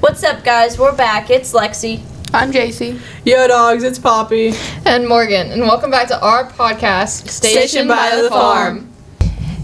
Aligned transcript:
What's 0.00 0.22
up, 0.22 0.44
guys? 0.44 0.78
We're 0.78 0.94
back. 0.94 1.30
It's 1.30 1.54
Lexi. 1.54 2.02
I'm 2.34 2.52
JC. 2.52 3.00
Yo, 3.24 3.48
dogs, 3.48 3.82
it's 3.82 3.98
Poppy. 3.98 4.52
And 4.84 5.08
Morgan. 5.08 5.50
And 5.50 5.62
welcome 5.62 5.90
back 5.90 6.08
to 6.08 6.20
our 6.20 6.48
podcast, 6.50 7.28
Station 7.28 7.88
by 7.88 8.20
the 8.22 8.28
Farm. 8.28 8.92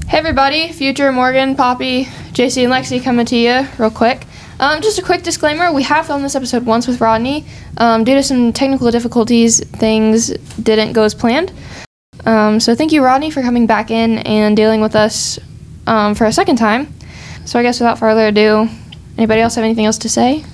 Hey, 0.09 0.19
everybody. 0.19 0.73
Future 0.73 1.13
Morgan, 1.13 1.55
Poppy, 1.55 2.07
JC, 2.33 2.65
and 2.65 2.73
Lexi 2.73 3.03
coming 3.03 3.27
to 3.27 3.37
you 3.37 3.69
real 3.79 3.91
quick. 3.91 4.27
Um, 4.59 4.81
just 4.81 4.99
a 4.99 5.03
quick 5.03 5.23
disclaimer 5.23 5.71
we 5.71 5.83
have 5.83 6.07
filmed 6.07 6.25
this 6.25 6.35
episode 6.35 6.65
once 6.65 6.89
with 6.89 7.01
Rodney. 7.01 7.45
Um, 7.77 8.03
due 8.03 8.15
to 8.15 8.23
some 8.23 8.55
technical 8.55 8.91
difficulties, 8.91 9.63
things 9.63 10.29
didn't 10.57 10.95
go 10.95 11.03
as 11.03 11.15
planned. 11.15 11.53
Um, 12.25 12.59
so 12.59 12.75
thank 12.75 12.91
you, 12.91 13.05
Rodney, 13.05 13.31
for 13.31 13.43
coming 13.43 13.67
back 13.67 13.91
in 13.91 14.19
and 14.21 14.57
dealing 14.57 14.81
with 14.81 14.97
us 14.97 15.39
um, 15.87 16.15
for 16.15 16.25
a 16.25 16.33
second 16.33 16.57
time. 16.57 16.93
So 17.45 17.59
I 17.59 17.63
guess 17.63 17.81
without 17.81 17.99
further 17.99 18.29
ado, 18.29 18.69
anybody 19.19 19.41
else 19.41 19.55
have 19.57 19.65
anything 19.65 19.87
else 19.87 19.99
to 19.99 20.09
say? 20.09 20.45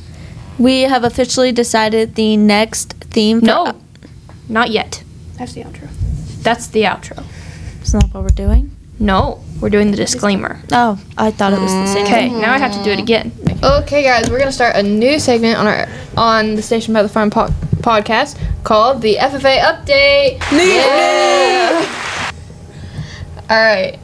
We 0.58 0.82
have 0.82 1.04
officially 1.04 1.52
decided 1.52 2.14
the 2.16 2.36
next 2.36 2.94
theme. 2.94 3.40
For 3.40 3.46
No, 3.46 3.80
not 4.48 4.70
yet. 4.70 5.02
That's 5.36 5.52
the 5.52 5.62
outro. 5.62 5.88
That's 6.42 6.66
the 6.66 6.82
outro. 6.82 7.24
It's 7.80 7.94
not 7.94 8.12
what 8.12 8.22
we're 8.22 8.28
doing. 8.30 8.74
No, 8.98 9.40
we're 9.60 9.70
doing 9.70 9.92
the 9.92 9.96
disclaimer. 9.96 10.60
Oh, 10.72 11.00
I 11.16 11.30
thought 11.30 11.52
it 11.52 11.60
was 11.60 11.70
the 11.72 11.86
same 11.86 12.04
Okay, 12.06 12.28
now 12.28 12.52
I 12.52 12.58
have 12.58 12.72
to 12.72 12.82
do 12.82 12.90
it 12.90 12.98
again. 12.98 13.30
Okay, 13.62 14.02
guys, 14.02 14.28
we're 14.28 14.40
gonna 14.40 14.50
start 14.50 14.74
a 14.74 14.82
new 14.82 15.20
segment 15.20 15.56
on 15.56 15.66
our 15.68 15.86
on 16.16 16.56
the 16.56 16.62
Station 16.62 16.92
by 16.94 17.02
the 17.04 17.08
Farm 17.08 17.30
po- 17.30 17.54
podcast 17.80 18.36
called 18.64 19.00
the 19.02 19.16
FFA 19.16 19.58
Update. 19.60 20.40
Yeah. 20.50 21.92
All 23.48 23.56
right, 23.56 23.98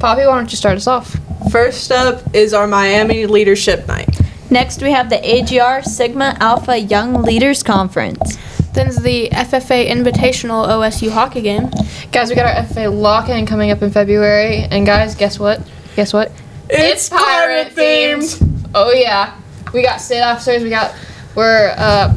Poppy, 0.00 0.24
why 0.26 0.36
don't 0.36 0.50
you 0.50 0.56
start 0.56 0.76
us 0.76 0.86
off? 0.86 1.16
First 1.50 1.92
up 1.92 2.34
is 2.34 2.52
our 2.52 2.66
Miami 2.66 3.26
Leadership 3.26 3.86
Night. 3.86 4.08
Next, 4.50 4.82
we 4.82 4.90
have 4.90 5.08
the 5.10 5.20
AGR 5.22 5.82
Sigma 5.82 6.36
Alpha 6.40 6.78
Young 6.78 7.22
Leaders 7.22 7.62
Conference. 7.62 8.36
Then's 8.72 9.00
the 9.00 9.28
FFA 9.30 9.88
Invitational 9.88 10.66
OSU 10.66 11.10
hockey 11.10 11.40
game. 11.42 11.70
Guys, 12.10 12.30
we 12.30 12.34
got 12.34 12.46
our 12.46 12.64
FFA 12.64 12.92
lock-in 12.92 13.46
coming 13.46 13.70
up 13.70 13.80
in 13.82 13.90
February, 13.90 14.66
and 14.70 14.84
guys, 14.84 15.14
guess 15.14 15.38
what? 15.38 15.60
Guess 15.94 16.12
what? 16.12 16.32
It's, 16.68 17.08
pirate 17.08 17.74
themed. 17.74 18.70
Oh 18.74 18.92
yeah, 18.92 19.40
we 19.72 19.82
got 19.82 20.00
state 20.00 20.22
officers. 20.22 20.62
We 20.62 20.70
got 20.70 20.94
we're 21.36 21.74
uh, 21.76 22.12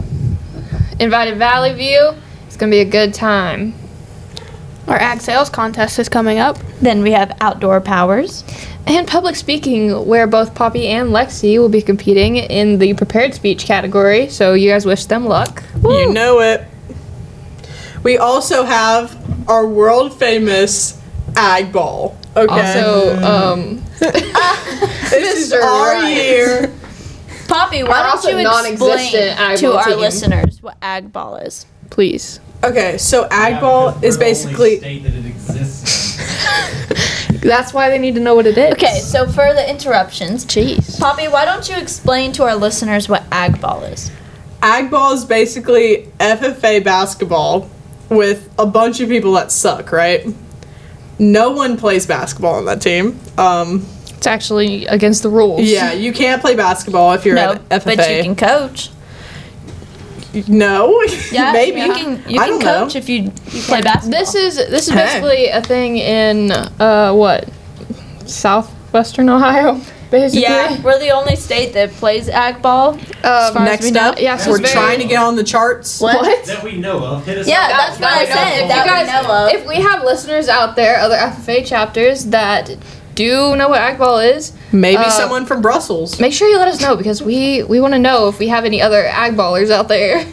invited 1.00 1.38
Valley 1.38 1.74
View. 1.74 2.14
It's 2.48 2.58
gonna 2.58 2.72
be 2.72 2.80
a 2.80 2.86
good 2.86 3.14
time. 3.14 3.76
Our 4.88 4.98
ag 4.98 5.22
sales 5.22 5.50
contest 5.52 6.00
is 6.00 6.10
coming 6.10 6.40
up. 6.40 6.58
Then 6.82 7.04
we 7.04 7.12
have 7.12 7.38
Outdoor 7.42 7.80
Powers. 7.80 8.44
And 8.88 9.08
public 9.08 9.36
speaking, 9.36 10.08
where 10.08 10.26
both 10.26 10.56
Poppy 10.56 10.88
and 10.88 11.10
Lexi 11.10 11.60
will 11.60 11.70
be 11.70 11.82
competing 11.82 12.38
in 12.38 12.80
the 12.80 12.94
prepared 12.96 13.36
speech 13.36 13.66
category. 13.66 14.30
So 14.30 14.54
you 14.54 14.70
guys 14.70 14.86
wish 14.86 15.06
them 15.06 15.26
luck. 15.26 15.64
You 15.84 16.12
know 16.12 16.40
it. 16.40 16.66
We 18.04 18.18
also 18.18 18.64
have 18.64 19.16
our 19.50 19.68
world 19.68 20.18
famous 20.18 21.00
Ag 21.36 21.72
Ball. 21.72 22.18
Okay. 22.36 22.52
Also, 22.52 23.22
um, 23.24 23.84
this 24.00 25.48
is 25.48 25.54
Mr. 25.54 25.62
our 25.62 25.94
Ryan. 25.94 26.16
year. 26.16 26.72
Poppy, 27.48 27.84
why 27.84 28.02
don't 28.04 28.12
also 28.12 28.30
you 28.30 28.38
explain 28.40 29.58
to 29.58 29.74
our 29.76 29.84
team. 29.86 30.00
listeners 30.00 30.62
what 30.64 30.78
Ag 30.82 31.12
Ball 31.12 31.36
is? 31.38 31.66
please. 31.90 32.40
Okay, 32.64 32.98
so 32.98 33.26
Ag 33.32 33.54
Yeah, 33.54 33.60
Ball 33.62 33.90
is 33.90 33.96
we're 33.96 34.02
the 34.02 34.08
only 34.08 34.20
basically 34.20 34.80
state 37.42 37.50
that 37.50 37.54
it 37.54 37.60
exists. 37.60 37.60
That's 37.60 37.74
why 37.74 37.90
they 37.90 37.98
need 37.98 38.16
to 38.16 38.22
know 38.22 38.36
what 38.36 38.46
it 38.46 38.58
is. 38.58 38.74
Okay, 38.74 39.00
so 39.00 39.26
for 39.28 39.54
the 39.54 39.70
interruptions, 39.70 40.46
Jeez. 40.46 41.00
Poppy, 41.00 41.28
why 41.28 41.46
don't 41.46 41.68
you 41.70 41.78
explain 41.78 42.32
to 42.34 42.44
our 42.44 42.56
listeners 42.56 43.10
what 43.10 43.24
Ag 43.32 43.60
Ball 43.62 43.84
is? 43.84 44.12
Ag 44.62 44.92
Ball 44.92 45.14
is 45.14 45.26
basically 45.26 46.10
FFA 46.20 46.84
basketball 46.84 47.70
with 48.10 48.50
a 48.58 48.66
bunch 48.66 49.00
of 49.00 49.10
people 49.10 49.34
that 49.34 49.52
suck, 49.52 49.92
right? 49.92 50.26
No 51.18 51.52
one 51.52 51.78
plays 51.78 52.06
basketball 52.06 52.56
on 52.56 52.66
that 52.66 52.82
team. 52.82 53.20
Um, 53.38 53.86
It's 54.18 54.28
actually 54.28 54.86
against 54.88 55.24
the 55.24 55.30
rules. 55.30 55.62
yeah, 55.62 55.94
you 55.94 56.12
can't 56.14 56.42
play 56.42 56.56
basketball 56.56 57.14
if 57.14 57.26
you're 57.26 57.36
no, 57.36 57.54
at 57.54 57.70
FFA. 57.70 57.96
but 57.98 58.10
you 58.18 58.24
can 58.24 58.36
coach. 58.36 58.90
No, 60.48 61.02
Yeah, 61.32 61.52
maybe 61.54 61.82
you 61.82 61.94
can. 61.94 62.24
You 62.30 62.40
I 62.40 62.48
can 62.50 62.60
don't 62.60 62.62
coach 62.62 62.94
know. 62.96 63.00
if 63.00 63.10
you, 63.10 63.24
you 63.52 63.62
play 63.64 63.82
basketball. 63.82 64.20
This 64.20 64.36
is 64.36 64.56
this 64.58 64.88
is 64.88 64.94
Hey. 64.94 65.04
basically 65.06 65.48
a 65.48 65.62
thing 65.62 65.98
in 65.98 66.52
uh 66.52 67.14
what 67.14 67.50
southwestern 68.26 69.30
Ohio, 69.30 69.80
basically. 70.12 70.42
yeah, 70.42 70.80
we're 70.82 71.00
the 71.00 71.10
only 71.10 71.36
state 71.36 71.74
that 71.74 71.92
plays 71.92 72.30
Ag 72.30 72.62
Ball. 72.62 72.90
Um, 72.94 73.00
far 73.24 73.32
as 73.34 73.54
we 73.56 73.64
Next 73.66 73.92
know. 73.92 74.02
up, 74.12 74.20
Yeah, 74.22 74.38
so 74.38 74.52
we're 74.52 74.58
very- 74.60 74.70
trying 74.72 75.00
to 75.00 75.06
get 75.08 75.18
on 75.22 75.36
the 75.36 75.44
charts. 75.44 76.00
What? 76.00 76.46
that 76.46 76.64
we 76.64 76.78
know 76.78 77.04
of. 77.04 77.26
Hit 77.26 77.40
us 77.40 77.48
Yeah, 77.48 77.62
up. 77.64 77.70
that's 77.72 78.00
what 78.00 78.12
I 78.14 78.26
said. 78.26 78.54
If 78.58 78.62
you 78.64 78.68
That 78.68 78.86
we 79.08 79.12
know 79.28 79.46
of. 79.48 79.54
If 79.54 79.68
we 79.68 79.76
have 79.76 80.04
listeners 80.04 80.48
out 80.48 80.76
there, 80.76 81.00
other 81.00 81.16
FFA 81.18 81.66
chapters 81.66 82.26
that 82.26 82.70
do 83.20 83.26
you 83.26 83.56
know 83.58 83.68
what 83.68 83.82
Agball 83.82 84.18
is, 84.36 84.54
Maybe 84.72 84.96
Uh, 85.04 85.10
someone 85.10 85.46
from 85.46 85.62
Brussels. 85.62 86.22
make 86.22 86.32
sure 86.32 86.48
you 86.48 86.58
let 86.58 86.70
us 86.70 86.80
know 86.80 86.96
because 86.96 87.22
we 87.22 87.64
we 87.64 87.82
want 87.82 87.94
to 87.94 88.00
know 88.00 88.30
if 88.30 88.40
we 88.40 88.48
have 88.48 88.64
any 88.64 88.82
other 88.82 89.04
Agballers 89.04 89.70
out 89.72 89.90
there 89.90 90.24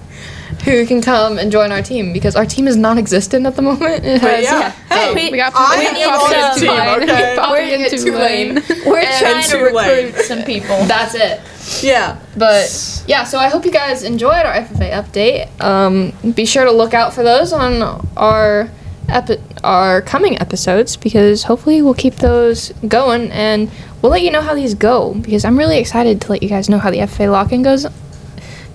who 0.66 0.84
can 0.84 1.00
come 1.00 1.38
and 1.38 1.50
join 1.50 1.72
our 1.72 1.80
team 1.80 2.12
because 2.12 2.36
our 2.36 2.44
team 2.44 2.66
is 2.68 2.76
non-existent 2.76 3.46
at 3.46 3.56
the 3.56 3.62
moment. 3.62 4.04
It 4.04 4.20
But 4.20 4.30
has- 4.30 4.44
yeah, 4.44 4.70
hey, 4.90 5.14
we- 5.14 5.30
We 5.30 5.38
got 5.38 5.52
I 5.56 5.78
we 5.78 5.84
have 5.86 5.94
need 5.94 6.04
on 6.04 6.20
some- 6.20 6.30
this 6.30 6.60
team, 6.60 6.70
okay? 7.08 7.34
Poppy 7.38 7.52
We're 7.52 7.74
and 7.74 7.82
in 7.86 7.98
Tulane. 8.04 8.54
We're 8.84 8.98
And 8.98 9.18
trying 9.18 9.42
to 9.44 9.68
Tulane. 9.70 10.06
recruit 10.06 10.24
some 10.26 10.42
people. 10.42 10.76
That's 10.84 11.14
it. 11.14 11.40
Yeah. 11.82 12.16
But 12.36 12.68
yeah, 13.06 13.24
so 13.24 13.38
I 13.38 13.48
hope 13.48 13.64
you 13.64 13.70
guys 13.72 14.02
enjoyed 14.02 14.44
our 14.44 14.52
FFA 14.52 14.90
update. 15.00 15.48
Um, 15.64 16.12
be 16.34 16.44
sure 16.44 16.64
to 16.66 16.72
look 16.72 16.92
out 16.92 17.14
for 17.14 17.22
those 17.22 17.52
on 17.54 17.72
our 18.16 18.68
epi- 19.08 19.40
our 19.64 20.02
coming 20.02 20.40
episodes 20.40 20.96
because 20.96 21.44
hopefully 21.44 21.82
we'll 21.82 21.94
keep 21.94 22.16
those 22.16 22.70
going 22.88 23.30
and 23.32 23.70
we'll 24.02 24.12
let 24.12 24.22
you 24.22 24.30
know 24.30 24.40
how 24.42 24.54
these 24.54 24.74
go 24.74 25.14
because 25.14 25.44
I'm 25.44 25.58
really 25.58 25.78
excited 25.78 26.20
to 26.22 26.30
let 26.32 26.42
you 26.42 26.48
guys 26.48 26.68
know 26.68 26.78
how 26.78 26.90
the 26.90 26.98
FFA 26.98 27.30
lock-in 27.30 27.62
goes 27.62 27.86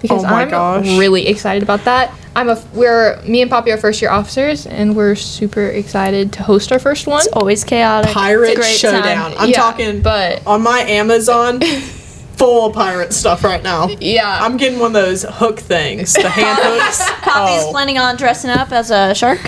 because 0.02 0.24
Oh 0.24 0.28
my 0.28 0.42
I'm 0.44 0.50
gosh. 0.50 0.86
really 0.97 1.28
excited 1.28 1.62
about 1.64 1.84
that. 1.86 2.12
I'm 2.36 2.47
a 2.50 2.64
we're 2.74 3.22
me 3.24 3.42
and 3.42 3.52
Poppy 3.52 3.72
are 3.72 3.78
first 3.78 4.02
year 4.02 4.09
officers 4.09 4.66
and 4.66 4.96
we're 4.96 5.16
super 5.16 5.66
excited 5.66 6.31
to 6.34 6.44
host 6.44 6.72
our 6.72 6.80
first 6.80 7.06
one. 7.06 7.19
It's 7.19 7.28
always 7.28 7.63
chaotic. 7.66 8.12
Pirate 8.12 8.52
It's 8.52 8.58
a 8.58 8.62
great 8.62 8.78
Showdown. 8.78 9.31
time. 9.31 9.36
I'm 9.38 9.50
Yeah, 9.50 9.58
talking 9.58 10.02
but 10.02 10.46
on 10.48 10.62
my 10.63 10.80
Amazon, 10.80 11.59
full 12.38 12.72
pirate 12.72 13.12
stuff 13.13 13.44
right 13.44 13.62
now. 13.62 13.90
yeah, 14.00 14.40
I'm 14.42 14.56
getting 14.58 14.80
one 14.80 14.88
of 14.96 15.03
those 15.06 15.24
hook 15.28 15.59
things, 15.59 16.13
the 16.13 16.30
hand 16.30 16.58
hooks. 16.63 17.03
Poppy's 17.22 17.63
Oh. 17.66 17.72
planning 17.72 17.98
on 18.00 18.16
dressing 18.16 18.50
up 18.50 18.72
as 18.72 18.90
a 18.92 19.13
shark. 19.13 19.40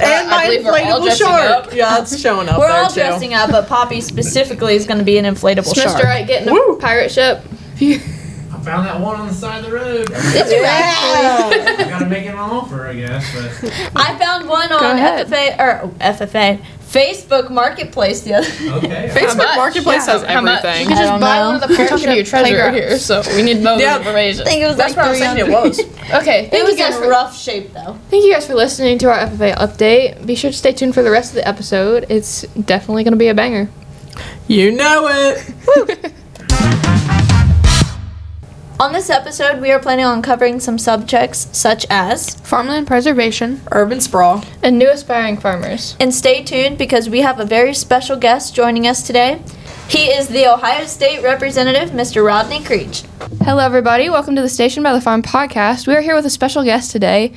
And 0.00 0.28
my 0.30 0.44
believe 0.46 0.64
we're 0.64 0.70
all 0.72 1.00
inflatable 1.00 1.16
shark. 1.18 1.66
up. 1.66 1.74
Yeah, 1.74 2.00
it's 2.00 2.18
showing 2.20 2.48
up 2.48 2.58
We're 2.58 2.68
there 2.68 2.82
all 2.82 2.88
too. 2.88 2.94
dressing 3.00 3.34
up, 3.34 3.50
but 3.50 3.66
Poppy 3.68 4.00
specifically 4.00 4.74
is 4.74 4.86
going 4.86 4.98
to 4.98 5.04
be 5.04 5.18
an 5.18 5.24
inflatable 5.24 5.72
Mr. 5.72 5.82
shark. 5.84 6.02
Right 6.04 6.26
getting 6.26 6.48
a 6.48 6.52
Woo. 6.52 6.78
pirate 6.80 7.10
ship. 7.10 7.42
I 7.80 8.60
found 8.62 8.86
that 8.86 9.00
one 9.00 9.16
on 9.20 9.28
the 9.28 9.32
side 9.34 9.64
of 9.64 9.70
the 9.70 9.76
road. 9.76 10.08
Yeah. 10.50 11.50
I 11.78 11.86
gotta 11.88 12.06
make 12.06 12.24
it 12.24 12.28
an 12.30 12.36
offer, 12.38 12.86
I 12.88 12.94
guess. 12.94 13.24
But 13.62 13.72
I 13.96 14.18
found 14.18 14.48
one 14.48 14.70
on 14.72 14.96
ahead. 14.96 15.26
FFA 15.28 15.58
or 15.58 15.88
FFA 16.00 16.60
Facebook 16.98 17.50
Marketplace 17.50 18.20
the 18.22 18.34
other. 18.34 18.46
okay. 18.78 19.08
Facebook 19.14 19.36
much? 19.38 19.56
Marketplace 19.56 20.06
Yeah, 20.06 20.12
has 20.14 20.22
how 20.24 20.40
much? 20.40 20.64
everything. 20.64 20.82
You 20.82 20.88
can 20.88 20.96
I 20.96 21.00
just 21.00 21.10
don't 21.12 21.20
buy 21.20 21.38
know. 21.38 21.46
one 21.46 21.54
of 21.56 21.60
the 21.68 21.76
parachute 21.76 22.02
your 22.16 22.24
treasure 22.24 22.44
Playgrounds. 22.44 22.78
here, 22.78 22.98
so 22.98 23.22
we 23.36 23.42
need 23.42 23.58
those 23.62 23.80
Yeah. 23.80 23.98
information. 23.98 24.42
I 24.42 24.44
think 24.44 24.62
it 24.62 24.66
was 24.66 24.76
That's 24.76 24.96
like 24.96 25.06
what 25.06 25.06
I 25.06 25.10
was 25.10 25.18
300. 25.18 25.46
thinking 25.46 25.54
it 25.54 26.10
was. 26.10 26.20
Okay, 26.22 26.40
thank 26.48 26.52
It 26.54 26.58
you 26.58 26.64
was 26.64 26.76
guys 26.76 26.96
in 26.96 27.02
for 27.02 27.08
rough 27.08 27.38
shape 27.38 27.72
though. 27.72 27.96
thank 28.10 28.24
you 28.24 28.32
guys 28.32 28.46
for 28.46 28.54
listening 28.54 28.98
to 28.98 29.10
our 29.10 29.18
FFA 29.28 29.54
update. 29.56 30.26
Be 30.26 30.34
sure 30.34 30.50
to 30.50 30.56
stay 30.56 30.72
tuned 30.72 30.94
for 30.94 31.02
the 31.02 31.10
rest 31.10 31.30
of 31.30 31.36
the 31.36 31.46
episode. 31.46 32.06
It's 32.08 32.42
definitely 32.42 33.04
going 33.04 33.12
to 33.12 33.18
be 33.18 33.28
a 33.28 33.34
banger. 33.34 33.68
You 34.48 34.72
know 34.72 35.08
it. 35.10 36.12
On 38.80 38.92
this 38.92 39.10
episode, 39.10 39.60
we 39.60 39.72
are 39.72 39.80
planning 39.80 40.04
on 40.04 40.22
covering 40.22 40.60
some 40.60 40.78
subjects 40.78 41.48
such 41.50 41.84
as, 41.90 42.36
Farmland 42.36 42.86
preservation. 42.86 43.60
Urban 43.72 44.00
sprawl. 44.00 44.44
And 44.62 44.78
new 44.78 44.88
aspiring 44.88 45.36
farmers. 45.36 45.96
and 45.98 46.14
stay 46.14 46.44
tuned 46.44 46.78
because 46.78 47.08
we 47.10 47.20
have 47.22 47.40
a 47.40 47.44
very 47.44 47.74
special 47.74 48.16
guest 48.16 48.54
joining 48.54 48.86
us 48.86 49.04
today. 49.04 49.42
He 49.88 50.04
is 50.06 50.28
the 50.28 50.46
Ohio 50.46 50.86
State 50.86 51.24
Representative, 51.24 51.90
Mr. 51.90 52.24
Rodney 52.24 52.62
Creech. 52.62 53.02
Hello, 53.42 53.64
everybody. 53.64 54.08
Welcome 54.10 54.36
to 54.36 54.42
the 54.42 54.48
Station 54.48 54.84
by 54.84 54.92
the 54.92 55.00
Farm 55.00 55.22
podcast. 55.22 55.88
We 55.88 55.96
are 55.96 56.00
here 56.00 56.14
with 56.14 56.26
a 56.26 56.30
special 56.30 56.62
guest 56.62 56.92
today, 56.92 57.32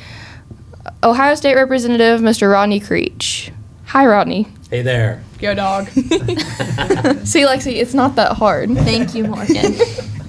Ohio 1.04 1.34
State 1.34 1.56
Representative 1.56 2.22
Mr. 2.22 2.52
Rodney 2.52 2.80
Creech. 2.80 3.52
Hi, 3.86 4.06
Rodney. 4.06 4.48
Hey 4.70 4.84
there. 4.84 5.24
Go 5.40 5.56
dog. 5.56 5.88
See, 5.90 6.04
Lexi, 7.42 7.78
it's 7.78 7.96
not 7.96 8.16
that 8.16 8.34
hard. 8.38 8.70
Thank 8.76 9.16
you, 9.16 9.24
Morgan. 9.24 9.76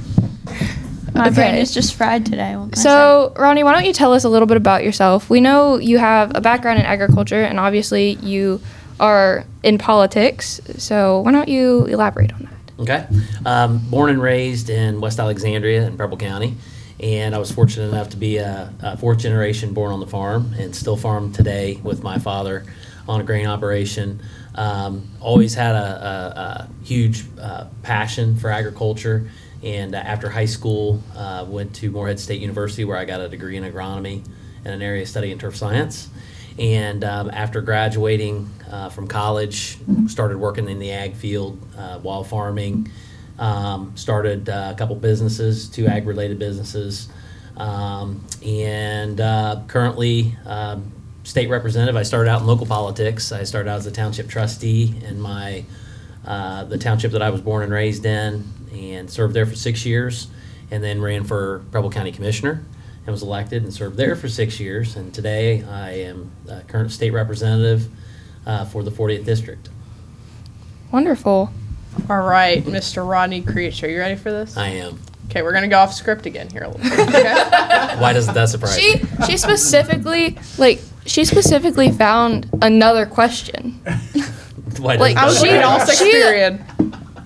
My 1.14 1.26
Okay. 1.26 1.34
brain 1.34 1.54
is 1.56 1.72
just 1.72 1.94
fried 1.94 2.24
today. 2.24 2.56
What 2.56 2.72
can 2.72 2.80
So, 2.80 3.32
Ronnie, 3.36 3.62
why 3.64 3.72
don't 3.72 3.84
you 3.84 3.92
tell 3.92 4.12
us 4.14 4.24
a 4.24 4.28
little 4.28 4.46
bit 4.46 4.56
about 4.56 4.82
yourself? 4.84 5.28
We 5.28 5.40
know 5.40 5.76
you 5.78 5.98
have 5.98 6.32
a 6.34 6.40
background 6.40 6.78
in 6.78 6.86
agriculture, 6.86 7.42
and 7.42 7.60
obviously 7.60 8.12
you 8.22 8.60
are 8.98 9.44
in 9.62 9.78
politics. 9.78 10.60
So, 10.78 11.20
why 11.20 11.32
don't 11.32 11.48
you 11.48 11.84
elaborate 11.86 12.32
on 12.32 12.40
that? 12.40 12.82
Okay. 12.82 13.06
Um, 13.44 13.78
born 13.90 14.10
and 14.10 14.22
raised 14.22 14.70
in 14.70 15.00
West 15.00 15.20
Alexandria 15.20 15.86
in 15.86 15.96
Preble 15.96 16.16
County. 16.16 16.56
And 17.00 17.34
I 17.34 17.38
was 17.38 17.50
fortunate 17.50 17.88
enough 17.88 18.10
to 18.10 18.16
be 18.16 18.36
a, 18.36 18.72
a 18.80 18.96
fourth 18.96 19.18
generation 19.18 19.74
born 19.74 19.92
on 19.92 20.00
the 20.00 20.06
farm 20.06 20.54
and 20.58 20.74
still 20.74 20.96
farm 20.96 21.32
today 21.32 21.80
with 21.82 22.02
my 22.02 22.18
father 22.18 22.64
on 23.08 23.20
a 23.20 23.24
grain 23.24 23.46
operation. 23.46 24.20
Um, 24.54 25.08
always 25.20 25.54
had 25.54 25.74
a, 25.74 25.78
a, 25.78 26.40
a 26.40 26.68
huge 26.84 27.24
uh, 27.40 27.64
passion 27.82 28.36
for 28.36 28.50
agriculture. 28.50 29.28
And 29.62 29.94
uh, 29.94 29.98
after 29.98 30.28
high 30.28 30.46
school, 30.46 31.02
uh, 31.16 31.44
went 31.48 31.74
to 31.76 31.90
Morehead 31.90 32.18
State 32.18 32.40
University 32.40 32.84
where 32.84 32.96
I 32.96 33.04
got 33.04 33.20
a 33.20 33.28
degree 33.28 33.56
in 33.56 33.64
agronomy 33.64 34.24
and 34.64 34.74
an 34.74 34.82
area 34.82 35.06
study 35.06 35.30
in 35.30 35.38
turf 35.38 35.56
science. 35.56 36.08
And 36.58 37.04
um, 37.04 37.30
after 37.30 37.60
graduating 37.60 38.50
uh, 38.70 38.88
from 38.90 39.08
college, 39.08 39.78
started 40.08 40.38
working 40.38 40.68
in 40.68 40.78
the 40.78 40.90
ag 40.90 41.14
field 41.14 41.58
uh, 41.76 41.98
while 41.98 42.24
farming. 42.24 42.90
Um, 43.38 43.96
started 43.96 44.48
uh, 44.48 44.72
a 44.74 44.78
couple 44.78 44.94
businesses, 44.96 45.68
two 45.68 45.86
ag 45.86 46.06
related 46.06 46.38
businesses. 46.38 47.08
Um, 47.56 48.24
and 48.44 49.20
uh, 49.20 49.62
currently, 49.66 50.36
um, 50.44 50.92
state 51.24 51.48
representative. 51.48 51.96
I 51.96 52.02
started 52.02 52.30
out 52.30 52.40
in 52.40 52.46
local 52.46 52.66
politics. 52.66 53.32
I 53.32 53.44
started 53.44 53.70
out 53.70 53.78
as 53.78 53.86
a 53.86 53.92
township 53.92 54.28
trustee 54.28 54.94
in 55.04 55.20
my 55.20 55.64
uh, 56.24 56.64
the 56.64 56.78
township 56.78 57.12
that 57.12 57.22
I 57.22 57.30
was 57.30 57.40
born 57.40 57.64
and 57.64 57.72
raised 57.72 58.06
in, 58.06 58.44
and 58.72 59.10
served 59.10 59.34
there 59.34 59.46
for 59.46 59.54
six 59.56 59.84
years, 59.86 60.28
and 60.70 60.82
then 60.82 61.00
ran 61.00 61.24
for 61.24 61.62
Preble 61.70 61.90
County 61.90 62.12
Commissioner 62.12 62.62
and 63.04 63.12
was 63.12 63.22
elected 63.22 63.62
and 63.64 63.72
served 63.74 63.96
there 63.96 64.14
for 64.16 64.28
six 64.28 64.58
years. 64.60 64.96
And 64.96 65.12
today 65.12 65.62
I 65.64 65.90
am 65.90 66.30
a 66.48 66.60
current 66.62 66.90
state 66.92 67.10
representative 67.10 67.88
uh, 68.46 68.64
for 68.66 68.82
the 68.82 68.90
40th 68.90 69.24
district. 69.24 69.68
Wonderful. 70.92 71.50
All 72.08 72.20
right, 72.22 72.62
Mr. 72.64 73.08
Rodney 73.08 73.42
Creech, 73.42 73.82
are 73.82 73.88
you 73.88 73.98
ready 73.98 74.16
for 74.16 74.30
this? 74.30 74.56
I 74.56 74.68
am. 74.68 74.98
Okay, 75.26 75.42
we're 75.42 75.52
gonna 75.52 75.68
go 75.68 75.78
off 75.78 75.92
script 75.94 76.26
again 76.26 76.48
here 76.50 76.62
a 76.64 76.68
little 76.68 76.82
bit. 76.82 77.08
Okay? 77.08 77.22
Why 77.98 78.12
doesn't 78.12 78.34
that 78.34 78.48
surprise 78.50 78.78
She 78.78 78.98
you? 78.98 79.06
she 79.26 79.36
specifically 79.38 80.36
like 80.58 80.80
she 81.06 81.24
specifically 81.24 81.90
found 81.90 82.48
another 82.60 83.06
question. 83.06 83.72
Why 84.78 84.96
like, 84.96 85.14
doesn't 85.14 85.16
I 85.16 85.20
that 85.20 85.24
was 85.26 85.38
She- 85.40 85.44
reading 85.46 85.62
all 85.62 85.78
surprise 85.80 85.98
sixth 85.98 86.04
she- 86.04 86.12
period. 86.12 86.64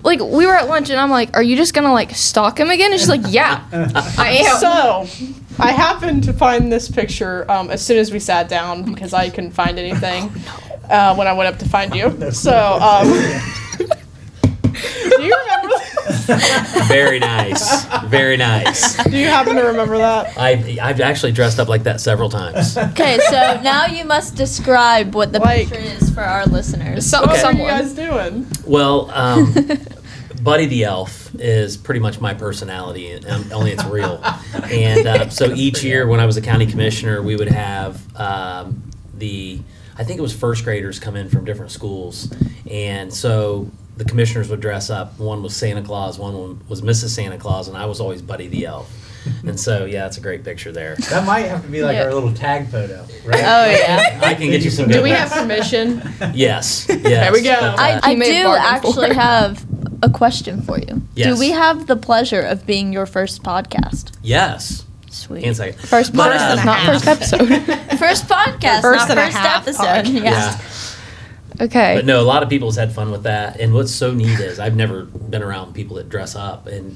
Like 0.07 0.21
we 0.21 0.45
were 0.45 0.55
at 0.55 0.69
lunch 0.69 0.89
and 0.89 0.97
I'm 0.97 1.09
like, 1.09 1.35
"Are 1.35 1.43
you 1.43 1.57
just 1.57 1.73
gonna 1.73 1.91
like 1.91 2.11
stalk 2.15 2.57
him 2.61 2.69
again?" 2.69 2.91
And 2.93 2.99
she's 2.99 3.09
like, 3.09 3.25
"Yeah, 3.27 3.61
I 4.17 4.37
am." 4.45 4.57
So, 4.57 5.05
I 5.59 5.71
happened 5.73 6.23
to 6.23 6.33
find 6.33 6.71
this 6.71 6.89
picture 6.89 7.45
um, 7.51 7.69
as 7.69 7.85
soon 7.85 7.97
as 7.97 8.09
we 8.13 8.19
sat 8.19 8.47
down 8.47 8.83
because 8.83 9.13
I 9.13 9.29
couldn't 9.29 9.51
find 9.51 9.77
anything 9.77 10.31
uh, 10.89 11.13
when 11.15 11.27
I 11.27 11.33
went 11.33 11.49
up 11.53 11.59
to 11.59 11.67
find 11.67 11.93
you. 11.93 12.31
So, 12.31 12.53
um, 12.81 13.05
do 13.77 15.23
you 15.23 15.35
remember? 15.35 15.67
you? 15.67 15.77
Very 16.87 17.19
nice. 17.19 17.85
Very 18.05 18.37
nice. 18.37 19.01
Do 19.03 19.17
you 19.17 19.27
happen 19.27 19.55
to 19.55 19.63
remember 19.63 19.97
that? 19.97 20.37
I, 20.37 20.77
I've 20.81 21.01
actually 21.01 21.31
dressed 21.31 21.59
up 21.59 21.67
like 21.67 21.83
that 21.83 21.99
several 22.01 22.29
times. 22.29 22.77
Okay, 22.77 23.17
so 23.29 23.59
now 23.61 23.85
you 23.87 24.05
must 24.05 24.35
describe 24.35 25.15
what 25.15 25.31
the 25.33 25.39
Like- 25.39 25.69
picture 25.69 25.83
is 25.83 26.09
for 26.11 26.21
our 26.21 26.45
listeners. 26.45 27.05
So, 27.05 27.21
What 27.25 27.39
someone. 27.39 27.69
are 27.69 27.77
you 27.77 27.81
guys 27.83 27.93
doing? 27.93 28.47
Well, 28.65 29.09
um, 29.13 29.53
Buddy 30.47 30.65
the 30.65 30.85
Elf 30.85 31.35
is 31.39 31.75
pretty 31.75 31.99
much 31.99 32.21
my 32.21 32.33
personality, 32.33 33.13
um, 33.25 33.51
only 33.51 33.71
it's 33.71 33.83
real. 33.83 34.23
And 34.71 35.05
uh, 35.05 35.27
so 35.29 35.53
each 35.53 35.83
year 35.83 36.07
when 36.07 36.21
I 36.21 36.25
was 36.25 36.37
a 36.37 36.41
county 36.41 36.65
commissioner, 36.65 37.21
we 37.21 37.35
would 37.35 37.49
have 37.49 38.01
um, 38.17 38.81
the, 39.13 39.59
I 39.97 40.05
think 40.05 40.19
it 40.19 40.21
was 40.21 40.33
first 40.33 40.63
graders 40.63 41.01
come 41.01 41.17
in 41.17 41.27
from 41.27 41.43
different 41.43 41.71
schools. 41.71 42.33
And 42.71 43.13
so 43.13 43.69
the 43.97 44.05
commissioners 44.05 44.47
would 44.49 44.61
dress 44.61 44.89
up. 44.89 45.19
One 45.19 45.43
was 45.43 45.53
Santa 45.53 45.81
Claus, 45.81 46.17
one 46.17 46.65
was 46.69 46.81
Mrs. 46.81 47.09
Santa 47.09 47.37
Claus, 47.37 47.67
and 47.67 47.75
I 47.75 47.85
was 47.85 47.99
always 47.99 48.21
Buddy 48.21 48.47
the 48.47 48.67
Elf. 48.67 48.89
And 49.45 49.59
so, 49.59 49.83
yeah, 49.83 50.07
it's 50.07 50.17
a 50.17 50.21
great 50.21 50.45
picture 50.45 50.71
there. 50.71 50.95
That 51.09 51.25
might 51.25 51.41
have 51.47 51.61
to 51.63 51.67
be 51.67 51.83
like 51.83 51.95
Yeah. 51.95 52.05
our 52.05 52.13
little 52.13 52.33
tag 52.33 52.69
photo, 52.69 53.05
right? 53.25 53.43
Oh 53.43 53.69
yeah. 53.69 54.21
I 54.23 54.33
can 54.33 54.49
get 54.49 54.63
you 54.63 54.69
some 54.69 54.85
good. 54.85 54.93
Do 54.93 54.97
good 54.99 55.03
we 55.03 55.09
ones. 55.11 55.29
have 55.29 55.41
permission? 55.41 56.01
Yes. 56.33 56.85
yes. 56.87 57.01
There 57.03 57.33
we 57.33 57.41
go. 57.41 57.59
But, 57.59 57.79
I, 57.79 57.93
uh, 57.95 57.99
I 58.03 58.15
He 58.15 58.21
do 58.21 58.55
actually 58.55 59.13
have 59.13 59.66
a 60.03 60.09
question 60.09 60.61
for 60.61 60.79
you. 60.79 61.01
Yes. 61.15 61.33
Do 61.33 61.39
we 61.39 61.51
have 61.51 61.87
the 61.87 61.95
pleasure 61.95 62.41
of 62.41 62.65
being 62.65 62.93
your 62.93 63.05
first 63.05 63.43
podcast? 63.43 64.11
yes. 64.21 64.83
Sweet. 65.09 65.43
Hand 65.45 65.55
second. 65.55 65.79
First 65.79 66.13
podcast, 66.13 66.57
uh, 66.59 66.63
not 66.63 66.85
first 66.85 67.07
episode. 67.07 67.47
First 67.97 68.25
podcast, 68.27 68.81
First 68.81 69.07
not 69.09 69.17
first 69.17 69.37
episode. 69.37 70.05
podcast. 70.05 70.13
Yeah. 70.13 70.61
Yeah. 71.59 71.65
okay. 71.65 71.95
But 71.95 72.05
no, 72.05 72.21
a 72.21 72.27
lot 72.27 72.43
of 72.43 72.49
people's 72.49 72.75
had 72.75 72.91
fun 72.93 73.09
with 73.09 73.23
that. 73.23 73.59
And 73.59 73.73
what's 73.73 73.91
so 73.91 74.13
neat 74.13 74.39
is 74.39 74.59
I've 74.59 74.75
never 74.75 75.05
been 75.05 75.41
around 75.41 75.73
people 75.73 75.95
that 75.95 76.09
dress 76.09 76.35
up, 76.35 76.67
and 76.67 76.95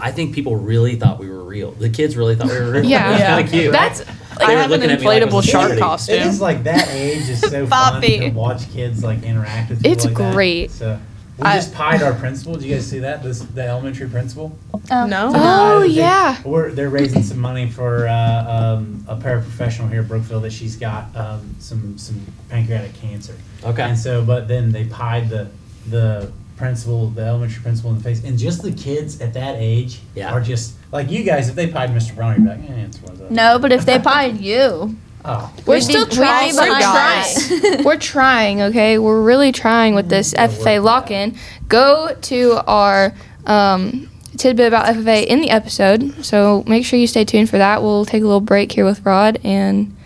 I 0.00 0.12
think 0.12 0.32
people 0.34 0.54
really 0.56 0.94
thought 0.96 1.18
we 1.18 1.28
were 1.28 1.42
real. 1.42 1.72
The 1.72 1.88
kids 1.88 2.16
really 2.16 2.36
thought 2.36 2.48
we 2.50 2.58
were 2.60 2.70
real. 2.70 2.84
Yeah. 2.84 3.08
it 3.08 3.12
was 3.12 3.20
Yeah. 3.20 3.26
kind 3.34 3.44
of 3.46 3.52
cute. 3.52 3.72
That's 3.72 4.00
They 4.00 4.44
I 4.44 4.50
have 4.52 4.64
an 4.66 4.70
looking 4.70 4.90
at 4.90 5.00
me 5.00 5.06
like 5.06 5.22
inflatable 5.22 5.42
shark 5.42 5.44
celebrity. 5.64 5.80
costume. 5.80 6.14
It 6.16 6.26
is 6.26 6.40
like 6.40 6.62
that 6.64 6.88
age 6.90 7.28
is 7.28 7.40
so 7.40 7.66
fun 7.68 8.00
to 8.02 8.30
watch 8.30 8.70
kids 8.70 9.02
like 9.02 9.22
interact 9.24 9.70
with 9.70 9.78
people 9.82 9.92
It's 9.92 10.04
like 10.04 10.14
that. 10.18 10.34
great. 10.34 10.70
So 10.70 11.00
we 11.38 11.44
I- 11.44 11.56
just 11.56 11.74
pied 11.74 12.02
our 12.02 12.14
principal. 12.14 12.54
Did 12.54 12.64
you 12.64 12.74
guys 12.74 12.86
see 12.86 12.98
that? 13.00 13.22
This 13.22 13.40
the 13.40 13.62
elementary 13.66 14.08
principal. 14.08 14.56
No. 14.90 15.32
Oh, 15.34 15.34
Uh, 15.34 15.80
they- 15.80 15.86
yeah. 15.88 16.36
We're, 16.44 16.70
they're 16.72 16.88
raising 16.90 17.22
some 17.22 17.38
money 17.38 17.68
for 17.70 18.06
uh, 18.08 18.76
um, 18.78 19.04
a 19.08 19.16
paraprofessional 19.16 19.90
here 19.90 20.00
at 20.02 20.08
Brookville 20.08 20.40
that 20.40 20.52
she's 20.52 20.76
got 20.76 21.14
um, 21.16 21.54
some 21.58 21.98
some 21.98 22.20
pancreatic 22.48 22.94
cancer. 22.94 23.34
Okay. 23.64 23.82
And 23.82 23.98
so, 23.98 24.24
but 24.24 24.48
then 24.48 24.72
they 24.72 24.84
pied 24.84 25.28
the 25.28 25.48
the 25.88 26.30
principal, 26.56 27.10
the 27.10 27.22
elementary 27.22 27.62
principal 27.62 27.90
in 27.90 27.98
the 27.98 28.02
face, 28.02 28.24
and 28.24 28.38
just 28.38 28.62
the 28.62 28.72
kids 28.72 29.20
at 29.20 29.34
that 29.34 29.56
age 29.58 30.00
Yeah. 30.14 30.32
are 30.32 30.40
just 30.40 30.74
like 30.90 31.10
you 31.10 31.22
guys. 31.22 31.50
If 31.50 31.54
they 31.54 31.66
pied 31.66 31.90
Mr. 31.90 32.14
Brown, 32.16 32.34
you'd 32.36 32.44
be 32.44 32.48
like, 32.48 32.70
eh, 32.70 32.84
it's 32.86 33.02
one 33.02 33.12
of 33.12 33.18
those. 33.18 33.30
No, 33.30 33.58
but 33.58 33.72
if 33.72 33.84
they 33.84 33.98
pied 33.98 34.40
you, 34.40 34.96
Oh. 35.28 35.52
We're 35.66 35.74
we'd 35.74 35.78
be- 35.78 35.92
still 35.92 36.06
trying, 36.06 36.54
we're 36.54 36.66
guys. 36.78 37.48
trying. 37.48 37.84
we're 37.84 37.96
trying, 37.98 38.62
okay? 38.62 38.98
We're 38.98 39.20
really 39.22 39.50
trying 39.50 39.94
with 39.96 40.08
this 40.08 40.32
We'll 40.38 40.48
FFA 40.48 40.82
lock 40.82 41.10
in. 41.10 41.36
Go 41.68 42.16
to 42.22 42.62
our 42.66 43.12
um, 43.44 44.08
tidbit 44.36 44.68
about 44.68 44.86
FFA 44.94 45.26
in 45.26 45.40
the 45.40 45.50
episode. 45.50 46.24
So 46.24 46.62
make 46.68 46.84
sure 46.84 46.98
you 46.98 47.06
stay 47.08 47.24
tuned 47.24 47.50
for 47.50 47.58
that. 47.58 47.82
We'll 47.82 48.04
take 48.04 48.22
a 48.22 48.26
little 48.26 48.40
break 48.40 48.70
here 48.70 48.84
with 48.84 49.04
Rod 49.04 49.40
and 49.42 49.96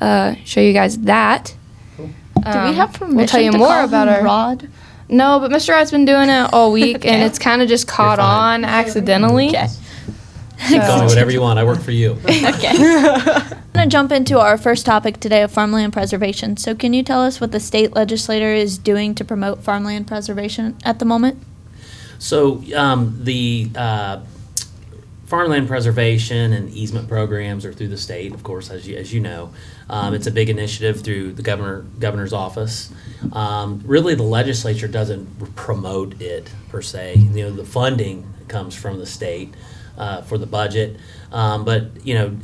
uh, 0.00 0.34
show 0.44 0.60
you 0.62 0.72
guys 0.72 0.96
that. 1.00 1.54
Cool. 1.96 2.06
Do 2.06 2.12
we 2.46 2.50
Um, 2.50 2.74
have 2.74 2.92
permission 2.94 3.16
We'll 3.18 3.26
tell 3.26 3.40
you 3.42 3.52
to 3.52 3.58
more 3.58 3.68
call 3.68 3.84
about 3.84 4.08
him 4.08 4.14
our. 4.14 4.22
Rod? 4.22 4.68
No, 5.10 5.38
but 5.40 5.50
Mr. 5.50 5.74
Rod's 5.74 5.90
been 5.90 6.06
doing 6.06 6.30
it 6.30 6.52
all 6.54 6.72
week, 6.72 7.04
and 7.04 7.22
it's 7.22 7.38
kind 7.38 7.60
of 7.60 7.68
just 7.68 7.86
caught 7.86 8.18
on 8.18 8.64
accidentally. 8.64 9.48
Okay. 9.48 9.66
Call 10.68 11.00
me 11.00 11.06
whatever 11.06 11.30
you 11.30 11.40
want. 11.40 11.58
I 11.58 11.64
work 11.64 11.80
for 11.80 11.92
you. 11.92 12.12
Okay. 12.24 12.72
I'm 12.74 13.72
going 13.72 13.88
to 13.88 13.92
jump 13.92 14.12
into 14.12 14.38
our 14.38 14.56
first 14.56 14.86
topic 14.86 15.20
today 15.20 15.42
of 15.42 15.50
farmland 15.50 15.92
preservation. 15.92 16.56
So, 16.56 16.74
can 16.74 16.92
you 16.94 17.02
tell 17.02 17.22
us 17.22 17.40
what 17.40 17.52
the 17.52 17.60
state 17.60 17.94
legislator 17.94 18.52
is 18.52 18.78
doing 18.78 19.14
to 19.16 19.24
promote 19.24 19.62
farmland 19.62 20.06
preservation 20.06 20.76
at 20.84 20.98
the 20.98 21.04
moment? 21.04 21.42
So 22.24 22.62
um, 22.74 23.18
the 23.22 23.70
uh, 23.76 24.20
farmland 25.26 25.68
preservation 25.68 26.52
and 26.54 26.70
easement 26.70 27.08
programs 27.08 27.64
are 27.64 27.72
through 27.72 27.88
the 27.88 27.98
state, 27.98 28.32
of 28.32 28.42
course, 28.42 28.70
as 28.70 28.88
you, 28.88 28.96
as 28.96 29.12
you 29.12 29.20
know. 29.20 29.52
Um, 29.90 30.14
it's 30.14 30.26
a 30.26 30.30
big 30.30 30.48
initiative 30.48 31.02
through 31.02 31.32
the 31.32 31.42
governor 31.42 31.84
governor's 31.98 32.32
office. 32.32 32.90
Um, 33.32 33.82
really, 33.84 34.14
the 34.14 34.22
legislature 34.22 34.88
doesn't 34.88 35.54
promote 35.54 36.20
it 36.22 36.50
per 36.70 36.80
se. 36.80 37.16
You 37.16 37.44
know, 37.44 37.50
the 37.50 37.66
funding 37.66 38.26
comes 38.48 38.74
from 38.74 38.98
the 38.98 39.06
state 39.06 39.52
uh, 39.96 40.22
for 40.22 40.38
the 40.38 40.46
budget, 40.46 40.96
um, 41.32 41.64
but 41.64 42.04
you 42.04 42.14
know, 42.14 42.36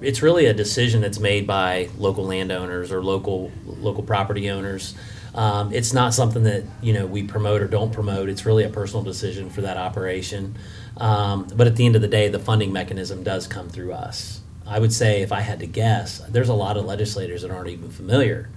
it's 0.00 0.22
really 0.22 0.46
a 0.46 0.54
decision 0.54 1.00
that's 1.00 1.18
made 1.18 1.46
by 1.46 1.88
local 1.98 2.24
landowners 2.24 2.92
or 2.92 3.02
local 3.02 3.50
local 3.66 4.02
property 4.02 4.50
owners. 4.50 4.94
Um, 5.34 5.72
it's 5.72 5.92
not 5.92 6.14
something 6.14 6.44
that 6.44 6.64
you 6.82 6.92
know 6.92 7.06
we 7.06 7.22
promote 7.24 7.60
or 7.62 7.68
don't 7.68 7.92
promote. 7.92 8.28
It's 8.28 8.46
really 8.46 8.64
a 8.64 8.68
personal 8.68 9.02
decision 9.02 9.50
for 9.50 9.62
that 9.62 9.76
operation. 9.76 10.56
Um, 10.96 11.48
but 11.54 11.66
at 11.66 11.76
the 11.76 11.86
end 11.86 11.96
of 11.96 12.02
the 12.02 12.08
day, 12.08 12.28
the 12.28 12.38
funding 12.38 12.72
mechanism 12.72 13.24
does 13.24 13.46
come 13.46 13.68
through 13.68 13.92
us. 13.92 14.40
I 14.66 14.78
would 14.78 14.92
say, 14.92 15.22
if 15.22 15.32
I 15.32 15.40
had 15.40 15.60
to 15.60 15.66
guess, 15.66 16.20
there's 16.28 16.48
a 16.48 16.54
lot 16.54 16.76
of 16.76 16.84
legislators 16.84 17.42
that 17.42 17.50
aren't 17.50 17.68
even 17.68 17.90
familiar 17.90 18.48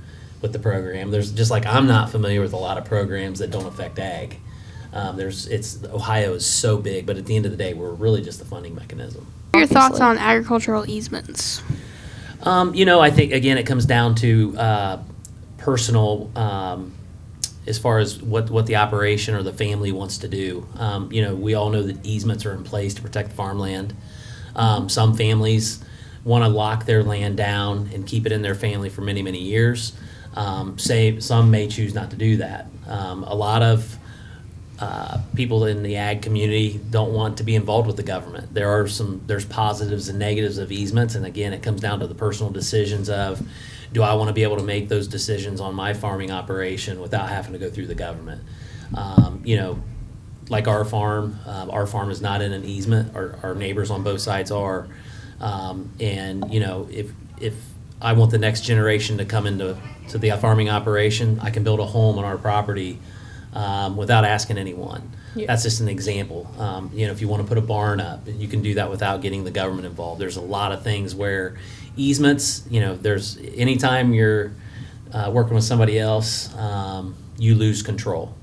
with 0.42 0.54
the 0.54 0.60
program. 0.60 1.12
There's 1.12 1.32
just 1.32 1.52
like 1.52 1.66
I'm 1.66 1.88
not 1.88 2.12
familiar 2.12 2.42
with 2.42 2.54
a 2.54 2.58
lot 2.58 2.78
of 2.78 2.86
programs 2.86 3.40
that 3.40 3.52
don't 3.52 3.66
affect 3.66 4.00
ag. 4.00 4.40
Um, 4.98 5.16
there's 5.16 5.46
it's 5.46 5.84
Ohio 5.84 6.34
is 6.34 6.46
so 6.46 6.78
big, 6.78 7.06
but 7.06 7.18
at 7.18 7.28
the 7.28 7.36
end 7.36 7.46
of 7.46 7.52
the 7.52 7.58
day, 7.58 7.76
we're 7.76 7.92
really 7.92 8.24
just 8.24 8.40
the 8.40 8.46
funding 8.46 8.74
mechanism. 8.74 9.28
Your 9.54 9.68
thoughts 9.68 10.00
on 10.00 10.18
agricultural 10.18 10.90
easements? 10.90 11.62
Um, 12.42 12.74
you 12.74 12.84
know, 12.84 13.00
I 13.00 13.12
think 13.12 13.32
again, 13.32 13.60
it 13.60 13.68
comes 13.68 13.86
down 13.86 14.16
to 14.16 14.58
uh, 14.58 15.04
personal, 15.60 16.32
um, 16.36 16.96
as 17.68 17.78
far 17.78 18.00
as 18.00 18.24
what 18.24 18.50
what 18.50 18.66
the 18.66 18.78
operation 18.78 19.36
or 19.36 19.44
the 19.44 19.54
family 19.54 19.92
wants 19.92 20.18
to 20.20 20.28
do. 20.28 20.68
Um, 20.80 21.12
you 21.12 21.22
know, 21.22 21.36
we 21.36 21.54
all 21.54 21.70
know 21.70 21.84
that 21.84 22.04
easements 22.04 22.44
are 22.48 22.54
in 22.54 22.64
place 22.64 22.96
to 22.96 23.02
protect 23.04 23.34
farmland. 23.34 23.96
Um, 24.56 24.90
some 24.90 25.14
families 25.14 25.84
want 26.24 26.44
to 26.44 26.50
lock 26.50 26.88
their 26.88 27.04
land 27.04 27.38
down 27.38 27.92
and 27.94 28.08
keep 28.08 28.26
it 28.26 28.32
in 28.32 28.42
their 28.42 28.56
family 28.56 28.90
for 28.90 29.02
many 29.02 29.22
many 29.22 29.44
years. 29.44 29.94
Um, 30.36 30.80
say 30.80 31.20
some 31.20 31.52
may 31.52 31.68
choose 31.68 31.94
not 31.94 32.10
to 32.10 32.16
do 32.16 32.38
that. 32.38 32.66
Um, 32.88 33.24
a 33.24 33.36
lot 33.36 33.62
of 33.62 33.97
uh, 34.80 35.20
people 35.36 35.66
in 35.66 35.84
the 35.84 35.96
ag 35.96 36.22
community 36.22 36.80
don't 36.92 37.14
want 37.14 37.38
to 37.38 37.44
be 37.44 37.56
involved 37.56 37.88
with 37.88 37.98
the 37.98 38.04
government. 38.04 38.54
There 38.54 38.70
are 38.70 38.88
some, 38.88 39.22
there's 39.26 39.46
positives 39.46 40.08
and 40.10 40.20
negatives 40.20 40.58
of 40.58 40.72
easements, 40.72 41.16
and 41.16 41.26
again, 41.26 41.54
it 41.54 41.64
comes 41.64 41.82
down 41.82 42.00
to 42.00 42.08
the 42.08 42.16
personal 42.16 42.52
decisions 42.52 43.10
of, 43.10 43.42
do 43.94 44.04
I 44.04 44.14
want 44.14 44.28
to 44.28 44.34
be 44.34 44.44
able 44.44 44.58
to 44.58 44.64
make 44.64 44.90
those 44.90 45.08
decisions 45.08 45.62
on 45.62 45.74
my 45.74 45.94
farming 45.94 46.32
operation 46.32 47.00
without 47.00 47.30
having 47.30 47.54
to 47.54 47.60
go 47.60 47.70
through 47.70 47.88
the 47.88 47.96
government? 47.96 48.42
Um, 48.96 49.42
you 49.46 49.58
know, 49.58 49.82
like 50.50 50.68
our 50.68 50.86
farm, 50.86 51.40
um, 51.46 51.72
our 51.72 51.88
farm 51.88 52.12
is 52.12 52.22
not 52.22 52.42
in 52.42 52.54
an 52.54 52.64
easement. 52.64 53.16
Our, 53.16 53.40
our 53.44 53.56
neighbors 53.56 53.90
on 53.90 54.04
both 54.04 54.22
sides 54.22 54.52
are. 54.52 54.88
Um, 55.40 55.92
and, 56.00 56.54
you 56.54 56.60
know, 56.60 56.88
if, 56.92 57.12
if 57.40 57.54
I 58.02 58.14
want 58.14 58.32
the 58.32 58.38
next 58.38 58.62
generation 58.62 59.18
to 59.18 59.26
come 59.26 59.48
into, 59.48 59.78
to 60.10 60.18
the 60.18 60.32
farming 60.38 60.70
operation, 60.70 61.40
I 61.42 61.50
can 61.50 61.64
build 61.64 61.80
a 61.80 61.86
home 61.86 62.18
on 62.18 62.26
our 62.26 62.38
property, 62.38 63.00
um, 63.54 63.98
without 63.98 64.26
asking 64.26 64.58
anyone. 64.58 65.12
That's 65.46 65.64
just 65.64 65.82
an 65.82 65.88
example. 65.88 66.50
Um, 66.58 66.92
you 66.94 67.06
know, 67.06 67.12
if 67.12 67.22
you 67.22 67.28
want 67.28 67.44
to 67.44 67.48
put 67.48 67.58
a 67.58 67.62
barn 67.62 68.00
up, 68.00 68.22
you 68.28 68.48
can 68.48 68.62
do 68.62 68.74
that 68.76 68.90
without 68.90 69.22
getting 69.22 69.44
the 69.44 69.52
government 69.52 69.86
involved. 69.86 70.20
There's 70.20 70.38
a 70.38 70.42
lot 70.42 70.72
of 70.72 70.84
things 70.84 71.14
where 71.14 71.58
easements, 71.96 72.64
you 72.70 72.80
know, 72.82 72.96
there's, 72.96 73.38
anytime 73.56 74.14
you're, 74.14 74.52
uh, 75.14 75.32
working 75.34 75.56
with 75.56 75.64
somebody 75.64 76.00
else, 76.00 76.54
um, 76.56 77.16
you 77.38 77.56
lose 77.56 77.82
control 77.82 78.36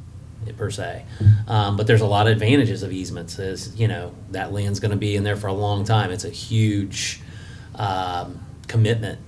per 0.57 0.71
se. 0.71 1.05
Um, 1.49 1.77
but 1.77 1.87
there's 1.87 2.01
a 2.01 2.07
lot 2.07 2.27
of 2.27 2.33
advantages 2.33 2.83
of 2.83 2.93
easements. 2.93 3.39
Is 3.39 3.79
you 3.79 3.89
know 3.89 4.15
that 4.31 4.53
land's 4.53 4.81
going 4.81 4.91
to 4.91 4.97
be 4.97 5.17
in 5.17 5.25
there 5.25 5.37
for 5.37 5.49
a 5.49 5.53
long 5.53 5.85
time. 5.85 6.11
It's 6.11 6.25
a 6.25 6.31
huge 6.31 7.21
um, 7.75 8.41
commitment, 8.69 9.21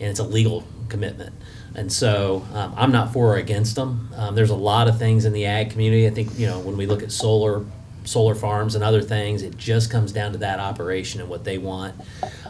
and 0.00 0.10
it's 0.10 0.20
a 0.20 0.24
legal 0.24 0.64
commitment. 0.88 1.34
And 1.74 1.92
so 1.92 2.44
um, 2.52 2.72
I'm 2.76 2.92
not 2.92 3.12
for 3.12 3.34
or 3.34 3.36
against 3.36 3.74
them. 3.74 4.10
Um, 4.16 4.34
there's 4.34 4.50
a 4.50 4.56
lot 4.56 4.88
of 4.88 4.98
things 4.98 5.24
in 5.24 5.32
the 5.32 5.46
ag 5.46 5.70
community. 5.70 6.06
I 6.06 6.10
think 6.10 6.38
you 6.38 6.46
know 6.46 6.60
when 6.60 6.76
we 6.76 6.86
look 6.86 7.02
at 7.02 7.10
solar 7.10 7.64
solar 8.04 8.34
farms 8.34 8.74
and 8.74 8.84
other 8.84 9.02
things, 9.02 9.42
it 9.42 9.56
just 9.56 9.90
comes 9.90 10.12
down 10.12 10.32
to 10.32 10.38
that 10.38 10.60
operation 10.60 11.20
and 11.20 11.28
what 11.28 11.44
they 11.44 11.58
want. 11.58 11.94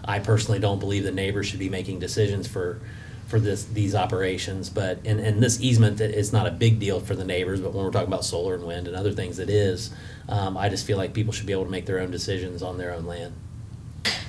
I 0.05 0.19
personally 0.19 0.59
don't 0.59 0.79
believe 0.79 1.05
the 1.05 1.13
neighbors 1.13 1.47
should 1.47 1.59
be 1.59 1.71
making 1.71 2.01
decisions 2.01 2.47
for 2.47 2.81
for 3.29 3.41
this 3.41 3.65
these 3.65 3.95
operations. 3.95 4.69
But 4.69 4.99
and, 5.05 5.21
and 5.21 5.43
this 5.43 5.61
easement 5.61 6.01
it's 6.01 6.33
not 6.33 6.47
a 6.47 6.51
big 6.51 6.79
deal 6.79 7.01
for 7.01 7.15
the 7.15 7.25
neighbors. 7.25 7.61
But 7.61 7.73
when 7.73 7.85
we're 7.85 7.93
talking 7.93 8.09
about 8.09 8.25
solar 8.25 8.55
and 8.55 8.65
wind 8.65 8.87
and 8.89 8.97
other 8.97 9.13
things, 9.13 9.39
it 9.39 9.49
is. 9.49 9.91
Um, 10.29 10.57
I 10.57 10.69
just 10.69 10.87
feel 10.87 10.99
like 10.99 11.15
people 11.15 11.33
should 11.33 11.47
be 11.47 11.53
able 11.53 11.65
to 11.65 11.71
make 11.71 11.87
their 11.87 12.01
own 12.01 12.11
decisions 12.11 12.63
on 12.63 12.79
their 12.79 12.93
own 12.93 13.07
land. 13.07 13.35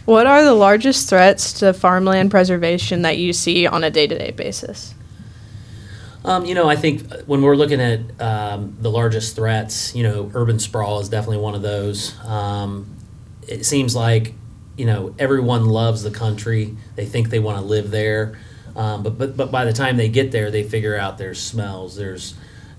What 0.06 0.28
are 0.28 0.44
the 0.44 0.54
largest 0.54 1.10
threats 1.10 1.54
to 1.54 1.74
farmland 1.74 2.32
preservation 2.32 3.02
that 3.02 3.18
you 3.18 3.34
see 3.34 3.66
on 3.66 3.84
a 3.84 3.90
day 3.90 4.08
to 4.08 4.18
day 4.18 4.32
basis? 4.32 4.94
Um, 6.24 6.46
you 6.46 6.56
know, 6.56 6.68
I 6.68 6.76
think 6.76 7.12
when 7.28 7.44
we're 7.44 7.56
looking 7.56 7.80
at 7.80 8.00
um, 8.20 8.76
the 8.80 8.90
largest 8.90 9.36
threats, 9.36 9.96
you 9.96 10.04
know, 10.04 10.32
urban 10.34 10.58
sprawl 10.58 11.00
is 11.00 11.08
definitely 11.08 11.38
one 11.38 11.54
of 11.54 11.62
those. 11.62 12.18
Um, 12.26 12.96
it 13.48 13.64
seems 13.64 13.96
like, 13.96 14.34
you 14.76 14.86
know, 14.86 15.14
everyone 15.20 15.68
loves 15.68 16.02
the 16.02 16.10
country. 16.10 16.76
They 16.96 17.06
think 17.06 17.30
they 17.30 17.40
want 17.40 17.60
to 17.60 17.64
live 17.64 17.92
there. 17.92 18.40
Um, 18.76 19.04
but, 19.04 19.18
but, 19.18 19.38
but 19.38 19.52
by 19.52 19.66
the 19.66 19.74
time 19.74 19.98
they 19.98 20.10
get 20.10 20.32
there, 20.32 20.50
they 20.50 20.64
figure 20.64 20.98
out 20.98 21.18
there's 21.18 21.40
smells, 21.40 21.96
there's 21.96 22.34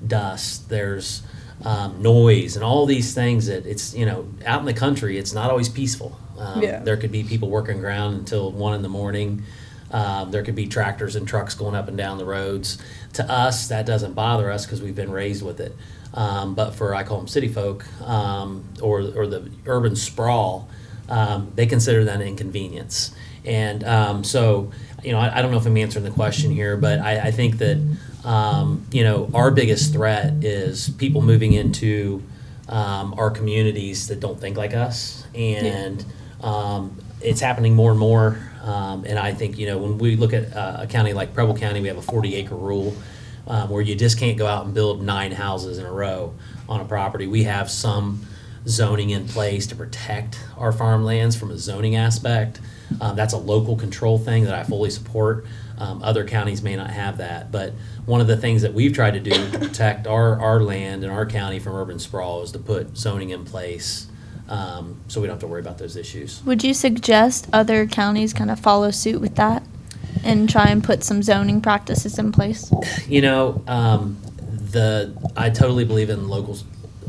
dust, 0.04 0.68
there's 0.68 1.22
um, 1.64 2.02
noise, 2.02 2.56
and 2.56 2.64
all 2.64 2.86
these 2.86 3.14
things 3.14 3.46
that 3.46 3.66
it's, 3.66 3.94
you 3.94 4.06
know, 4.06 4.26
out 4.44 4.60
in 4.60 4.66
the 4.66 4.74
country, 4.74 5.18
it's 5.18 5.32
not 5.32 5.50
always 5.50 5.68
peaceful. 5.68 6.18
Um, 6.38 6.62
Yeah. 6.62 6.80
There 6.80 6.96
could 6.96 7.12
be 7.12 7.24
people 7.24 7.48
working 7.48 7.78
ground 7.80 8.18
until 8.18 8.52
one 8.52 8.74
in 8.74 8.82
the 8.82 8.88
morning. 8.88 9.42
Um, 9.90 10.30
there 10.32 10.42
could 10.42 10.54
be 10.54 10.66
tractors 10.66 11.16
and 11.16 11.26
trucks 11.26 11.54
going 11.54 11.74
up 11.74 11.88
and 11.88 11.96
down 11.96 12.18
the 12.18 12.24
roads. 12.24 12.78
To 13.14 13.30
us, 13.30 13.68
that 13.68 13.86
doesn't 13.86 14.14
bother 14.14 14.50
us 14.50 14.66
because 14.66 14.82
we've 14.82 14.96
been 14.96 15.10
raised 15.12 15.42
with 15.42 15.60
it. 15.60 15.74
Um, 16.12 16.54
but 16.54 16.74
for 16.74 16.94
I 16.94 17.04
call 17.04 17.18
them 17.18 17.28
city 17.28 17.48
folk 17.48 17.84
um, 18.02 18.64
or 18.82 19.00
or 19.14 19.26
the 19.26 19.50
urban 19.66 19.96
sprawl, 19.96 20.68
um, 21.08 21.52
they 21.54 21.66
consider 21.66 22.04
that 22.04 22.16
an 22.20 22.26
inconvenience. 22.26 23.14
And 23.44 23.84
um, 23.84 24.24
so, 24.24 24.72
you 25.04 25.12
know, 25.12 25.18
I, 25.18 25.38
I 25.38 25.42
don't 25.42 25.52
know 25.52 25.58
if 25.58 25.66
I'm 25.66 25.76
answering 25.76 26.04
the 26.04 26.10
question 26.10 26.50
here, 26.50 26.76
but 26.76 26.98
I, 26.98 27.28
I 27.28 27.30
think 27.30 27.58
that 27.58 27.78
um, 28.26 28.84
you 28.90 29.04
know 29.04 29.30
our 29.32 29.50
biggest 29.50 29.92
threat 29.92 30.44
is 30.44 30.90
people 30.90 31.22
moving 31.22 31.52
into 31.52 32.22
um, 32.68 33.14
our 33.14 33.30
communities 33.30 34.08
that 34.08 34.20
don't 34.20 34.38
think 34.38 34.56
like 34.56 34.74
us, 34.74 35.24
and 35.34 36.04
um, 36.42 37.00
it's 37.22 37.40
happening 37.40 37.74
more 37.74 37.92
and 37.92 38.00
more. 38.00 38.38
Um, 38.62 39.04
and 39.04 39.16
I 39.18 39.32
think 39.32 39.58
you 39.58 39.66
know 39.66 39.78
when 39.78 39.96
we 39.96 40.16
look 40.16 40.32
at 40.32 40.54
uh, 40.54 40.78
a 40.80 40.86
county 40.86 41.12
like 41.12 41.32
Preble 41.32 41.56
County, 41.56 41.80
we 41.80 41.88
have 41.88 41.98
a 41.98 42.02
40 42.02 42.34
acre 42.34 42.56
rule 42.56 42.94
um, 43.46 43.70
where 43.70 43.80
you 43.80 43.94
just 43.94 44.18
can't 44.18 44.36
go 44.36 44.46
out 44.46 44.64
and 44.64 44.74
build 44.74 45.02
nine 45.02 45.30
houses 45.30 45.78
in 45.78 45.86
a 45.86 45.92
row 45.92 46.34
on 46.68 46.80
a 46.80 46.84
property. 46.84 47.28
We 47.28 47.44
have 47.44 47.70
some 47.70 48.26
zoning 48.66 49.10
in 49.10 49.28
place 49.28 49.68
to 49.68 49.76
protect 49.76 50.40
our 50.56 50.72
farmlands 50.72 51.36
from 51.36 51.52
a 51.52 51.58
zoning 51.58 51.94
aspect. 51.94 52.60
Um, 53.00 53.14
that's 53.14 53.32
a 53.32 53.38
local 53.38 53.76
control 53.76 54.18
thing 54.18 54.44
that 54.44 54.54
I 54.54 54.64
fully 54.64 54.90
support. 54.90 55.46
Um, 55.78 56.02
other 56.02 56.26
counties 56.26 56.62
may 56.62 56.74
not 56.74 56.90
have 56.90 57.18
that, 57.18 57.52
but 57.52 57.74
one 58.06 58.20
of 58.20 58.26
the 58.26 58.36
things 58.36 58.62
that 58.62 58.72
we've 58.72 58.94
tried 58.94 59.12
to 59.12 59.20
do 59.20 59.30
to 59.30 59.58
protect 59.58 60.06
our, 60.06 60.40
our 60.40 60.62
land 60.62 61.04
and 61.04 61.12
our 61.12 61.26
county 61.26 61.58
from 61.58 61.74
urban 61.74 61.98
sprawl 61.98 62.42
is 62.42 62.52
to 62.52 62.58
put 62.58 62.96
zoning 62.96 63.30
in 63.30 63.44
place 63.44 64.06
um, 64.48 65.00
so 65.08 65.20
we 65.20 65.26
don't 65.26 65.34
have 65.34 65.40
to 65.40 65.46
worry 65.46 65.60
about 65.60 65.78
those 65.78 65.96
issues. 65.96 66.42
Would 66.44 66.62
you 66.62 66.72
suggest 66.72 67.48
other 67.52 67.86
counties 67.86 68.32
kind 68.32 68.50
of 68.50 68.60
follow 68.60 68.90
suit 68.90 69.20
with 69.20 69.34
that 69.36 69.64
and 70.24 70.48
try 70.48 70.66
and 70.66 70.82
put 70.82 71.02
some 71.02 71.22
zoning 71.22 71.60
practices 71.60 72.18
in 72.18 72.32
place? 72.32 72.72
You 73.08 73.22
know, 73.22 73.62
um, 73.66 74.16
the 74.48 75.16
I 75.36 75.50
totally 75.50 75.84
believe 75.84 76.10
in 76.10 76.28
local 76.28 76.58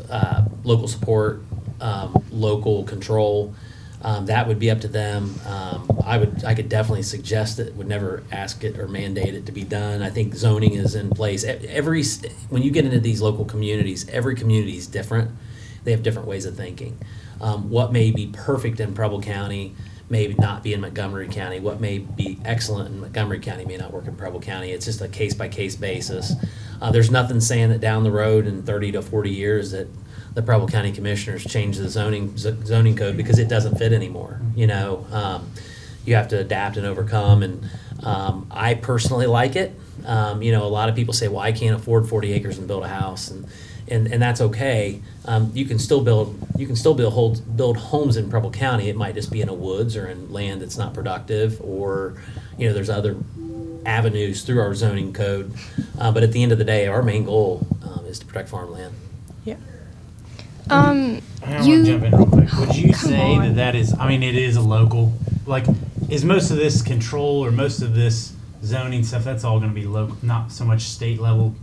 uh, 0.09 0.45
local 0.63 0.87
support, 0.87 1.41
um, 1.79 2.23
local 2.31 2.83
control. 2.85 3.53
Um, 4.01 4.27
that 4.27 4.47
would 4.47 4.59
be 4.59 4.69
up 4.69 4.81
to 4.81 4.87
them. 4.87 5.35
Um, 5.45 5.99
I 6.05 6.17
would 6.17 6.43
I 6.45 6.53
could 6.53 6.69
definitely 6.69 7.03
suggest 7.03 7.59
it. 7.59 7.75
Would 7.75 7.87
never 7.87 8.23
ask 8.31 8.63
it 8.63 8.77
or 8.77 8.87
mandate 8.87 9.33
it 9.33 9.45
to 9.47 9.51
be 9.51 9.63
done. 9.63 10.01
I 10.01 10.09
think 10.09 10.35
zoning 10.35 10.73
is 10.73 10.95
in 10.95 11.09
place. 11.09 11.43
Every 11.43 12.03
when 12.49 12.61
you 12.61 12.71
get 12.71 12.85
into 12.85 12.99
these 12.99 13.21
local 13.21 13.45
communities, 13.45 14.07
every 14.09 14.35
community 14.35 14.77
is 14.77 14.87
different. 14.87 15.31
They 15.83 15.91
have 15.91 16.03
different 16.03 16.27
ways 16.27 16.45
of 16.45 16.55
thinking. 16.55 16.97
Um, 17.41 17.69
what 17.69 17.91
may 17.91 18.11
be 18.11 18.27
perfect 18.27 18.79
in 18.79 18.93
Preble 18.93 19.21
County 19.21 19.75
may 20.09 20.27
not 20.37 20.63
be 20.63 20.73
in 20.73 20.81
Montgomery 20.81 21.27
County. 21.27 21.59
What 21.59 21.81
may 21.81 21.99
be 21.99 22.39
excellent 22.45 22.89
in 22.89 22.99
Montgomery 22.99 23.39
County 23.39 23.65
may 23.65 23.77
not 23.77 23.91
work 23.91 24.07
in 24.07 24.15
Preble 24.15 24.39
County. 24.39 24.71
It's 24.71 24.85
just 24.85 25.01
a 25.01 25.07
case 25.07 25.33
by 25.33 25.49
case 25.49 25.75
basis. 25.75 26.33
Uh, 26.81 26.91
there's 26.91 27.11
nothing 27.11 27.39
saying 27.39 27.69
that 27.69 27.79
down 27.79 28.03
the 28.03 28.11
road 28.11 28.45
in 28.45 28.63
30 28.63 28.93
to 28.93 29.01
40 29.01 29.29
years 29.29 29.71
that 29.71 29.87
the 30.33 30.41
Preble 30.43 30.67
County 30.67 30.91
Commissioners 30.91 31.43
change 31.43 31.77
the 31.77 31.89
zoning 31.89 32.37
zoning 32.37 32.95
code 32.95 33.17
because 33.17 33.39
it 33.39 33.47
doesn't 33.47 33.77
fit 33.77 33.91
anymore. 33.91 34.39
You 34.55 34.67
know, 34.67 35.07
um, 35.11 35.51
you 36.05 36.15
have 36.15 36.27
to 36.29 36.39
adapt 36.39 36.77
and 36.77 36.85
overcome. 36.85 37.41
And 37.41 37.69
um, 38.03 38.47
I 38.51 38.75
personally 38.75 39.25
like 39.25 39.55
it. 39.55 39.73
Um, 40.05 40.43
you 40.43 40.51
know, 40.51 40.63
a 40.63 40.69
lot 40.69 40.89
of 40.89 40.95
people 40.95 41.13
say, 41.13 41.27
"Well, 41.27 41.39
I 41.39 41.51
can't 41.51 41.75
afford 41.75 42.07
40 42.07 42.33
acres 42.33 42.59
and 42.59 42.67
build 42.67 42.83
a 42.83 42.87
house," 42.87 43.31
and 43.31 43.47
and, 43.89 44.07
and 44.11 44.21
that's 44.21 44.41
okay. 44.41 45.01
Um, 45.25 45.51
you 45.53 45.65
can 45.65 45.79
still 45.79 46.01
build 46.01 46.37
you 46.57 46.67
can 46.67 46.75
still 46.75 46.93
build 46.93 47.13
hold, 47.13 47.57
build 47.57 47.77
homes 47.77 48.17
in 48.17 48.29
Preble 48.29 48.51
County. 48.51 48.89
It 48.89 48.95
might 48.95 49.15
just 49.15 49.31
be 49.31 49.41
in 49.41 49.49
a 49.49 49.53
woods 49.53 49.95
or 49.95 50.07
in 50.07 50.31
land 50.31 50.61
that's 50.61 50.77
not 50.77 50.93
productive, 50.93 51.59
or 51.61 52.15
you 52.57 52.67
know, 52.67 52.73
there's 52.73 52.89
other 52.89 53.15
avenues 53.97 54.43
through 54.43 54.59
our 54.59 54.75
zoning 54.75 55.13
code. 55.13 55.51
Uh, 55.97 56.11
but 56.11 56.21
at 56.21 56.31
the 56.33 56.43
end 56.43 56.51
of 56.51 56.57
the 56.57 56.63
day, 56.65 56.85
our 56.87 57.01
main 57.01 57.23
goal 57.23 57.65
um, 57.83 58.05
is 58.05 58.19
to 58.19 58.25
protect 58.25 58.49
farmland. 58.49 58.93
Yeah. 59.45 59.55
Um, 60.69 61.21
I 61.43 61.51
want 61.55 61.65
You- 61.65 61.83
to 61.85 61.91
jump 61.91 62.03
in 62.03 62.11
real 62.15 62.25
quick. 62.27 62.53
Would 62.53 62.75
you 62.75 62.89
Come 62.91 63.09
say 63.09 63.35
on. 63.35 63.39
that 63.47 63.55
that 63.55 63.75
is? 63.75 63.95
I 63.97 64.07
mean, 64.09 64.21
it 64.21 64.35
is 64.35 64.57
a 64.57 64.61
local. 64.61 65.13
Like, 65.45 65.65
is 66.09 66.25
most 66.25 66.51
of 66.51 66.57
this 66.57 66.81
control 66.81 67.43
or 67.43 67.51
most 67.51 67.81
of 67.81 67.95
this 67.95 68.33
zoning 68.63 69.03
stuff? 69.03 69.23
That's 69.23 69.45
all 69.45 69.59
going 69.59 69.71
to 69.73 69.75
be 69.79 69.87
local, 69.87 70.17
not 70.21 70.51
so 70.51 70.65
much 70.65 70.81
state 70.81 71.21
level 71.21 71.55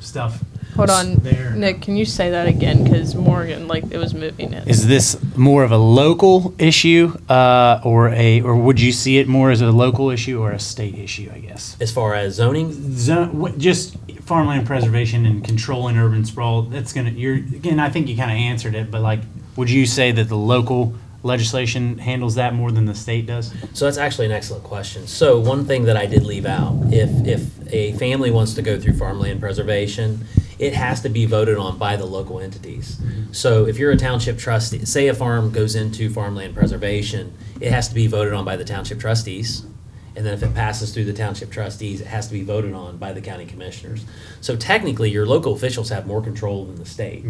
stuff. 0.00 0.42
Hold 0.76 0.90
on, 0.90 1.14
There. 1.16 1.52
Nick. 1.52 1.82
Can 1.82 1.96
you 1.96 2.04
say 2.04 2.30
that 2.30 2.46
again? 2.46 2.84
Because 2.84 3.14
Morgan, 3.14 3.66
like, 3.66 3.84
it 3.90 3.98
was 3.98 4.12
moving 4.14 4.52
it. 4.52 4.68
Is 4.68 4.86
this 4.86 5.16
more 5.36 5.64
of 5.64 5.72
a 5.72 5.78
local 5.78 6.54
issue, 6.58 7.16
uh, 7.28 7.80
or 7.82 8.10
a, 8.10 8.40
or 8.42 8.54
would 8.56 8.80
you 8.80 8.92
see 8.92 9.18
it 9.18 9.26
more 9.26 9.50
as 9.50 9.60
a 9.60 9.70
local 9.70 10.10
issue 10.10 10.40
or 10.40 10.52
a 10.52 10.60
state 10.60 10.96
issue? 10.96 11.30
I 11.34 11.38
guess. 11.38 11.76
As 11.80 11.90
far 11.90 12.14
as 12.14 12.34
zoning, 12.34 12.72
Zone, 12.96 13.58
just 13.58 13.96
farmland 14.22 14.66
preservation 14.66 15.24
and 15.24 15.42
controlling 15.44 15.96
urban 15.96 16.24
sprawl. 16.24 16.62
That's 16.62 16.92
gonna. 16.92 17.10
You're 17.10 17.36
again. 17.36 17.80
I 17.80 17.88
think 17.90 18.08
you 18.08 18.16
kind 18.16 18.30
of 18.30 18.36
answered 18.36 18.74
it, 18.74 18.90
but 18.90 19.00
like, 19.00 19.20
Would 19.56 19.70
you 19.70 19.86
say 19.86 20.12
that 20.12 20.28
the 20.28 20.36
local 20.36 20.94
legislation 21.22 21.98
handles 21.98 22.34
that 22.36 22.54
more 22.54 22.70
than 22.70 22.84
the 22.84 22.94
state 22.94 23.26
does? 23.26 23.52
So 23.72 23.84
that's 23.86 23.98
actually 23.98 24.26
an 24.26 24.32
excellent 24.32 24.62
question. 24.64 25.06
So 25.06 25.40
one 25.40 25.64
thing 25.64 25.84
that 25.84 25.96
I 25.96 26.06
did 26.06 26.24
leave 26.24 26.46
out, 26.46 26.76
if, 26.92 27.10
if 27.26 27.72
a 27.72 27.92
family 27.94 28.30
wants 28.30 28.54
to 28.54 28.62
go 28.62 28.78
through 28.78 28.94
farmland 28.94 29.40
preservation, 29.40 30.24
it 30.58 30.72
has 30.72 31.02
to 31.02 31.08
be 31.08 31.26
voted 31.26 31.58
on 31.58 31.78
by 31.78 31.96
the 31.96 32.06
local 32.06 32.40
entities. 32.40 32.98
So 33.32 33.66
if 33.66 33.78
you're 33.78 33.90
a 33.90 33.96
township 33.96 34.38
trustee, 34.38 34.84
say 34.84 35.08
a 35.08 35.14
farm 35.14 35.50
goes 35.52 35.74
into 35.74 36.08
farmland 36.10 36.54
preservation, 36.54 37.36
it 37.60 37.70
has 37.70 37.88
to 37.88 37.94
be 37.94 38.06
voted 38.06 38.32
on 38.32 38.44
by 38.44 38.56
the 38.56 38.64
township 38.64 38.98
trustees. 38.98 39.66
And 40.14 40.24
then 40.24 40.32
if 40.32 40.42
it 40.42 40.54
passes 40.54 40.94
through 40.94 41.04
the 41.04 41.12
township 41.12 41.50
trustees, 41.50 42.00
it 42.00 42.06
has 42.06 42.26
to 42.28 42.32
be 42.32 42.42
voted 42.42 42.72
on 42.72 42.96
by 42.96 43.12
the 43.12 43.20
county 43.20 43.44
commissioners. 43.44 44.06
So 44.40 44.56
technically, 44.56 45.10
your 45.10 45.26
local 45.26 45.52
officials 45.52 45.90
have 45.90 46.06
more 46.06 46.22
control 46.22 46.64
than 46.64 46.76
the 46.76 46.86
state. 46.86 47.22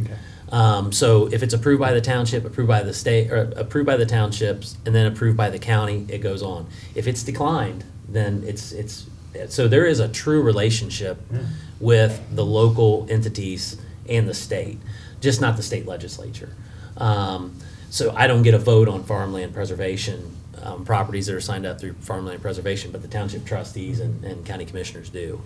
Um, 0.50 0.92
so 0.92 1.26
if 1.32 1.42
it's 1.42 1.52
approved 1.52 1.80
by 1.80 1.92
the 1.92 2.00
township, 2.00 2.44
approved 2.44 2.68
by 2.68 2.84
the 2.84 2.94
state, 2.94 3.32
or 3.32 3.52
approved 3.56 3.86
by 3.86 3.96
the 3.96 4.06
townships, 4.06 4.76
and 4.86 4.94
then 4.94 5.06
approved 5.06 5.36
by 5.36 5.50
the 5.50 5.58
county, 5.58 6.06
it 6.08 6.18
goes 6.18 6.44
on. 6.44 6.68
If 6.94 7.08
it's 7.08 7.24
declined, 7.24 7.82
then 8.08 8.44
it's, 8.46 8.70
it's, 8.70 9.06
so 9.48 9.68
there 9.68 9.86
is 9.86 10.00
a 10.00 10.08
true 10.08 10.42
relationship 10.42 11.18
with 11.80 12.20
the 12.34 12.44
local 12.44 13.06
entities 13.10 13.76
and 14.08 14.28
the 14.28 14.34
state, 14.34 14.78
just 15.20 15.40
not 15.40 15.56
the 15.56 15.62
state 15.62 15.86
legislature. 15.86 16.54
Um, 16.96 17.56
so 17.90 18.12
I 18.16 18.26
don't 18.26 18.42
get 18.42 18.54
a 18.54 18.58
vote 18.58 18.88
on 18.88 19.04
farmland 19.04 19.54
preservation, 19.54 20.36
um, 20.62 20.84
properties 20.84 21.26
that 21.26 21.34
are 21.34 21.40
signed 21.40 21.66
up 21.66 21.80
through 21.80 21.94
farmland 21.94 22.40
preservation, 22.42 22.90
but 22.92 23.02
the 23.02 23.08
township 23.08 23.44
trustees 23.44 24.00
and, 24.00 24.24
and 24.24 24.44
county 24.44 24.64
commissioners 24.64 25.08
do. 25.10 25.40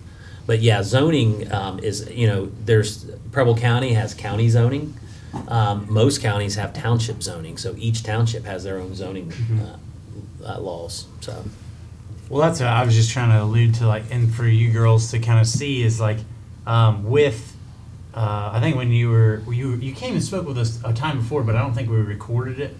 But 0.47 0.59
yeah, 0.61 0.81
zoning, 0.83 1.51
um, 1.51 1.79
is, 1.79 2.09
you 2.09 2.27
know, 2.27 2.51
there's, 2.65 3.05
Preble 3.31 3.55
County 3.55 3.93
has 3.93 4.13
county 4.13 4.49
zoning. 4.49 4.95
Um, 5.47 5.85
most 5.89 6.21
counties 6.21 6.55
have 6.55 6.73
township 6.73 7.21
zoning, 7.23 7.57
so 7.57 7.75
each 7.77 8.03
township 8.03 8.43
has 8.45 8.63
their 8.63 8.79
own 8.79 8.95
zoning, 8.95 9.31
uh, 9.61 9.77
uh, 10.45 10.59
laws, 10.59 11.05
so. 11.21 11.43
Well, 12.31 12.39
that's 12.39 12.61
what 12.61 12.69
I 12.69 12.85
was 12.85 12.95
just 12.95 13.11
trying 13.11 13.29
to 13.31 13.43
allude 13.43 13.75
to, 13.75 13.87
like, 13.87 14.03
and 14.09 14.33
for 14.33 14.47
you 14.47 14.71
girls 14.71 15.11
to 15.11 15.19
kind 15.19 15.41
of 15.41 15.45
see 15.45 15.83
is 15.83 15.99
like, 15.99 16.19
um, 16.65 17.03
with, 17.03 17.57
uh, 18.13 18.51
I 18.53 18.61
think 18.61 18.77
when 18.77 18.89
you 18.89 19.09
were, 19.09 19.43
you 19.51 19.75
you 19.75 19.93
came 19.93 20.13
and 20.13 20.23
spoke 20.23 20.47
with 20.47 20.57
us 20.57 20.79
a 20.85 20.93
time 20.93 21.17
before, 21.17 21.43
but 21.43 21.57
I 21.57 21.59
don't 21.59 21.73
think 21.73 21.89
we 21.89 21.97
recorded 21.97 22.61
it. 22.61 22.77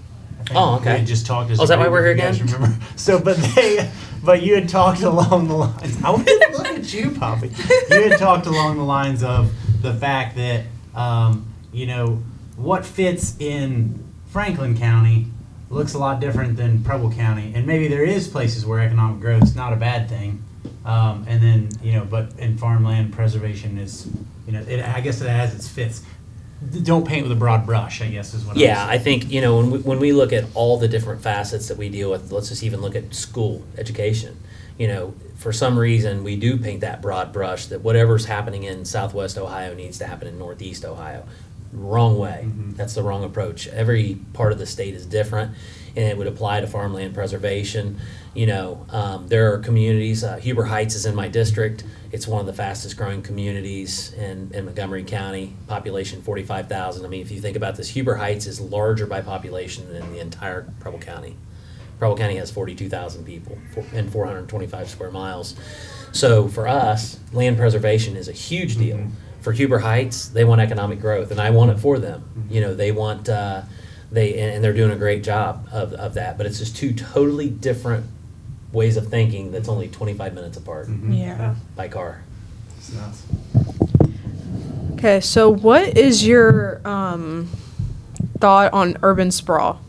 Oh, 0.56 0.76
okay. 0.76 0.94
We 0.94 1.00
had 1.00 1.08
just 1.08 1.26
talked 1.26 1.52
as. 1.52 1.60
Oh, 1.60 1.64
is 1.64 1.70
that 1.70 1.80
why 1.80 1.90
we're 1.90 2.02
here 2.02 2.14
again? 2.14 2.34
Remember? 2.38 2.78
So, 2.96 3.20
but 3.20 3.36
they, 3.56 3.92
but 4.24 4.42
you 4.42 4.56
had 4.56 4.70
talked 4.70 5.02
along 5.02 5.50
the 5.50 5.56
lines. 5.56 6.02
I 6.02 6.16
to 6.16 6.52
look 6.54 6.68
at 6.68 6.94
you, 6.94 7.12
Poppy. 7.12 7.52
You 7.90 8.10
had 8.10 8.20
talked 8.20 8.46
along 8.46 8.78
the 8.78 8.84
lines 8.84 9.22
of 9.22 9.52
the 9.82 9.94
fact 9.94 10.38
that, 10.38 10.66
um, 10.96 11.52
you 11.74 11.88
know, 11.88 12.24
what 12.56 12.86
fits 12.86 13.36
in 13.40 14.02
Franklin 14.28 14.78
County 14.78 15.31
looks 15.72 15.94
a 15.94 15.98
lot 16.00 16.20
different 16.20 16.58
than 16.58 16.84
Preble 16.84 17.12
County, 17.12 17.54
and 17.56 17.66
maybe 17.66 17.88
there 17.88 18.04
is 18.04 18.28
places 18.28 18.66
where 18.66 18.80
economic 18.80 19.20
growth 19.22 19.44
is 19.44 19.56
not 19.56 19.74
a 19.74 19.78
bad 19.78 20.10
thing. 20.10 20.44
Um, 20.86 21.26
and 21.28 21.42
then 21.42 21.70
you 21.82 21.94
know, 21.94 22.06
but 22.06 22.34
in 22.38 22.58
farmland 22.58 23.14
preservation 23.14 23.78
is, 23.78 24.08
you 24.46 24.54
know, 24.54 24.62
it, 24.62 24.84
I 24.84 25.02
guess 25.02 25.22
it 25.22 25.30
has 25.30 25.54
its 25.56 25.68
fits. 25.68 26.04
D- 26.72 26.82
Don't 26.82 27.08
paint 27.08 27.24
with 27.24 27.32
a 27.32 27.36
broad 27.36 27.66
brush. 27.66 28.02
I 28.02 28.08
guess 28.08 28.34
is 28.34 28.46
what. 28.46 28.56
I'm 28.56 28.62
Yeah, 28.62 28.86
I 28.86 28.98
think, 28.98 29.32
you 29.32 29.42
know, 29.42 29.58
when 29.58 29.72
we, 29.72 29.80
when 29.80 30.00
we 30.00 30.12
look 30.12 30.34
at 30.34 30.46
all 30.54 30.78
the 30.78 30.88
different 30.88 31.22
facets 31.22 31.68
that 31.70 31.78
we 31.78 31.90
deal 31.90 32.12
with, 32.12 32.32
let's 32.32 32.50
just 32.50 32.64
even 32.64 32.82
look 32.82 32.96
at 32.96 33.14
school, 33.14 33.64
education. 33.78 34.38
You 34.78 34.88
know, 34.88 35.14
for 35.36 35.52
some 35.54 35.78
reason, 35.78 36.24
we 36.24 36.36
do 36.36 36.58
paint 36.58 36.82
that 36.82 37.02
broad 37.02 37.32
brush 37.34 37.68
that 37.68 37.82
whatever's 37.82 38.26
happening 38.26 38.64
in 38.64 38.86
southwest 38.86 39.38
Ohio 39.38 39.74
needs 39.74 39.98
to 40.00 40.06
happen 40.08 40.28
in 40.28 40.38
northeast 40.40 40.86
Ohio. 40.86 41.26
Wrong 41.74 42.18
way. 42.18 42.50
That's 42.76 42.94
the 42.96 43.04
wrong 43.04 43.24
approach. 43.24 43.68
Every 43.68 44.18
part 44.34 44.52
of 44.52 44.60
the 44.60 44.66
state 44.66 44.94
is 44.94 45.06
different, 45.06 45.56
and 45.96 46.06
it 46.06 46.18
would 46.18 46.28
apply 46.28 46.62
to 46.62 46.68
farmland 46.68 47.14
preservation. 47.14 47.98
You 48.34 48.48
know, 48.48 48.86
um, 48.90 49.28
there 49.30 49.54
are 49.54 49.60
communities, 49.60 50.24
uh, 50.24 50.38
Huber 50.38 50.66
Heights 50.66 50.96
is 50.96 51.06
in 51.06 51.16
my 51.16 51.30
district. 51.30 51.84
It's 52.12 52.28
one 52.28 52.42
of 52.42 52.46
the 52.46 52.54
fastest 52.54 52.98
growing 52.98 53.22
communities 53.22 54.12
in, 54.14 54.52
in 54.54 54.66
Montgomery 54.66 55.04
County, 55.04 55.54
population 55.68 56.22
45,000. 56.22 57.06
I 57.06 57.08
mean, 57.08 57.22
if 57.22 57.32
you 57.32 57.40
think 57.40 57.56
about 57.56 57.78
this, 57.78 57.90
Huber 57.90 58.16
Heights 58.16 58.48
is 58.48 58.60
larger 58.60 59.06
by 59.06 59.22
population 59.22 59.92
than 59.94 60.12
the 60.12 60.20
entire 60.20 60.68
Preble 60.82 61.00
County. 61.00 61.38
Preble 62.00 62.18
County 62.18 62.36
has 62.36 62.52
42,000 62.52 63.26
people 63.26 63.58
four- 63.74 63.86
and 63.94 64.12
425 64.12 64.90
square 64.90 65.12
miles. 65.12 65.56
So 66.12 66.48
for 66.50 66.68
us, 66.68 67.20
land 67.32 67.58
preservation 67.58 68.18
is 68.18 68.28
a 68.28 68.34
huge 68.34 68.76
deal. 68.78 69.08
For 69.42 69.52
Huber 69.52 69.80
Heights, 69.80 70.28
they 70.30 70.44
want 70.44 70.62
economic 70.62 71.00
growth, 71.02 71.32
and 71.32 71.40
I 71.42 71.50
want 71.50 71.72
it 71.72 71.80
for 71.80 71.98
them. 72.00 72.24
You 72.50 72.62
know, 72.62 72.76
they 72.76 72.92
want, 72.92 73.28
uh, 73.28 73.64
they, 74.12 74.40
and 74.40 74.56
and 74.56 74.64
they're 74.64 74.74
doing 74.74 74.92
a 74.92 74.96
great 74.96 75.24
job 75.24 75.68
of, 75.72 75.94
of 75.94 76.14
that, 76.14 76.38
but 76.38 76.46
it's 76.46 76.60
just 76.60 76.76
two 76.78 76.94
totally 76.94 77.50
different 77.50 78.06
ways 78.72 78.98
of 78.98 79.08
thinking 79.08 79.52
that's 79.52 79.68
only 79.68 79.88
25 79.88 80.34
minutes 80.34 80.58
apart 80.58 80.88
Yeah. 81.10 81.56
by 81.76 81.88
car. 81.88 82.24
It's. 82.78 82.96
Okay, 84.94 85.20
so 85.20 85.50
what 85.50 85.98
is 85.98 86.26
your 86.26 86.80
um, 86.88 87.50
thought 88.40 88.72
on 88.74 88.98
urban 89.02 89.32
sprawl? 89.32 89.82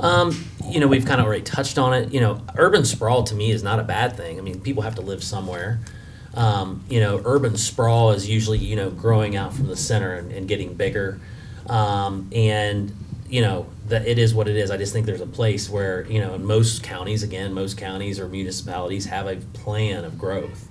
Um, 0.00 0.44
you 0.68 0.80
know, 0.80 0.88
we've 0.88 1.06
kind 1.06 1.20
of 1.20 1.26
already 1.26 1.42
touched 1.42 1.78
on 1.78 1.94
it. 1.94 2.12
You 2.12 2.20
know, 2.20 2.42
urban 2.56 2.84
sprawl 2.84 3.22
to 3.24 3.34
me 3.34 3.52
is 3.52 3.62
not 3.62 3.78
a 3.78 3.84
bad 3.84 4.16
thing. 4.16 4.38
I 4.38 4.42
mean, 4.42 4.60
people 4.60 4.82
have 4.82 4.96
to 4.96 5.00
live 5.02 5.22
somewhere. 5.22 5.78
Um, 6.34 6.84
you 6.88 7.00
know, 7.00 7.22
urban 7.24 7.56
sprawl 7.56 8.10
is 8.10 8.28
usually, 8.28 8.58
you 8.58 8.76
know, 8.76 8.90
growing 8.90 9.36
out 9.36 9.52
from 9.54 9.68
the 9.68 9.76
center 9.76 10.14
and, 10.14 10.32
and 10.32 10.48
getting 10.48 10.74
bigger. 10.74 11.20
Um, 11.68 12.28
and, 12.34 12.94
you 13.28 13.40
know, 13.40 13.66
that 13.86 14.06
it 14.06 14.18
is 14.18 14.34
what 14.34 14.48
it 14.48 14.56
is. 14.56 14.70
I 14.70 14.76
just 14.76 14.92
think 14.92 15.06
there's 15.06 15.20
a 15.20 15.26
place 15.26 15.68
where, 15.70 16.06
you 16.10 16.20
know, 16.20 16.34
in 16.34 16.44
most 16.44 16.82
counties, 16.82 17.22
again, 17.22 17.52
most 17.52 17.78
counties 17.78 18.18
or 18.18 18.28
municipalities 18.28 19.06
have 19.06 19.26
a 19.26 19.36
plan 19.36 20.04
of 20.04 20.18
growth. 20.18 20.68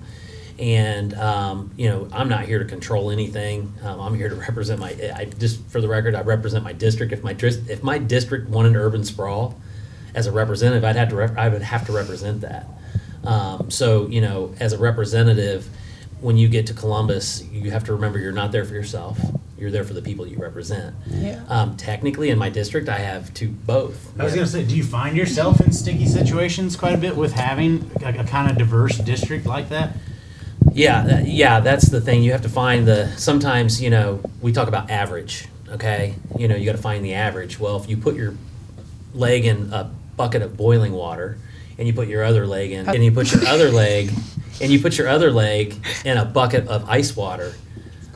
And 0.58 1.14
um, 1.14 1.72
you 1.76 1.88
know, 1.88 2.08
I'm 2.12 2.28
not 2.28 2.44
here 2.44 2.60
to 2.60 2.64
control 2.64 3.10
anything. 3.10 3.72
Um, 3.82 4.00
I'm 4.00 4.14
here 4.14 4.28
to 4.28 4.34
represent 4.48 4.80
my. 4.80 4.90
I 5.14 5.24
just, 5.24 5.64
for 5.66 5.80
the 5.80 5.88
record, 5.88 6.14
I 6.14 6.20
represent 6.20 6.62
my 6.62 6.72
district. 6.72 7.12
If 7.12 7.24
my 7.24 7.34
if 7.40 7.82
my 7.82 7.98
district 7.98 8.48
wanted 8.48 8.76
urban 8.76 9.04
sprawl, 9.04 9.58
as 10.14 10.26
a 10.26 10.32
representative, 10.32 10.84
I'd 10.84 10.96
have 10.96 11.08
to. 11.08 11.16
Rep- 11.16 11.36
I 11.36 11.48
would 11.48 11.62
have 11.62 11.86
to 11.86 11.92
represent 11.92 12.40
that. 12.42 12.66
Um, 13.26 13.70
so 13.70 14.06
you 14.08 14.20
know, 14.20 14.54
as 14.60 14.72
a 14.72 14.78
representative, 14.78 15.68
when 16.20 16.36
you 16.36 16.48
get 16.48 16.66
to 16.68 16.74
Columbus, 16.74 17.42
you 17.50 17.70
have 17.70 17.84
to 17.84 17.92
remember 17.92 18.18
you're 18.18 18.32
not 18.32 18.52
there 18.52 18.64
for 18.64 18.74
yourself. 18.74 19.18
You're 19.58 19.70
there 19.70 19.84
for 19.84 19.94
the 19.94 20.02
people 20.02 20.26
you 20.26 20.36
represent. 20.38 20.94
Yeah. 21.08 21.42
Um, 21.48 21.76
technically, 21.76 22.28
in 22.30 22.38
my 22.38 22.50
district, 22.50 22.88
I 22.88 22.98
have 22.98 23.32
two 23.34 23.48
both. 23.48 24.12
I 24.20 24.24
was 24.24 24.34
gonna 24.34 24.46
say, 24.46 24.64
do 24.64 24.76
you 24.76 24.84
find 24.84 25.16
yourself 25.16 25.60
in 25.60 25.72
sticky 25.72 26.06
situations 26.06 26.76
quite 26.76 26.94
a 26.94 26.98
bit 26.98 27.16
with 27.16 27.32
having 27.32 27.90
a, 28.04 28.08
a 28.20 28.24
kind 28.24 28.50
of 28.50 28.58
diverse 28.58 28.98
district 28.98 29.46
like 29.46 29.68
that? 29.70 29.96
Yeah, 30.72 31.02
that- 31.04 31.26
yeah, 31.28 31.60
that's 31.60 31.88
the 31.88 32.00
thing. 32.00 32.22
You 32.22 32.32
have 32.32 32.42
to 32.42 32.48
find 32.48 32.86
the. 32.86 33.08
Sometimes 33.16 33.80
you 33.80 33.90
know 33.90 34.20
we 34.42 34.52
talk 34.52 34.68
about 34.68 34.90
average. 34.90 35.46
Okay, 35.70 36.14
you 36.38 36.46
know 36.48 36.56
you 36.56 36.66
got 36.66 36.72
to 36.76 36.82
find 36.82 37.04
the 37.04 37.14
average. 37.14 37.58
Well, 37.58 37.76
if 37.76 37.88
you 37.88 37.96
put 37.96 38.16
your 38.16 38.34
leg 39.14 39.44
in 39.46 39.72
a 39.72 39.90
bucket 40.16 40.42
of 40.42 40.56
boiling 40.56 40.92
water, 40.92 41.38
and 41.78 41.86
you 41.86 41.92
put 41.94 42.08
your 42.08 42.24
other 42.24 42.46
leg 42.46 42.70
in, 42.72 42.88
and 42.88 43.04
you 43.04 43.12
put 43.12 43.32
your 43.32 43.46
other 43.46 43.70
leg, 43.70 44.10
and 44.60 44.70
you 44.72 44.80
put 44.80 44.96
your 44.98 45.08
other 45.08 45.30
leg 45.30 45.74
in 46.04 46.16
a 46.16 46.24
bucket 46.24 46.66
of 46.68 46.88
ice 46.88 47.16
water, 47.16 47.52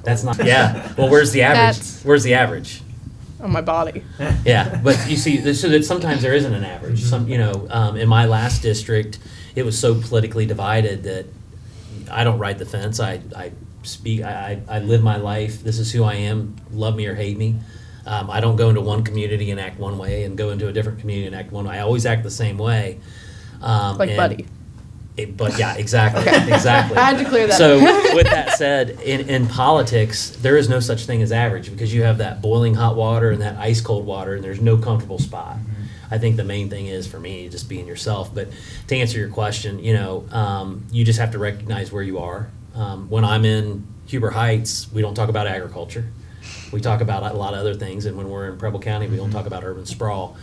that's 0.04 0.22
not. 0.24 0.44
Yeah. 0.44 0.92
Well, 0.96 1.08
where's 1.10 1.32
the 1.32 1.42
average? 1.42 1.76
That's- 1.76 2.04
Where's 2.04 2.22
the 2.22 2.34
average? 2.34 2.82
On 3.40 3.50
my 3.52 3.60
body. 3.60 4.02
Yeah, 4.44 4.80
but 4.82 4.96
you 5.08 5.16
see, 5.16 5.52
so 5.54 5.68
that 5.68 5.84
sometimes 5.84 6.22
there 6.22 6.34
isn't 6.34 6.52
an 6.54 6.64
average. 6.64 7.02
Some, 7.04 7.28
you 7.28 7.38
know, 7.38 7.66
um, 7.70 7.96
in 7.96 8.08
my 8.08 8.24
last 8.26 8.62
district, 8.62 9.18
it 9.54 9.64
was 9.64 9.78
so 9.78 10.00
politically 10.00 10.46
divided 10.46 11.02
that 11.04 11.26
I 12.10 12.24
don't 12.24 12.38
ride 12.38 12.58
the 12.58 12.64
fence. 12.66 12.98
I, 12.98 13.20
I 13.36 13.52
speak, 13.82 14.22
I, 14.22 14.60
I 14.68 14.76
I 14.76 14.78
live 14.80 15.02
my 15.02 15.16
life. 15.16 15.62
This 15.62 15.78
is 15.78 15.92
who 15.92 16.02
I 16.04 16.14
am. 16.14 16.56
Love 16.72 16.96
me 16.96 17.06
or 17.06 17.14
hate 17.14 17.36
me. 17.36 17.56
Um, 18.06 18.30
I 18.30 18.40
don't 18.40 18.56
go 18.56 18.70
into 18.70 18.80
one 18.80 19.04
community 19.04 19.50
and 19.50 19.60
act 19.60 19.78
one 19.78 19.98
way 19.98 20.24
and 20.24 20.36
go 20.38 20.50
into 20.50 20.66
a 20.68 20.72
different 20.72 21.00
community 21.00 21.26
and 21.26 21.36
act 21.36 21.52
one 21.52 21.66
way. 21.66 21.76
I 21.76 21.80
always 21.82 22.06
act 22.06 22.22
the 22.22 22.30
same 22.30 22.56
way. 22.58 22.98
Um, 23.62 23.98
Like 23.98 24.10
and- 24.10 24.16
Buddy. 24.16 24.46
it- 25.16 25.36
but 25.36 25.58
yeah, 25.58 25.74
exactly, 25.76 26.22
exactly. 26.52 26.96
I 26.96 27.10
had 27.10 27.18
to 27.18 27.24
clear 27.24 27.46
that 27.48 27.56
So 27.58 27.78
with 28.14 28.26
that 28.30 28.56
said, 28.56 28.90
in, 29.00 29.28
in 29.28 29.46
politics, 29.46 30.30
there 30.42 30.56
is 30.56 30.68
no 30.68 30.80
such 30.80 31.06
thing 31.06 31.22
as 31.22 31.32
average 31.32 31.70
because 31.70 31.92
you 31.92 32.02
have 32.04 32.18
that 32.18 32.40
boiling 32.40 32.74
hot 32.74 32.94
water 32.96 33.30
and 33.30 33.42
that 33.42 33.56
ice 33.58 33.80
cold 33.80 34.06
water, 34.06 34.34
and 34.34 34.44
there's 34.44 34.60
no 34.60 34.76
comfortable 34.76 35.18
spot. 35.18 35.56
I 36.10 36.16
think 36.18 36.36
the 36.36 36.44
main 36.44 36.70
thing 36.70 36.86
is 36.86 37.06
for 37.06 37.20
me 37.20 37.48
just 37.50 37.68
being 37.68 37.86
yourself. 37.86 38.34
But 38.34 38.48
to 38.86 38.96
answer 38.96 39.18
your 39.18 39.28
question, 39.28 39.78
you 39.84 39.92
know, 39.92 40.24
um, 40.30 40.86
you 40.90 41.04
just 41.04 41.18
have 41.18 41.32
to 41.32 41.38
recognize 41.38 41.92
where 41.92 42.02
you 42.02 42.18
are. 42.20 42.48
Um, 42.74 43.10
when 43.10 43.24
I'm 43.26 43.44
in 43.44 43.86
Huber 44.06 44.30
Heights, 44.30 44.86
we 44.92 45.02
don't 45.02 45.14
talk 45.14 45.28
about 45.28 45.46
agriculture. 45.46 46.06
We 46.72 46.80
talk 46.80 47.02
about 47.02 47.30
a 47.30 47.34
lot 47.36 47.52
of 47.52 47.60
other 47.60 47.74
things, 47.74 48.06
and 48.06 48.16
when 48.16 48.30
we're 48.30 48.48
in 48.48 48.56
Preble 48.56 48.80
County, 48.80 49.06
we 49.06 49.16
don't 49.16 49.30
talk 49.30 49.46
about 49.46 49.64
urban 49.64 49.84
sprawl. 49.84 50.36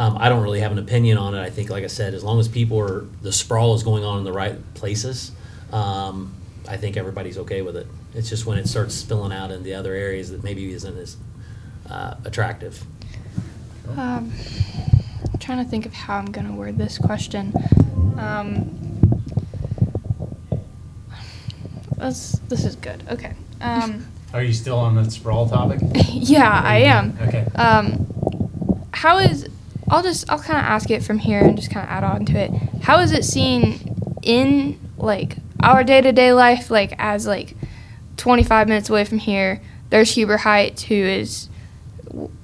Um, 0.00 0.16
I 0.18 0.30
don't 0.30 0.42
really 0.42 0.60
have 0.60 0.72
an 0.72 0.78
opinion 0.78 1.18
on 1.18 1.34
it. 1.34 1.42
I 1.42 1.50
think, 1.50 1.68
like 1.68 1.84
I 1.84 1.88
said, 1.88 2.14
as 2.14 2.24
long 2.24 2.40
as 2.40 2.48
people 2.48 2.80
are 2.80 3.04
the 3.20 3.30
sprawl 3.30 3.74
is 3.74 3.82
going 3.82 4.02
on 4.02 4.16
in 4.16 4.24
the 4.24 4.32
right 4.32 4.56
places, 4.72 5.30
um, 5.72 6.32
I 6.66 6.78
think 6.78 6.96
everybody's 6.96 7.36
okay 7.36 7.60
with 7.60 7.76
it. 7.76 7.86
It's 8.14 8.30
just 8.30 8.46
when 8.46 8.56
it 8.56 8.66
starts 8.66 8.94
spilling 8.94 9.30
out 9.30 9.50
in 9.50 9.62
the 9.62 9.74
other 9.74 9.92
areas 9.92 10.30
that 10.30 10.42
maybe 10.42 10.72
isn't 10.72 10.96
as 10.96 11.18
uh, 11.90 12.14
attractive. 12.24 12.82
Um, 13.90 14.32
I'm 15.32 15.38
trying 15.38 15.62
to 15.62 15.70
think 15.70 15.84
of 15.84 15.92
how 15.92 16.16
I'm 16.16 16.32
gonna 16.32 16.54
word 16.54 16.78
this 16.78 16.96
question. 16.96 17.52
Um, 18.16 19.12
this 21.98 22.40
this 22.48 22.64
is 22.64 22.74
good. 22.76 23.04
Okay. 23.10 23.34
Um, 23.60 24.06
Are 24.32 24.42
you 24.42 24.54
still 24.54 24.78
on 24.78 24.94
the 24.94 25.10
sprawl 25.10 25.46
topic? 25.46 25.80
yeah, 26.08 26.62
I 26.64 26.78
am. 26.78 27.18
Okay. 27.20 27.44
Um, 27.54 28.06
how 28.92 29.18
is? 29.18 29.46
I'll 29.90 30.04
just 30.04 30.30
I'll 30.30 30.38
kind 30.38 30.58
of 30.58 30.64
ask 30.64 30.88
it 30.90 31.02
from 31.02 31.18
here 31.18 31.40
and 31.40 31.56
just 31.56 31.70
kind 31.70 31.84
of 31.84 31.90
add 31.90 32.04
on 32.04 32.24
to 32.26 32.38
it. 32.38 32.52
How 32.82 33.00
is 33.00 33.10
it 33.10 33.24
seen 33.24 34.16
in 34.22 34.78
like 34.96 35.36
our 35.60 35.82
day 35.82 36.00
to 36.00 36.12
day 36.12 36.32
life, 36.32 36.70
like 36.70 36.94
as 36.98 37.26
like 37.26 37.56
25 38.16 38.68
minutes 38.68 38.88
away 38.88 39.04
from 39.04 39.18
here, 39.18 39.60
there's 39.90 40.14
Huber 40.14 40.38
Heights, 40.38 40.84
who 40.84 40.94
is 40.94 41.48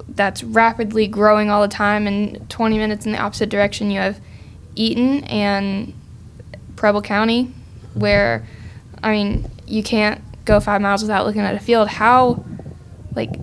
that's 0.09 0.43
rapidly 0.43 1.07
growing 1.07 1.49
all 1.49 1.61
the 1.61 1.67
time. 1.69 2.05
And 2.05 2.49
20 2.49 2.77
minutes 2.77 3.05
in 3.05 3.13
the 3.13 3.17
opposite 3.17 3.49
direction, 3.49 3.91
you 3.91 3.99
have 3.99 4.19
Eaton 4.75 5.23
and 5.23 5.93
Preble 6.75 7.01
County, 7.01 7.53
where 7.93 8.45
I 9.01 9.11
mean 9.13 9.49
you 9.65 9.83
can't 9.83 10.21
go 10.43 10.59
five 10.59 10.81
miles 10.81 11.01
without 11.01 11.25
looking 11.25 11.41
at 11.41 11.55
a 11.55 11.59
field. 11.59 11.87
How 11.87 12.43
like 13.15 13.39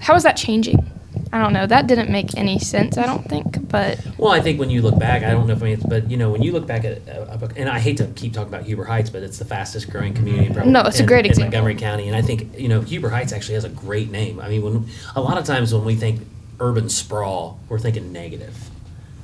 how 0.00 0.16
is 0.16 0.24
that 0.24 0.36
changing? 0.36 0.91
I 1.34 1.38
don't 1.42 1.54
know. 1.54 1.66
That 1.66 1.86
didn't 1.86 2.10
make 2.10 2.36
any 2.36 2.58
sense. 2.58 2.98
I 2.98 3.06
don't 3.06 3.26
think, 3.26 3.68
but 3.70 3.98
Well, 4.18 4.32
I 4.32 4.40
think 4.40 4.60
when 4.60 4.68
you 4.68 4.82
look 4.82 4.98
back, 4.98 5.22
I 5.22 5.30
don't 5.30 5.46
know 5.46 5.54
if 5.54 5.62
I 5.62 5.66
mean, 5.66 5.80
but 5.88 6.10
you 6.10 6.18
know, 6.18 6.30
when 6.30 6.42
you 6.42 6.52
look 6.52 6.66
back 6.66 6.84
at, 6.84 7.08
uh, 7.08 7.48
and 7.56 7.70
I 7.70 7.78
hate 7.78 7.96
to 7.96 8.06
keep 8.08 8.34
talking 8.34 8.52
about 8.52 8.64
Huber 8.64 8.84
Heights, 8.84 9.08
but 9.08 9.22
it's 9.22 9.38
the 9.38 9.46
fastest 9.46 9.88
growing 9.90 10.12
community. 10.12 10.46
in 10.48 10.52
Preble- 10.54 10.70
No, 10.70 10.82
it's 10.82 10.98
a 10.98 11.02
in- 11.02 11.06
great 11.06 11.24
in. 11.24 11.40
Montgomery 11.40 11.74
County, 11.74 12.06
and 12.06 12.14
I 12.14 12.20
think 12.20 12.58
you 12.58 12.68
know 12.68 12.82
Huber 12.82 13.08
Heights 13.08 13.32
actually 13.32 13.54
has 13.54 13.64
a 13.64 13.70
great 13.70 14.10
name. 14.10 14.40
I 14.40 14.48
mean, 14.50 14.62
when 14.62 14.86
a 15.16 15.22
lot 15.22 15.38
of 15.38 15.44
times 15.46 15.72
when 15.72 15.86
we 15.86 15.94
think 15.94 16.20
urban 16.60 16.90
sprawl, 16.90 17.58
we're 17.70 17.78
thinking 17.78 18.12
negative, 18.12 18.54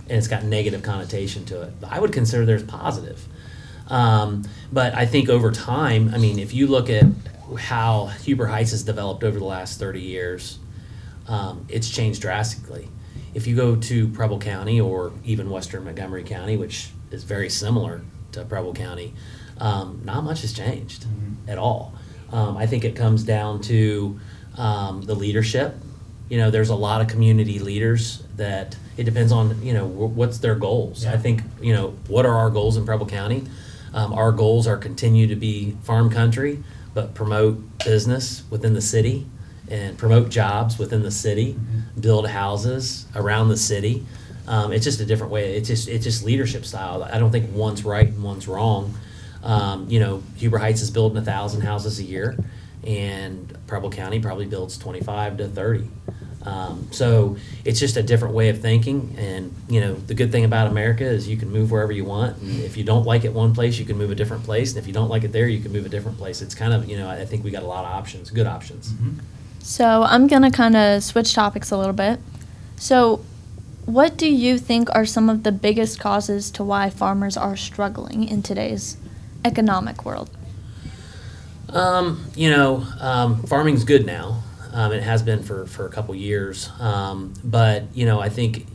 and 0.08 0.16
it's 0.16 0.28
got 0.28 0.44
negative 0.44 0.82
connotation 0.82 1.44
to 1.46 1.60
it. 1.60 1.72
I 1.86 2.00
would 2.00 2.12
consider 2.12 2.46
there's 2.46 2.62
positive. 2.62 3.26
Um, 3.88 4.44
but 4.72 4.94
I 4.94 5.04
think 5.04 5.28
over 5.28 5.50
time, 5.52 6.10
I 6.14 6.18
mean, 6.18 6.38
if 6.38 6.54
you 6.54 6.68
look 6.68 6.88
at 6.88 7.04
how 7.58 8.06
Huber 8.06 8.46
Heights 8.46 8.70
has 8.70 8.82
developed 8.82 9.24
over 9.24 9.38
the 9.38 9.44
last 9.44 9.78
30 9.78 10.00
years, 10.00 10.58
um, 11.28 11.66
it's 11.68 11.88
changed 11.88 12.22
drastically. 12.22 12.88
If 13.34 13.46
you 13.46 13.54
go 13.54 13.76
to 13.76 14.08
Preble 14.08 14.38
County 14.38 14.80
or 14.80 15.12
even 15.24 15.50
Western 15.50 15.84
Montgomery 15.84 16.24
County, 16.24 16.56
which 16.56 16.90
is 17.10 17.24
very 17.24 17.50
similar 17.50 18.00
to 18.32 18.44
Preble 18.44 18.74
County, 18.74 19.14
um, 19.58 20.00
not 20.04 20.24
much 20.24 20.40
has 20.42 20.52
changed 20.52 21.04
at 21.46 21.58
all. 21.58 21.94
Um, 22.32 22.56
I 22.56 22.66
think 22.66 22.84
it 22.84 22.96
comes 22.96 23.22
down 23.24 23.60
to 23.62 24.18
um, 24.56 25.02
the 25.02 25.14
leadership. 25.14 25.76
You 26.28 26.38
know, 26.38 26.50
there's 26.50 26.68
a 26.68 26.74
lot 26.74 27.00
of 27.00 27.08
community 27.08 27.58
leaders 27.58 28.22
that 28.36 28.76
it 28.96 29.04
depends 29.04 29.32
on, 29.32 29.62
you 29.62 29.72
know, 29.72 29.86
wh- 29.86 30.14
what's 30.16 30.38
their 30.38 30.54
goals. 30.54 31.06
I 31.06 31.16
think, 31.16 31.42
you 31.60 31.72
know, 31.72 31.96
what 32.06 32.26
are 32.26 32.34
our 32.34 32.50
goals 32.50 32.76
in 32.76 32.84
Preble 32.84 33.06
County? 33.06 33.44
Um, 33.94 34.12
our 34.12 34.32
goals 34.32 34.66
are 34.66 34.76
continue 34.76 35.26
to 35.28 35.36
be 35.36 35.76
farm 35.82 36.10
country, 36.10 36.62
but 36.92 37.14
promote 37.14 37.78
business 37.84 38.42
within 38.50 38.74
the 38.74 38.82
city 38.82 39.26
and 39.70 39.98
promote 39.98 40.28
jobs 40.30 40.78
within 40.78 41.02
the 41.02 41.10
city, 41.10 41.58
build 41.98 42.28
houses 42.28 43.06
around 43.14 43.48
the 43.48 43.56
city. 43.56 44.04
Um, 44.46 44.72
it's 44.72 44.84
just 44.84 45.00
a 45.00 45.04
different 45.04 45.32
way. 45.32 45.56
It's 45.56 45.68
just 45.68 45.88
it's 45.88 46.04
just 46.04 46.24
leadership 46.24 46.64
style. 46.64 47.02
I 47.02 47.18
don't 47.18 47.30
think 47.30 47.54
one's 47.54 47.84
right 47.84 48.08
and 48.08 48.22
one's 48.22 48.48
wrong. 48.48 48.94
Um, 49.42 49.88
you 49.88 50.00
know, 50.00 50.22
Huber 50.36 50.58
Heights 50.58 50.80
is 50.80 50.90
building 50.90 51.18
a 51.18 51.24
thousand 51.24 51.60
houses 51.60 51.98
a 51.98 52.04
year, 52.04 52.36
and 52.82 53.56
Preble 53.66 53.90
County 53.90 54.20
probably 54.20 54.46
builds 54.46 54.78
twenty 54.78 55.00
five 55.00 55.36
to 55.36 55.48
thirty. 55.48 55.88
Um, 56.44 56.88
so 56.92 57.36
it's 57.64 57.78
just 57.78 57.96
a 57.96 58.02
different 58.02 58.34
way 58.34 58.48
of 58.48 58.60
thinking, 58.60 59.14
and 59.18 59.54
you 59.68 59.80
know 59.80 59.94
the 59.94 60.14
good 60.14 60.32
thing 60.32 60.44
about 60.44 60.68
America 60.68 61.04
is 61.04 61.28
you 61.28 61.36
can 61.36 61.50
move 61.50 61.70
wherever 61.70 61.92
you 61.92 62.04
want. 62.04 62.38
And 62.38 62.62
if 62.62 62.76
you 62.76 62.84
don't 62.84 63.04
like 63.04 63.24
it 63.24 63.32
one 63.34 63.54
place, 63.54 63.78
you 63.78 63.84
can 63.84 63.98
move 63.98 64.10
a 64.10 64.14
different 64.14 64.44
place, 64.44 64.70
and 64.70 64.78
if 64.78 64.86
you 64.86 64.94
don't 64.94 65.08
like 65.08 65.24
it 65.24 65.32
there, 65.32 65.46
you 65.46 65.60
can 65.60 65.72
move 65.72 65.84
a 65.84 65.90
different 65.90 66.16
place. 66.16 66.40
It's 66.40 66.54
kind 66.54 66.72
of 66.72 66.88
you 66.88 66.96
know 66.96 67.08
I 67.08 67.24
think 67.26 67.44
we 67.44 67.50
got 67.50 67.64
a 67.64 67.66
lot 67.66 67.84
of 67.84 67.92
options, 67.92 68.30
good 68.30 68.46
options. 68.46 68.94
So 69.60 70.02
I'm 70.02 70.26
gonna 70.26 70.50
kind 70.50 70.76
of 70.76 71.02
switch 71.02 71.34
topics 71.34 71.70
a 71.70 71.76
little 71.76 71.92
bit. 71.92 72.20
So, 72.76 73.24
what 73.84 74.16
do 74.16 74.30
you 74.30 74.58
think 74.58 74.88
are 74.94 75.06
some 75.06 75.28
of 75.28 75.42
the 75.42 75.52
biggest 75.52 75.98
causes 75.98 76.50
to 76.52 76.64
why 76.64 76.90
farmers 76.90 77.36
are 77.36 77.56
struggling 77.56 78.28
in 78.28 78.42
today's 78.42 78.96
economic 79.44 80.04
world? 80.04 80.30
Um, 81.70 82.24
you 82.34 82.50
know, 82.50 82.84
um, 83.00 83.42
farming's 83.44 83.84
good 83.84 84.06
now. 84.06 84.42
Um, 84.72 84.92
it 84.92 85.02
has 85.02 85.22
been 85.22 85.42
for, 85.42 85.66
for 85.66 85.86
a 85.86 85.90
couple 85.90 86.14
years. 86.14 86.70
Um, 86.78 87.34
but, 87.42 87.84
you 87.94 88.06
know, 88.06 88.20
I 88.20 88.28
think 88.28 88.66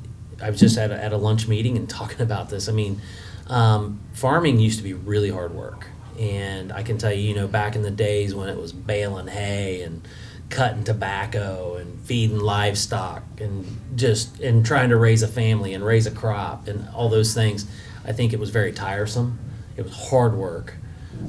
I 0.42 0.50
was 0.50 0.60
just 0.60 0.78
at 0.78 0.92
a, 0.92 1.02
at 1.02 1.14
a 1.14 1.18
lunch 1.18 1.48
meeting 1.48 1.78
and 1.78 1.90
talking 1.90 2.22
about 2.22 2.50
this. 2.50 2.68
I 2.68 2.72
mean, 2.72 3.02
um, 3.48 4.00
farming 4.14 4.60
used 4.60 4.78
to 4.80 4.84
be 4.84 4.94
really 4.94 5.30
hard 5.30 5.54
work. 5.54 5.88
And 6.20 6.72
I 6.72 6.84
can 6.84 6.98
tell 6.98 7.12
you, 7.12 7.22
you 7.22 7.36
know, 7.36 7.48
back 7.48 7.76
in 7.76 7.82
the 7.82 7.92
days 7.92 8.36
when 8.36 8.50
it 8.50 8.58
was 8.58 8.72
baling 8.72 9.28
hay 9.28 9.82
and 9.82 10.08
cutting 10.50 10.84
tobacco 10.84 11.76
and 11.76 12.00
feeding 12.02 12.40
livestock 12.40 13.24
and 13.40 13.66
just 13.96 14.40
and 14.40 14.66
trying 14.66 14.90
to 14.90 14.98
raise 14.98 15.24
a 15.24 15.28
family 15.28 15.74
and 15.74 15.84
raise 15.84 16.06
a 16.06 16.12
crop 16.12 16.68
and 16.68 16.88
all 16.90 17.10
those 17.10 17.34
things, 17.34 17.66
I 18.06 18.12
think 18.12 18.34
it 18.34 18.40
was 18.40 18.50
very 18.50 18.72
tiresome. 18.72 19.40
It 19.76 19.84
was 19.84 20.10
hard 20.10 20.36
work 20.36 20.76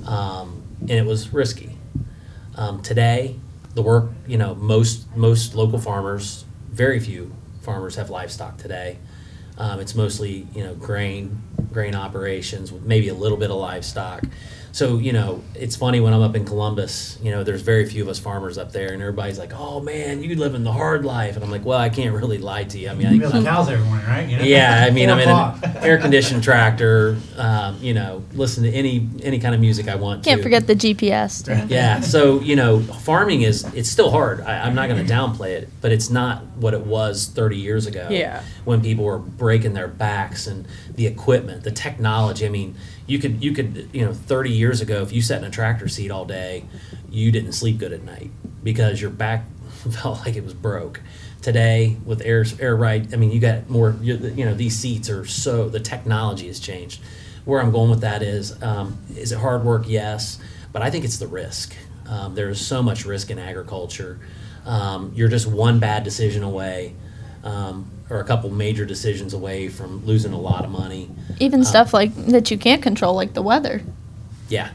um, 0.06 0.62
and 0.80 0.90
it 0.90 1.06
was 1.06 1.32
risky. 1.32 1.78
Um, 2.56 2.82
today, 2.82 3.36
the 3.74 3.82
work, 3.82 4.10
you 4.26 4.38
know, 4.38 4.54
most 4.54 5.14
most 5.16 5.54
local 5.54 5.78
farmers, 5.78 6.44
very 6.70 7.00
few 7.00 7.34
farmers 7.62 7.96
have 7.96 8.10
livestock 8.10 8.58
today. 8.58 8.98
Um, 9.56 9.80
it's 9.80 9.94
mostly 9.94 10.46
you 10.54 10.64
know 10.64 10.74
grain 10.74 11.42
grain 11.72 11.94
operations 11.94 12.72
with 12.72 12.82
maybe 12.84 13.08
a 13.08 13.14
little 13.14 13.38
bit 13.38 13.50
of 13.50 13.56
livestock. 13.56 14.24
So 14.74 14.98
you 14.98 15.12
know, 15.12 15.40
it's 15.54 15.76
funny 15.76 16.00
when 16.00 16.12
I'm 16.12 16.20
up 16.20 16.34
in 16.34 16.44
Columbus. 16.44 17.16
You 17.22 17.30
know, 17.30 17.44
there's 17.44 17.62
very 17.62 17.86
few 17.86 18.02
of 18.02 18.08
us 18.08 18.18
farmers 18.18 18.58
up 18.58 18.72
there, 18.72 18.92
and 18.92 19.00
everybody's 19.00 19.38
like, 19.38 19.52
"Oh 19.54 19.80
man, 19.80 20.20
you 20.24 20.34
live 20.34 20.56
in 20.56 20.64
the 20.64 20.72
hard 20.72 21.04
life," 21.04 21.36
and 21.36 21.44
I'm 21.44 21.50
like, 21.52 21.64
"Well, 21.64 21.78
I 21.78 21.88
can't 21.88 22.12
really 22.12 22.38
lie 22.38 22.64
to 22.64 22.76
you. 22.76 22.88
I 22.88 22.94
mean, 22.94 23.06
You 23.12 23.24
I, 23.24 23.30
milk 23.30 23.44
cows 23.44 23.68
every 23.68 23.84
morning, 23.86 24.04
right? 24.08 24.28
You 24.28 24.38
know? 24.38 24.42
yeah, 24.42 24.84
I 24.84 24.90
mean, 24.90 25.10
I'm 25.10 25.20
in 25.20 25.28
an 25.28 25.76
air 25.84 25.98
conditioned 25.98 26.42
tractor. 26.42 27.16
Um, 27.36 27.78
you 27.80 27.94
know, 27.94 28.24
listen 28.32 28.64
to 28.64 28.70
any 28.72 29.08
any 29.22 29.38
kind 29.38 29.54
of 29.54 29.60
music 29.60 29.86
I 29.86 29.94
want. 29.94 30.24
Can't 30.24 30.38
to. 30.38 30.42
forget 30.42 30.66
the 30.66 30.74
GPS. 30.74 31.44
too. 31.44 31.72
Yeah, 31.72 32.00
so 32.00 32.40
you 32.50 32.56
know, 32.56 32.80
farming 32.80 33.42
is 33.42 33.62
it's 33.74 33.88
still 33.88 34.10
hard. 34.10 34.40
I, 34.40 34.66
I'm 34.66 34.74
not 34.74 34.88
going 34.88 35.06
to 35.06 35.12
downplay 35.12 35.50
it, 35.50 35.68
but 35.82 35.92
it's 35.92 36.10
not 36.10 36.42
what 36.56 36.74
it 36.74 36.84
was 36.84 37.28
30 37.28 37.56
years 37.58 37.86
ago. 37.86 38.08
Yeah. 38.10 38.42
when 38.64 38.80
people 38.80 39.04
were 39.04 39.18
breaking 39.18 39.74
their 39.74 39.86
backs 39.88 40.48
and 40.48 40.66
the 40.94 41.06
equipment, 41.06 41.62
the 41.62 41.70
technology. 41.70 42.44
I 42.44 42.48
mean, 42.48 42.74
you 43.06 43.18
could 43.18 43.42
you 43.42 43.52
could 43.52 43.90
you 43.92 44.04
know 44.04 44.12
30 44.12 44.50
years 44.50 44.80
ago, 44.80 45.02
if 45.02 45.12
you 45.12 45.22
sat 45.22 45.38
in 45.38 45.44
a 45.44 45.50
tractor 45.50 45.88
seat 45.88 46.10
all 46.10 46.24
day, 46.24 46.64
you 47.10 47.30
didn't 47.30 47.52
sleep 47.52 47.78
good 47.78 47.92
at 47.92 48.02
night 48.02 48.30
because 48.62 49.00
your 49.00 49.10
back 49.10 49.44
felt 49.90 50.20
like 50.20 50.36
it 50.36 50.44
was 50.44 50.54
broke. 50.54 51.00
Today, 51.42 51.98
with 52.06 52.22
air 52.22 52.44
air 52.58 52.74
ride, 52.74 53.12
I 53.12 53.18
mean, 53.18 53.30
you 53.30 53.38
got 53.38 53.68
more. 53.68 53.94
You 54.00 54.16
know, 54.46 54.54
these 54.54 54.76
seats 54.76 55.10
are 55.10 55.26
so 55.26 55.68
the 55.68 55.80
technology 55.80 56.46
has 56.46 56.58
changed. 56.58 57.02
Where 57.44 57.60
I'm 57.60 57.72
going 57.72 57.90
with 57.90 58.00
that 58.00 58.22
is, 58.22 58.62
um, 58.62 58.96
is 59.14 59.30
it 59.30 59.38
hard 59.38 59.64
work? 59.64 59.84
Yes, 59.86 60.38
but 60.72 60.80
I 60.80 60.90
think 60.90 61.04
it's 61.04 61.18
the 61.18 61.26
risk. 61.26 61.74
Um, 62.08 62.34
there 62.34 62.48
is 62.48 62.64
so 62.64 62.82
much 62.82 63.04
risk 63.04 63.30
in 63.30 63.38
agriculture. 63.38 64.18
Um, 64.64 65.12
you're 65.14 65.28
just 65.28 65.46
one 65.46 65.78
bad 65.78 66.04
decision 66.04 66.42
away, 66.42 66.94
um, 67.42 67.90
or 68.10 68.20
a 68.20 68.24
couple 68.24 68.50
major 68.50 68.84
decisions 68.84 69.32
away 69.34 69.68
from 69.68 70.04
losing 70.04 70.32
a 70.32 70.40
lot 70.40 70.64
of 70.64 70.70
money. 70.70 71.10
Even 71.40 71.60
Uh, 71.60 71.64
stuff 71.64 71.94
like 71.94 72.14
that 72.26 72.50
you 72.50 72.58
can't 72.58 72.82
control, 72.82 73.14
like 73.14 73.34
the 73.34 73.42
weather. 73.42 73.82
Yeah. 74.48 74.70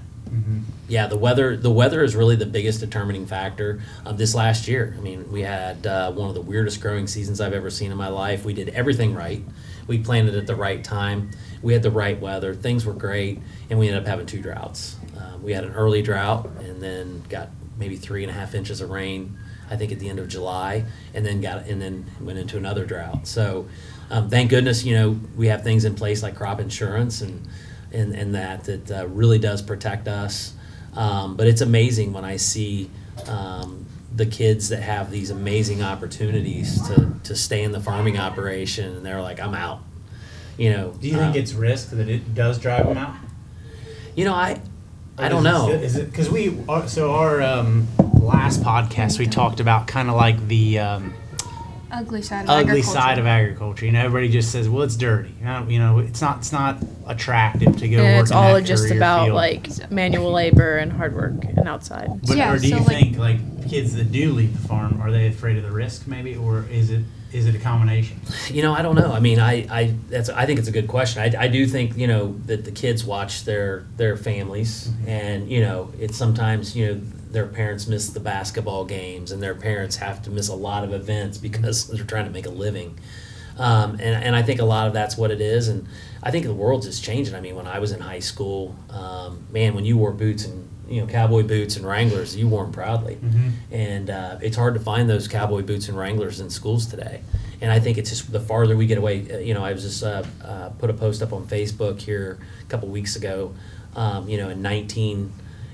Yeah, 0.88 1.06
the 1.06 1.18
weather. 1.18 1.56
The 1.56 1.70
weather 1.70 2.04
is 2.04 2.15
really 2.15 2.36
the 2.36 2.48
biggest 2.48 2.80
determining 2.80 3.28
factor. 3.28 3.80
Um, 4.08 4.18
this 4.18 4.34
last 4.34 4.68
year, 4.68 4.96
I 4.98 5.02
mean, 5.02 5.32
we 5.32 5.42
had 5.42 5.86
uh, 5.86 6.12
one 6.12 6.30
of 6.30 6.34
the 6.34 6.42
weirdest 6.42 6.82
growing 6.82 7.06
seasons 7.06 7.39
I've 7.39 7.54
ever 7.54 7.70
seen 7.70 7.92
in 7.92 7.98
my 7.98 8.08
life. 8.08 8.44
We 8.44 8.54
did 8.54 8.70
everything 8.70 9.13
right. 9.13 9.44
We 9.86 10.00
planted 10.00 10.36
at 10.36 10.48
the 10.48 10.56
right 10.56 10.84
time. 10.84 11.30
We 11.62 11.74
had 11.74 11.84
the 11.84 11.92
right 11.92 12.20
weather. 12.20 12.56
Things 12.56 12.86
were 12.86 12.94
great, 12.94 13.39
and 13.70 13.78
we 13.78 13.88
ended 13.88 14.02
up 14.02 14.08
having 14.08 14.26
two 14.26 14.42
droughts. 14.42 14.96
Um, 15.15 15.44
we 15.44 15.54
had 15.54 15.63
an 15.63 15.74
early 15.74 16.02
drought, 16.02 16.50
and 16.60 16.82
then 16.82 17.22
got 17.30 17.50
maybe 17.78 17.96
three 17.96 18.24
and 18.24 18.32
a 18.32 18.34
half 18.34 18.56
inches 18.56 18.82
of 18.82 18.89
rain. 18.89 19.38
I 19.69 19.75
think 19.75 19.91
at 19.91 19.99
the 19.99 20.10
end 20.10 20.19
of 20.19 20.27
July, 20.27 20.86
and 21.13 21.25
then 21.25 21.41
got 21.41 21.67
and 21.67 21.82
then 21.82 22.05
went 22.19 22.39
into 22.39 22.58
another 22.58 22.86
drought. 22.86 23.27
So, 23.27 23.67
um, 24.10 24.29
thank 24.29 24.49
goodness, 24.49 24.84
you 24.84 24.95
know, 24.95 25.19
we 25.36 25.47
have 25.47 25.63
things 25.63 25.86
in 25.86 25.95
place 25.95 26.23
like 26.23 26.36
crop 26.36 26.60
insurance 26.60 27.21
and 27.21 27.47
and, 27.91 28.13
and 28.13 28.36
that 28.36 28.63
that 28.65 28.91
uh, 28.91 29.08
really 29.08 29.39
does 29.39 29.62
protect 29.62 30.08
us. 30.08 30.53
Um, 30.95 31.36
but 31.36 31.47
it's 31.47 31.62
amazing 31.62 32.13
when 32.13 32.25
I 32.25 32.38
see 32.38 32.89
um, 33.27 33.86
the 34.15 34.25
kids 34.25 34.69
that 34.69 34.82
have 34.82 35.12
these 35.12 35.29
amazing 35.29 35.82
opportunities 35.82 36.82
to, 36.88 37.13
to 37.23 37.36
stay 37.36 37.63
in 37.63 37.71
the 37.71 37.79
farming 37.79 38.17
operation, 38.17 38.95
and 38.95 39.05
they're 39.05 39.21
like, 39.21 39.39
"I'm 39.39 39.53
out." 39.53 39.82
You 40.58 40.71
know. 40.71 40.91
Do 40.99 41.08
you 41.08 41.17
think 41.17 41.36
uh, 41.36 41.39
it's 41.39 41.53
risk 41.53 41.91
that 41.91 42.10
it 42.10 42.34
does 42.34 42.60
drive 42.60 42.88
them 42.88 42.97
out? 42.97 43.15
You 44.15 44.25
know, 44.25 44.34
I 44.34 44.62
I 45.19 45.29
don't 45.29 45.43
know. 45.43 45.67
still- 45.67 45.82
Is 45.82 45.95
it 45.95 46.10
because 46.12 46.29
we 46.29 46.58
are, 46.67 46.88
so 46.88 47.12
our 47.13 47.41
um, 47.41 47.88
last 48.21 48.62
podcast 48.63 49.19
we 49.19 49.27
talked 49.27 49.60
about 49.60 49.88
kind 49.88 50.10
of 50.10 50.15
like 50.15 50.47
the 50.47 50.79
um, 50.79 51.13
ugly 51.91 52.21
side 52.21 52.43
of 52.45 52.49
ugly 52.49 52.69
agriculture. 52.79 52.99
side 52.99 53.17
of 53.19 53.25
agriculture. 53.25 53.86
You 53.86 53.91
know, 53.91 53.99
everybody 54.05 54.29
just 54.29 54.51
says, 54.51 54.69
"Well, 54.69 54.84
it's 54.84 54.95
dirty." 54.95 55.34
You 55.39 55.45
know, 55.45 55.65
you 55.67 55.79
know, 55.79 55.99
it's 55.99 56.21
not. 56.21 56.38
It's 56.38 56.51
not 56.51 56.77
attractive 57.08 57.75
to 57.77 57.88
go 57.89 57.97
And 57.97 58.15
work 58.17 58.21
it's 58.23 58.32
in 58.32 58.38
all 58.38 58.53
that 58.53 58.62
just 58.63 58.91
about 58.91 59.25
field. 59.25 59.36
like 59.36 59.91
manual 59.91 60.32
labor 60.32 60.77
and 60.77 60.91
hard 60.91 61.15
work 61.15 61.43
and 61.43 61.67
outside. 61.67 62.08
But 62.27 62.38
Yeah, 62.38 62.53
or 62.53 62.60
do 62.60 62.69
so, 62.69 62.75
you 62.77 62.84
like- 62.84 62.88
think 62.88 63.17
like 63.17 63.69
kids 63.69 63.95
that 63.95 64.12
do 64.12 64.32
leave 64.34 64.60
the 64.62 64.67
farm 64.67 64.99
are 65.01 65.12
they 65.12 65.27
afraid 65.27 65.58
of 65.58 65.63
the 65.63 65.71
risk 65.71 66.08
maybe, 66.08 66.36
or 66.36 66.65
is 66.71 66.89
it 66.91 67.03
is 67.32 67.46
it 67.46 67.56
a 67.56 67.60
combination? 67.60 68.20
You 68.48 68.62
know, 68.62 68.74
I 68.74 68.82
don't 68.82 68.96
know. 68.96 69.12
I 69.12 69.20
mean, 69.20 69.39
I, 69.39 69.68
I 69.70 69.96
that's 70.10 70.30
I 70.30 70.46
think 70.46 70.60
it's 70.60 70.68
a 70.68 70.72
good 70.72 70.88
question. 70.88 71.22
I, 71.22 71.44
I 71.44 71.48
do 71.48 71.68
think 71.68 71.98
you 71.98 72.08
know 72.08 72.36
that 72.46 72.65
the 72.65 72.72
kids 72.72 73.04
watch 73.04 73.46
their 73.46 73.86
their 73.98 74.18
families, 74.18 74.89
and 75.06 75.50
you 75.50 75.62
know, 75.62 75.94
it's 76.00 76.18
sometimes 76.18 76.76
you 76.76 76.88
know 76.88 77.02
their 77.30 77.46
parents 77.46 77.88
miss 77.88 78.10
the 78.10 78.20
basketball 78.20 78.86
games 78.86 79.32
and 79.32 79.42
their 79.42 79.54
parents 79.54 79.98
have 79.98 80.22
to 80.24 80.32
miss 80.32 80.48
a 80.48 80.56
lot 80.56 80.84
of 80.84 80.94
events 80.94 81.38
because 81.38 81.88
they're 81.89 82.06
trying 82.06 82.26
to 82.26 82.32
make 82.32 82.46
a 82.46 82.52
living. 82.52 82.98
Um, 83.58 83.92
and, 83.92 84.24
and 84.24 84.36
I 84.36 84.42
think 84.42 84.62
a 84.62 84.65
lot 84.65 84.88
of 84.88 84.94
that's 84.94 85.18
what 85.18 85.32
it 85.32 85.42
is. 85.42 85.68
And 85.68 85.86
I 86.24 86.32
think 86.32 86.46
the 86.46 86.54
world's 86.54 86.86
just 86.86 87.04
changing. 87.04 87.36
I 87.36 87.42
mean, 87.42 87.56
when 87.56 87.68
I 87.68 87.80
was 87.80 87.92
in 87.92 88.00
high 88.00 88.20
school, 88.20 88.76
um, 88.89 89.46
man, 89.52 89.76
when 89.76 89.86
you 89.86 89.98
wore 89.98 90.12
boots 90.12 90.46
and 90.46 90.68
you 90.89 91.02
know 91.02 91.08
cowboy 91.08 91.43
boots 91.43 91.75
and 91.78 91.86
Wranglers, 91.86 92.36
you 92.36 92.47
wore 92.47 92.63
them 92.63 92.73
proudly. 92.73 93.17
And 93.71 94.10
uh, 94.10 94.38
it's 94.41 94.58
hard 94.58 94.73
to 94.73 94.80
find 94.80 95.10
those 95.10 95.28
cowboy 95.28 95.62
boots 95.62 95.88
and 95.89 95.97
Wranglers 95.97 96.39
in 96.39 96.49
schools 96.49 96.86
today. 96.88 97.21
And 97.62 97.71
I 97.71 97.80
think 97.80 97.97
it's 97.97 98.10
just 98.10 98.32
the 98.32 98.39
farther 98.39 98.75
we 98.78 98.86
get 98.88 98.97
away. 98.97 99.25
uh, 99.32 99.38
You 99.38 99.54
know, 99.54 99.63
I 99.63 99.73
was 99.73 99.84
just 99.84 100.02
uh, 100.04 100.23
uh, 100.43 100.69
put 100.80 100.89
a 100.89 100.93
post 100.93 101.21
up 101.21 101.34
on 101.34 101.45
Facebook 101.45 102.02
here 102.02 102.38
a 102.62 102.65
couple 102.65 102.88
weeks 102.89 103.15
ago. 103.15 103.54
Um, 103.95 104.30
you 104.30 104.38
know, 104.38 104.49
in 104.49 104.62
19 104.62 105.32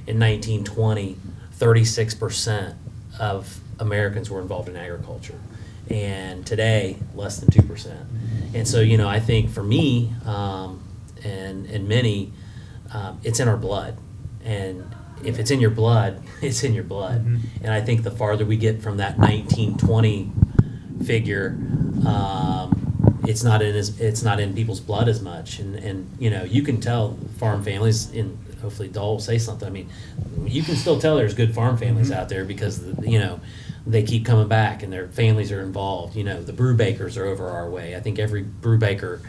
in 0.08 0.20
1920, 0.20 1.18
36 1.54 2.14
percent 2.16 2.76
of 3.20 3.60
Americans 3.80 4.30
were 4.30 4.42
involved 4.42 4.68
in 4.70 4.76
agriculture, 4.76 5.40
and 5.90 6.46
today 6.46 6.98
less 7.14 7.40
than 7.40 7.50
two 7.50 7.62
percent. 7.64 8.00
And 8.54 8.68
so, 8.68 8.80
you 8.82 8.98
know, 8.98 9.08
I 9.10 9.20
think 9.20 9.50
for 9.52 9.64
me 9.64 10.14
um, 10.26 10.82
and 11.24 11.66
and 11.68 11.88
many, 11.88 12.32
um, 12.94 13.20
it's 13.24 13.40
in 13.40 13.48
our 13.48 13.58
blood, 13.58 13.98
and 14.44 14.84
if 15.24 15.40
it's 15.40 15.52
in 15.52 15.60
your 15.60 15.70
blood, 15.70 16.22
it's 16.42 16.64
in 16.64 16.74
your 16.74 16.84
blood. 16.84 17.26
And 17.62 17.72
I 17.72 17.82
think 17.82 18.04
the 18.04 18.12
farther 18.12 18.46
we 18.46 18.58
get 18.58 18.82
from 18.82 18.98
that 18.98 19.18
1920 19.18 20.32
figure, 21.06 21.58
um, 22.06 23.22
it's 23.28 23.44
not 23.44 23.62
in 23.62 23.76
as, 23.76 24.00
it's 24.00 24.24
not 24.24 24.40
in 24.40 24.54
people's 24.54 24.80
blood 24.80 25.08
as 25.08 25.22
much. 25.22 25.60
And 25.60 25.76
and 25.76 26.16
you 26.20 26.30
know, 26.30 26.44
you 26.44 26.62
can 26.62 26.80
tell 26.80 27.18
farm 27.38 27.64
families. 27.64 28.12
In 28.12 28.38
hopefully, 28.62 28.88
Dole 28.90 29.14
will 29.14 29.20
say 29.20 29.38
something. 29.38 29.68
I 29.68 29.72
mean, 29.72 29.90
you 30.46 30.64
can 30.64 30.76
still 30.76 31.00
tell 31.00 31.16
there's 31.18 31.34
good 31.34 31.54
farm 31.54 31.78
families 31.78 32.12
out 32.12 32.30
there 32.30 32.46
because 32.46 32.84
you 33.02 33.20
know 33.20 33.40
they 33.88 34.04
keep 34.04 34.26
coming 34.26 34.48
back 34.48 34.84
and 34.84 34.92
their 34.92 35.08
families 35.08 35.52
are 35.52 35.62
involved. 35.62 36.16
You 36.16 36.24
know, 36.24 36.42
the 36.42 36.54
Brubakers 36.54 37.18
are 37.18 37.26
over 37.26 37.48
our 37.50 37.70
way. 37.70 37.96
I 37.96 38.00
think 38.00 38.20
every 38.20 38.44
Brubaker 38.44 39.22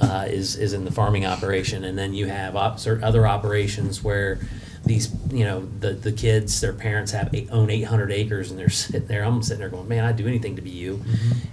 uh, 0.00 0.26
is 0.28 0.56
is 0.56 0.72
in 0.72 0.84
the 0.84 0.92
farming 0.92 1.26
operation, 1.26 1.84
and 1.84 1.98
then 1.98 2.14
you 2.14 2.26
have 2.26 2.56
op- 2.56 2.78
other 2.86 3.26
operations 3.26 4.02
where 4.02 4.38
these 4.86 5.10
you 5.30 5.44
know 5.44 5.66
the 5.80 5.92
the 5.92 6.12
kids 6.12 6.60
their 6.60 6.72
parents 6.74 7.10
have 7.12 7.32
eight, 7.34 7.48
own 7.50 7.70
800 7.70 8.12
acres 8.12 8.50
and 8.50 8.58
they're 8.60 8.68
sitting 8.84 9.06
there 9.06 9.24
i'm 9.24 9.42
sitting 9.42 9.60
there 9.60 9.68
going 9.70 9.88
man 9.88 10.04
i'd 10.04 10.16
do 10.16 10.26
anything 10.26 10.56
to 10.56 10.62
be 10.62 10.70
you 10.70 11.02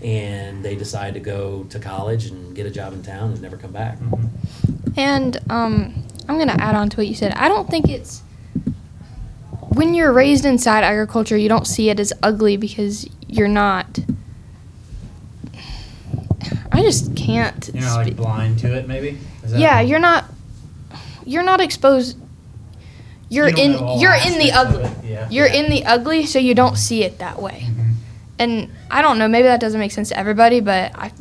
and 0.02 0.64
they 0.66 0.76
decide 0.76 1.14
to 1.14 1.20
go 1.22 1.64
to 1.70 1.80
college 1.80 2.26
and 2.26 2.54
get 2.56 2.66
a 2.66 2.70
job 2.70 2.92
in 2.94 3.02
town 3.04 3.32
and 3.32 3.42
never 3.42 3.56
come 3.58 3.72
back 3.72 3.98
And 4.98 5.38
um, 5.50 6.04
I'm 6.28 6.38
gonna 6.38 6.58
add 6.60 6.76
on 6.76 6.90
to 6.90 6.98
what 6.98 7.08
you 7.08 7.16
said. 7.16 7.32
I 7.36 7.48
don't 7.48 7.70
think 7.70 7.88
it's 7.90 8.22
when 9.70 9.94
you're 9.94 10.12
raised 10.12 10.44
inside 10.44 10.84
agriculture, 10.84 11.38
you 11.38 11.48
don't 11.48 11.66
see 11.66 11.90
it 11.90 11.98
as 12.00 12.12
ugly 12.22 12.58
because 12.58 13.08
you're 13.28 13.48
not. 13.48 14.00
I 16.74 16.82
just 16.82 17.16
can't. 17.16 17.70
You're 17.74 17.84
not 17.84 18.06
like 18.06 18.16
blind 18.18 18.60
to 18.60 18.76
it, 18.78 18.88
maybe. 18.88 19.18
Is 19.44 19.52
that- 19.52 19.60
yeah, 19.60 19.80
you're 19.82 20.00
not. 20.00 20.26
You're 21.26 21.44
not 21.44 21.62
exposed. 21.62 22.18
You're 23.32 23.48
You 23.50 23.56
in. 23.58 24.00
You're 24.00 24.14
in 24.14 24.38
the 24.40 24.52
ugly. 24.52 24.90
yeah. 25.10 25.28
You're 25.32 25.48
in 25.48 25.70
the 25.72 25.86
ugly, 25.86 26.26
so 26.26 26.38
you 26.38 26.54
don't 26.54 26.78
see 26.78 27.04
it 27.04 27.18
that 27.20 27.42
way. 27.42 27.66
Mhm. 27.66 27.94
And 28.38 28.70
I 28.92 29.02
don't 29.02 29.18
know. 29.18 29.28
Maybe 29.30 29.48
that 29.48 29.62
doesn't 29.62 29.80
make 29.80 29.92
sense 29.94 30.10
to 30.10 30.18
everybody, 30.20 30.60
but 30.60 30.92
I. 30.96 31.12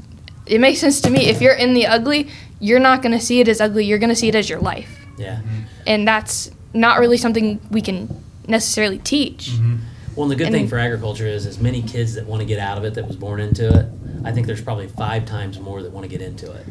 It 0.46 0.60
makes 0.60 0.80
sense 0.80 1.00
to 1.02 1.10
me. 1.10 1.26
If 1.26 1.40
you're 1.40 1.54
in 1.54 1.74
the 1.74 1.86
ugly, 1.86 2.26
you're 2.58 2.80
not 2.80 3.00
gonna 3.02 3.20
see 3.20 3.38
it 3.40 3.46
as 3.46 3.60
ugly. 3.60 3.84
You're 3.84 3.98
gonna 4.00 4.16
see 4.16 4.26
it 4.28 4.34
as 4.34 4.50
your 4.50 4.58
life, 4.60 4.90
yeah 5.16 5.38
and 5.86 6.06
that's 6.06 6.50
not 6.74 6.98
really 6.98 7.16
something 7.16 7.58
we 7.70 7.80
can 7.80 8.08
necessarily 8.48 8.98
teach. 8.98 9.50
Mhm. 9.52 9.78
well 10.16 10.24
and 10.24 10.32
the 10.32 10.36
good 10.36 10.48
And- 10.48 10.54
thing 10.56 10.68
for 10.68 10.78
agriculture 10.78 11.26
is 11.26 11.46
as 11.46 11.58
many 11.60 11.80
kids 11.82 12.14
that 12.14 12.26
want 12.26 12.40
to 12.40 12.46
get 12.46 12.58
out 12.58 12.76
of 12.76 12.84
it 12.84 12.94
that 12.94 13.06
was 13.06 13.16
born 13.16 13.40
into 13.40 13.66
it 13.78 13.86
i 14.24 14.30
think 14.32 14.46
there's 14.46 14.60
probably 14.60 14.88
five 14.88 15.24
times 15.24 15.58
more 15.58 15.82
that 15.82 15.92
want 15.92 16.04
to 16.04 16.10
get 16.10 16.20
into 16.20 16.50
it 16.52 16.66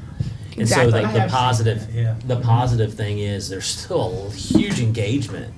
and 0.60 0.68
so 0.70 0.82
Exactly. 0.82 0.92
the, 1.02 1.08
I 1.08 1.12
the 1.14 1.20
have 1.22 1.30
seen 1.32 1.38
positive 1.40 1.88
that, 1.88 1.94
yeah. 1.94 2.16
the 2.26 2.40
positive 2.42 2.94
thing 2.94 3.20
is 3.20 3.50
there's 3.50 3.66
still 3.66 4.28
a 4.28 4.32
huge 4.32 4.80
engagement 4.80 5.54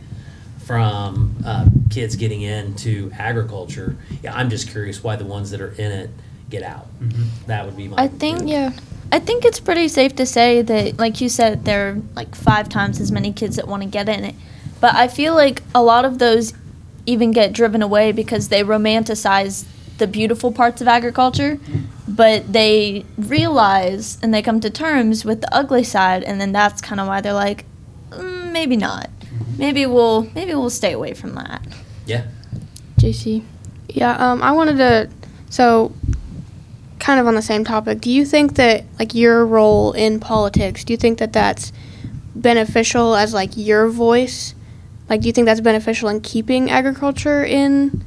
from 0.66 1.36
uh, 1.46 1.66
kids 1.90 2.16
getting 2.16 2.42
into 2.42 3.12
agriculture. 3.18 3.98
Yeah, 4.24 4.36
I'm 4.36 4.50
just 4.50 4.70
curious 4.70 5.04
why 5.04 5.16
the 5.16 5.26
ones 5.26 5.52
that 5.52 5.62
are 5.62 5.72
in 5.74 5.92
it 5.92 6.10
get 6.50 6.64
out. 6.64 6.88
Mhm. 7.02 7.26
That 7.48 7.66
would 7.66 7.76
be 7.78 7.88
my. 7.88 7.98
I 7.98 8.08
think 8.08 8.48
Yeah. 8.48 8.72
I 9.14 9.20
think 9.20 9.44
it's 9.44 9.60
pretty 9.60 9.90
safe 9.90 10.16
to 10.16 10.26
say 10.26 10.62
that, 10.62 10.98
like 10.98 11.20
you 11.20 11.28
said, 11.28 11.66
there 11.66 11.90
are 11.90 11.98
like 12.16 12.34
five 12.34 12.70
times 12.70 13.02
as 13.02 13.12
many 13.12 13.34
kids 13.34 13.58
that 13.58 13.68
want 13.68 13.84
to 13.84 13.90
get 13.90 14.08
in 14.08 14.24
it. 14.24 14.36
But 14.80 14.96
I 14.96 15.10
feel 15.10 15.36
like 15.36 15.62
a 15.76 15.84
lot 15.84 16.06
of 16.06 16.18
those 16.20 16.54
even 17.06 17.32
get 17.32 17.52
driven 17.52 17.82
away 17.82 18.14
because 18.14 18.48
they 18.48 18.64
romanticize 18.64 19.66
the 19.98 20.08
beautiful 20.08 20.52
parts 20.54 20.82
of 20.82 20.88
agriculture, 20.88 21.60
but 22.22 22.54
they 22.54 23.04
realize 23.18 24.20
and 24.22 24.32
they 24.32 24.44
come 24.44 24.60
to 24.60 24.70
terms 24.70 25.26
with 25.26 25.42
the 25.42 25.52
ugly 25.52 25.84
side, 25.84 26.22
and 26.22 26.40
then 26.40 26.52
that's 26.52 26.80
kind 26.80 27.02
of 27.02 27.08
why 27.08 27.20
they're 27.20 27.34
like, 27.34 27.66
mm, 28.12 28.52
maybe 28.52 28.78
not. 28.78 29.10
Maybe 29.58 29.88
we'll 29.88 30.30
maybe 30.36 30.54
we'll 30.54 30.70
stay 30.70 30.92
away 30.94 31.16
from 31.16 31.34
that. 31.34 31.66
Yeah. 32.06 32.28
JC. 32.98 33.44
Yeah, 33.90 34.16
um, 34.18 34.44
I 34.44 34.52
wanted 34.52 34.78
to. 34.78 35.10
So, 35.50 35.94
kind 37.00 37.20
of 37.20 37.26
on 37.26 37.34
the 37.34 37.42
same 37.42 37.66
topic, 37.66 38.02
do 38.02 38.12
you 38.12 38.24
think 38.24 38.54
that, 38.54 38.86
like, 39.00 39.16
your 39.16 39.44
role 39.44 39.92
in 39.94 40.20
politics, 40.20 40.84
do 40.84 40.94
you 40.94 40.98
think 40.98 41.18
that 41.18 41.34
that's 41.34 41.74
beneficial 42.36 43.16
as, 43.16 43.34
like, 43.34 43.50
your 43.56 43.90
voice? 43.90 44.54
Like, 45.10 45.22
do 45.22 45.28
you 45.28 45.34
think 45.34 45.46
that's 45.46 45.60
beneficial 45.60 46.08
in 46.08 46.22
keeping 46.22 46.70
agriculture 46.70 47.44
in, 47.44 48.06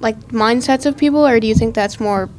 like, 0.00 0.16
mindsets 0.28 0.86
of 0.86 0.96
people, 0.96 1.26
or 1.26 1.38
do 1.40 1.46
you 1.46 1.54
think 1.54 1.74
that's 1.74 2.00
more 2.00 2.30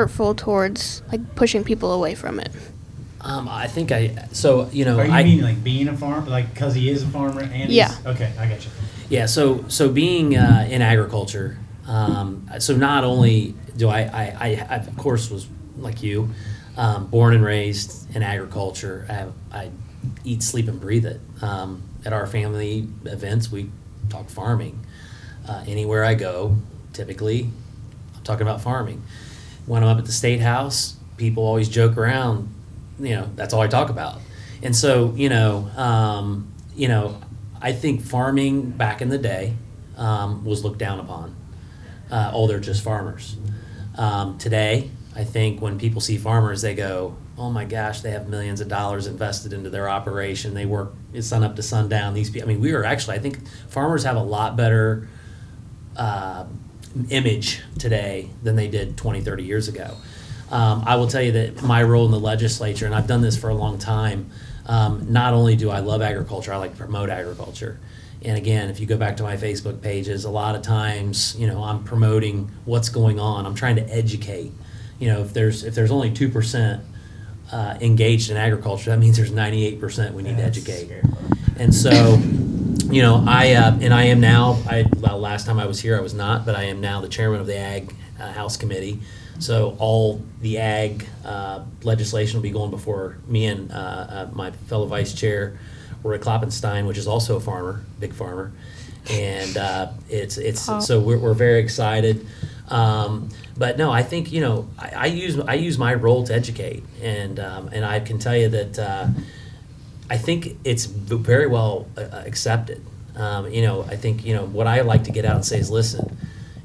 hurtful 0.00 0.34
towards, 0.34 1.02
like, 1.12 1.34
pushing 1.34 1.62
people 1.64 1.92
away 1.92 2.14
from 2.14 2.40
it? 2.40 2.50
Um, 3.22 3.48
I 3.50 3.66
think 3.66 3.92
I. 3.92 4.28
So 4.32 4.70
you 4.72 4.86
know, 4.86 4.98
Are 4.98 5.04
you 5.04 5.12
I 5.12 5.22
mean 5.22 5.42
like 5.42 5.62
being 5.62 5.88
a 5.88 5.96
farmer, 5.96 6.26
like 6.30 6.54
because 6.54 6.74
he 6.74 6.88
is 6.88 7.02
a 7.02 7.06
farmer 7.06 7.42
and 7.42 7.52
he's- 7.52 7.70
Yeah. 7.70 7.94
Okay, 8.12 8.32
I 8.38 8.46
got 8.48 8.64
you. 8.64 8.70
Yeah, 9.10 9.26
so 9.26 9.62
so 9.68 9.90
being 9.90 10.36
uh, 10.38 10.66
in 10.70 10.80
agriculture, 10.80 11.58
um, 11.86 12.48
so 12.60 12.74
not 12.74 13.04
only 13.04 13.54
do 13.76 13.88
I, 13.90 14.00
I, 14.00 14.24
I, 14.40 14.66
I 14.70 14.74
of 14.76 14.96
course 14.96 15.30
was 15.30 15.46
like 15.76 16.02
you, 16.02 16.30
um, 16.78 17.08
born 17.08 17.34
and 17.34 17.44
raised 17.44 18.14
in 18.16 18.22
agriculture. 18.22 19.04
I, 19.10 19.12
have, 19.12 19.32
I 19.52 19.70
eat, 20.24 20.42
sleep, 20.42 20.68
and 20.68 20.80
breathe 20.80 21.04
it. 21.04 21.20
Um, 21.42 21.82
at 22.06 22.14
our 22.14 22.26
family 22.26 22.88
events, 23.04 23.52
we 23.52 23.68
talk 24.08 24.30
farming. 24.30 24.78
Uh, 25.46 25.62
anywhere 25.66 26.04
I 26.06 26.14
go, 26.14 26.56
typically, 26.94 27.50
I'm 28.16 28.22
talking 28.22 28.46
about 28.46 28.62
farming. 28.62 29.02
When 29.70 29.84
I'm 29.84 29.88
up 29.90 29.98
at 29.98 30.04
the 30.04 30.10
state 30.10 30.40
house, 30.40 30.96
people 31.16 31.44
always 31.44 31.68
joke 31.68 31.96
around. 31.96 32.52
You 32.98 33.10
know, 33.10 33.30
that's 33.36 33.54
all 33.54 33.60
I 33.60 33.68
talk 33.68 33.88
about. 33.88 34.18
And 34.64 34.74
so, 34.74 35.14
you 35.14 35.28
know, 35.28 35.70
um, 35.76 36.52
you 36.74 36.88
know, 36.88 37.20
I 37.62 37.70
think 37.70 38.02
farming 38.02 38.70
back 38.70 39.00
in 39.00 39.10
the 39.10 39.16
day 39.16 39.54
um, 39.96 40.44
was 40.44 40.64
looked 40.64 40.78
down 40.78 40.98
upon. 40.98 41.36
Uh, 42.10 42.32
oh, 42.34 42.48
they're 42.48 42.58
just 42.58 42.82
farmers. 42.82 43.36
Um, 43.96 44.38
today, 44.38 44.90
I 45.14 45.22
think 45.22 45.62
when 45.62 45.78
people 45.78 46.00
see 46.00 46.18
farmers, 46.18 46.62
they 46.62 46.74
go, 46.74 47.14
"Oh 47.38 47.48
my 47.48 47.64
gosh, 47.64 48.00
they 48.00 48.10
have 48.10 48.28
millions 48.28 48.60
of 48.60 48.66
dollars 48.66 49.06
invested 49.06 49.52
into 49.52 49.70
their 49.70 49.88
operation. 49.88 50.52
They 50.52 50.66
work 50.66 50.94
sun 51.20 51.44
up 51.44 51.54
to 51.54 51.62
sundown." 51.62 52.14
These 52.14 52.30
people. 52.30 52.48
I 52.48 52.54
mean, 52.54 52.60
we 52.60 52.72
are 52.72 52.82
actually. 52.82 53.18
I 53.18 53.20
think 53.20 53.46
farmers 53.68 54.02
have 54.02 54.16
a 54.16 54.22
lot 54.22 54.56
better 54.56 55.08
uh, 55.96 56.46
image 57.10 57.62
today 57.78 58.30
than 58.42 58.56
they 58.56 58.68
did 58.68 58.96
20, 58.96 59.20
30 59.20 59.44
years 59.44 59.68
ago. 59.68 59.96
Um, 60.50 60.82
I 60.86 60.96
will 60.96 61.06
tell 61.06 61.22
you 61.22 61.32
that 61.32 61.62
my 61.62 61.82
role 61.82 62.04
in 62.06 62.10
the 62.10 62.20
legislature, 62.20 62.86
and 62.86 62.94
I've 62.94 63.06
done 63.06 63.20
this 63.20 63.36
for 63.36 63.50
a 63.50 63.54
long 63.54 63.78
time, 63.78 64.30
um, 64.66 65.12
not 65.12 65.32
only 65.32 65.56
do 65.56 65.70
I 65.70 65.80
love 65.80 66.02
agriculture, 66.02 66.52
I 66.52 66.56
like 66.56 66.72
to 66.72 66.76
promote 66.76 67.08
agriculture. 67.08 67.78
And 68.22 68.36
again, 68.36 68.68
if 68.68 68.80
you 68.80 68.86
go 68.86 68.96
back 68.96 69.16
to 69.18 69.22
my 69.22 69.36
Facebook 69.36 69.80
pages, 69.80 70.24
a 70.24 70.30
lot 70.30 70.54
of 70.54 70.62
times, 70.62 71.34
you 71.38 71.46
know, 71.46 71.62
I'm 71.62 71.84
promoting 71.84 72.50
what's 72.64 72.88
going 72.88 73.18
on. 73.18 73.46
I'm 73.46 73.54
trying 73.54 73.76
to 73.76 73.88
educate. 73.88 74.52
You 74.98 75.08
know, 75.08 75.22
if 75.22 75.32
there's 75.32 75.64
if 75.64 75.74
there's 75.74 75.90
only 75.90 76.10
two 76.12 76.28
percent 76.28 76.82
uh, 77.50 77.78
engaged 77.80 78.30
in 78.30 78.36
agriculture, 78.36 78.90
that 78.90 78.98
means 78.98 79.16
there's 79.16 79.30
98 79.30 79.80
percent 79.80 80.14
we 80.14 80.22
need 80.22 80.36
to 80.36 80.42
educate. 80.42 80.86
scary. 80.86 81.02
And 81.56 81.74
so, 81.74 82.20
you 82.90 83.02
know, 83.02 83.24
I 83.26 83.52
uh, 83.52 83.78
and 83.80 83.94
I 83.94 84.04
am 84.04 84.20
now. 84.20 84.62
I 84.68 84.86
well, 84.98 85.18
last 85.18 85.46
time 85.46 85.58
I 85.58 85.66
was 85.66 85.80
here, 85.80 85.96
I 85.96 86.00
was 86.00 86.14
not, 86.14 86.44
but 86.44 86.54
I 86.54 86.64
am 86.64 86.80
now 86.80 87.00
the 87.00 87.08
chairman 87.08 87.40
of 87.40 87.46
the 87.46 87.56
Ag 87.56 87.94
uh, 88.20 88.32
House 88.32 88.56
Committee. 88.56 89.00
So 89.40 89.74
all 89.78 90.20
the 90.42 90.58
ag 90.58 91.06
uh, 91.24 91.64
legislation 91.82 92.36
will 92.36 92.42
be 92.42 92.50
going 92.50 92.70
before 92.70 93.16
me 93.26 93.46
and 93.46 93.72
uh, 93.72 93.74
uh, 93.74 94.30
my 94.34 94.50
fellow 94.50 94.84
vice 94.86 95.14
chair, 95.14 95.58
Roy 96.02 96.18
Klopfenstein, 96.18 96.86
which 96.86 96.98
is 96.98 97.06
also 97.06 97.36
a 97.36 97.40
farmer, 97.40 97.82
big 97.98 98.12
farmer, 98.12 98.52
and 99.10 99.56
uh, 99.56 99.92
it's 100.10 100.36
it's 100.36 100.60
so 100.86 101.00
we're, 101.00 101.18
we're 101.18 101.32
very 101.32 101.60
excited. 101.60 102.26
Um, 102.68 103.30
but 103.56 103.78
no, 103.78 103.90
I 103.90 104.02
think 104.02 104.30
you 104.30 104.42
know 104.42 104.68
I, 104.78 104.90
I 104.94 105.06
use 105.06 105.40
I 105.40 105.54
use 105.54 105.78
my 105.78 105.94
role 105.94 106.22
to 106.24 106.34
educate, 106.34 106.84
and 107.00 107.40
um, 107.40 107.68
and 107.72 107.84
I 107.84 108.00
can 108.00 108.18
tell 108.18 108.36
you 108.36 108.48
that. 108.50 108.78
Uh, 110.10 110.14
I 110.14 110.18
think 110.18 110.58
it's 110.64 110.86
very 110.86 111.46
well 111.46 111.86
uh, 111.96 112.22
accepted. 112.26 112.84
Um, 113.16 113.50
you 113.52 113.62
know, 113.62 113.82
I 113.82 113.96
think 113.96 114.24
you 114.24 114.34
know 114.34 114.46
what 114.46 114.66
I 114.66 114.80
like 114.82 115.04
to 115.04 115.12
get 115.12 115.24
out 115.24 115.36
and 115.36 115.44
say 115.44 115.58
is, 115.58 115.70
listen, 115.70 116.16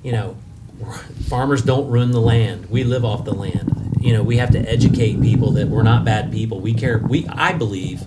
you 0.04 0.12
know, 0.12 0.38
farmers 1.30 1.62
don't 1.62 1.90
ruin 1.90 2.12
the 2.12 2.22
land. 2.22 2.70
We 2.70 2.84
live 2.84 3.06
off 3.06 3.26
the 3.26 3.34
land. 3.34 3.98
You 4.00 4.14
know, 4.14 4.24
we 4.24 4.38
have 4.38 4.52
to 4.52 4.60
educate 4.60 5.22
people 5.22 5.52
that 5.52 5.68
we're 5.68 5.84
not 5.84 6.06
bad 6.06 6.32
people. 6.32 6.60
We 6.60 6.74
care. 6.74 7.00
We 7.00 7.28
I 7.28 7.54
believe 7.54 8.04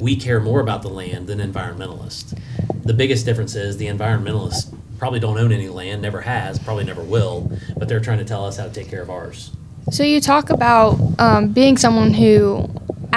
we 0.00 0.16
care 0.16 0.40
more 0.40 0.60
about 0.60 0.82
the 0.82 0.88
land 0.88 1.26
than 1.26 1.38
environmentalists. 1.38 2.38
The 2.84 2.94
biggest 2.94 3.24
difference 3.26 3.54
is 3.54 3.76
the 3.76 3.86
environmentalists 3.86 4.74
probably 4.98 5.20
don't 5.20 5.38
own 5.38 5.52
any 5.52 5.68
land, 5.68 6.02
never 6.02 6.20
has, 6.20 6.58
probably 6.58 6.84
never 6.84 7.02
will, 7.02 7.52
but 7.76 7.88
they're 7.88 8.00
trying 8.00 8.18
to 8.18 8.24
tell 8.24 8.44
us 8.44 8.56
how 8.56 8.64
to 8.64 8.72
take 8.72 8.88
care 8.88 9.02
of 9.02 9.10
ours. 9.10 9.52
So 9.90 10.02
you 10.02 10.20
talk 10.20 10.50
about 10.50 10.98
um, 11.18 11.52
being 11.52 11.76
someone 11.76 12.12
who 12.12 12.68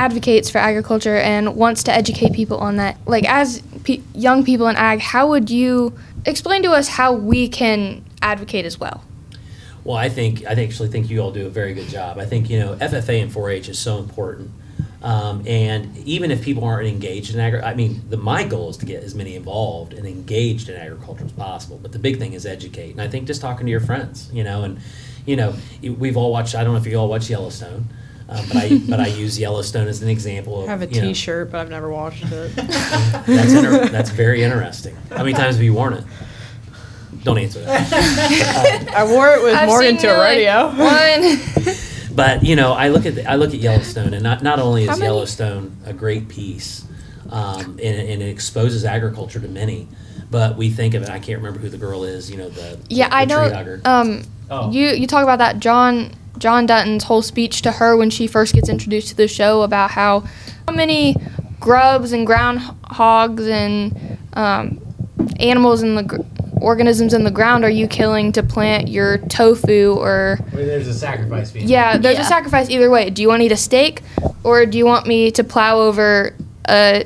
advocates 0.02 0.50
for 0.50 0.58
agriculture 0.58 1.18
and 1.18 1.56
wants 1.56 1.84
to 1.84 1.94
educate 1.94 2.34
people 2.34 2.58
on 2.58 2.78
that. 2.78 2.98
Like 3.06 3.30
as 3.30 3.62
pe- 3.84 4.02
young 4.16 4.44
people 4.44 4.68
in 4.68 4.76
ag, 4.76 5.00
how 5.00 5.28
would 5.28 5.52
you 5.52 5.94
explain 6.26 6.64
to 6.64 6.72
us 6.72 6.88
how 6.88 7.14
we 7.14 7.48
can 7.48 8.04
advocate 8.24 8.66
as 8.66 8.80
well? 8.80 9.04
Well, 9.84 9.98
I 9.98 10.10
think 10.10 10.44
I 10.46 10.54
actually 10.54 10.90
think 10.90 11.10
you 11.10 11.20
all 11.20 11.32
do 11.32 11.46
a 11.46 11.50
very 11.50 11.74
good 11.76 11.88
job. 11.88 12.18
I 12.18 12.26
think 12.26 12.50
you 12.50 12.60
know 12.60 12.76
FFA 12.76 13.22
and 13.22 13.32
4-H 13.32 13.70
is 13.70 13.80
so 13.80 13.98
important, 13.98 14.52
um, 15.04 15.44
and 15.48 15.98
even 16.00 16.30
if 16.30 16.44
people 16.44 16.64
aren't 16.64 16.88
engaged 16.88 17.34
in 17.34 17.40
agri, 17.40 17.62
I 17.62 17.74
mean, 17.74 18.02
the, 18.10 18.18
my 18.18 18.44
goal 18.44 18.70
is 18.70 18.78
to 18.78 18.86
get 18.86 19.04
as 19.04 19.16
many 19.16 19.36
involved 19.36 19.94
and 19.94 20.06
engaged 20.06 20.70
in 20.70 20.76
agriculture 20.76 21.26
as 21.26 21.32
possible. 21.32 21.80
But 21.82 21.94
the 21.94 22.00
big 22.00 22.20
thing 22.20 22.34
is 22.34 22.46
educate, 22.46 22.92
and 22.92 23.02
I 23.02 23.08
think 23.08 23.26
just 23.26 23.42
talking 23.42 23.66
to 23.66 23.72
your 23.72 23.80
friends, 23.80 24.30
you 24.32 24.44
know, 24.44 24.64
and 24.64 24.80
you 25.26 25.36
know, 25.36 25.56
we've 25.82 26.18
all 26.18 26.32
watched. 26.32 26.54
I 26.54 26.64
don't 26.64 26.74
know 26.74 26.80
if 26.80 26.86
you 26.86 26.98
all 26.98 27.10
watch 27.10 27.28
Yellowstone, 27.28 27.86
um, 28.32 28.46
but 28.48 28.56
I 28.58 28.78
but 28.90 29.00
I 29.00 29.08
use 29.08 29.38
Yellowstone 29.38 29.88
as 29.88 30.02
an 30.02 30.10
example 30.10 30.62
of 30.64 30.68
I 30.70 30.72
have 30.72 30.82
a 30.82 30.88
you 30.88 31.02
know, 31.02 31.08
T-shirt, 31.10 31.52
but 31.52 31.60
I've 31.62 31.70
never 31.70 31.90
watched 31.90 32.24
it. 32.24 32.56
that's 32.56 33.54
inter- 33.54 33.88
that's 33.90 34.10
very 34.10 34.42
interesting. 34.44 34.96
How 35.10 35.18
many 35.18 35.34
times 35.34 35.56
have 35.56 35.64
you 35.64 35.74
worn 35.74 35.94
it? 35.94 36.04
Don't 37.24 37.38
answer 37.38 37.62
that. 37.62 38.92
I 38.96 39.04
wore 39.04 39.30
it 39.36 39.44
with 39.44 39.54
I've 39.54 39.68
Morgan 39.68 39.98
to 39.98 40.08
a 40.08 40.12
you, 40.14 40.18
like, 40.18 40.30
radio. 40.30 40.68
One. 41.68 41.76
But 42.14 42.44
you 42.44 42.58
know, 42.58 42.74
I 42.74 42.90
look 42.90 43.06
at 43.06 43.16
the, 43.16 43.26
I 43.26 43.36
look 43.38 43.54
at 43.54 43.62
Yellowstone, 43.62 44.14
and 44.14 44.22
not 44.22 44.44
not 44.44 44.60
only 44.60 44.86
How 44.86 44.94
is 44.94 45.00
many- 45.00 45.10
Yellowstone 45.10 45.78
a 45.86 45.94
great 45.94 46.28
piece, 46.28 46.84
um, 47.30 47.62
and, 47.62 47.82
and 47.82 48.22
it 48.22 48.28
exposes 48.28 48.84
agriculture 48.84 49.40
to 49.40 49.48
many, 49.48 49.88
but 50.30 50.58
we 50.58 50.70
think 50.70 50.94
of 50.94 51.04
it. 51.04 51.10
I 51.10 51.20
can't 51.20 51.38
remember 51.38 51.60
who 51.62 51.70
the 51.70 51.78
girl 51.78 52.04
is. 52.04 52.30
You 52.30 52.36
know, 52.36 52.50
the 52.50 52.78
Yeah, 52.90 53.08
the 53.08 53.16
I 53.16 53.26
tree 53.26 53.36
know. 53.64 53.80
Um, 53.86 54.24
Oh. 54.50 54.70
you 54.72 54.90
you 54.90 55.08
talk 55.08 55.24
about 55.24 55.38
that 55.40 55.60
John 55.62 56.12
John 56.42 56.66
Dutton's 56.66 57.04
whole 57.06 57.22
speech 57.22 57.62
to 57.62 57.72
her 57.74 57.96
when 57.96 58.10
she 58.10 58.26
first 58.28 58.54
gets 58.56 58.68
introduced 58.68 59.10
to 59.10 59.16
the 59.16 59.28
show 59.28 59.62
about 59.62 59.92
how 59.92 60.22
how 60.68 60.74
many 60.74 61.16
grubs 61.60 62.12
and 62.12 62.28
groundhogs 62.28 63.48
and 63.48 64.18
um, 64.34 64.82
animals 65.40 65.84
in 65.84 65.94
the 65.96 66.02
gr- 66.04 66.18
organisms 66.60 67.14
in 67.14 67.24
the 67.24 67.32
ground 67.32 67.64
are 67.64 67.70
you 67.70 67.88
killing 67.88 68.32
to 68.32 68.42
plant 68.44 68.88
your 68.88 69.20
tofu 69.20 69.94
or 69.98 70.40
Where 70.52 70.66
there's 70.66 70.88
a 70.88 70.94
sacrifice 70.94 71.52
being. 71.52 71.68
yeah 71.68 71.98
there's 71.98 72.16
Yeah. 72.18 72.22
a 72.24 72.26
sacrifice 72.26 72.70
either 72.70 72.90
way 72.90 73.10
do 73.12 73.22
you 73.22 73.28
want 73.28 73.42
to 73.42 73.46
eat 73.46 73.52
a 73.52 73.58
steak 73.58 74.02
or 74.44 74.66
do 74.66 74.78
you 74.80 74.86
want 74.86 75.06
me 75.08 75.30
to 75.32 75.44
plow 75.44 75.80
over 75.80 76.36
a 76.68 77.06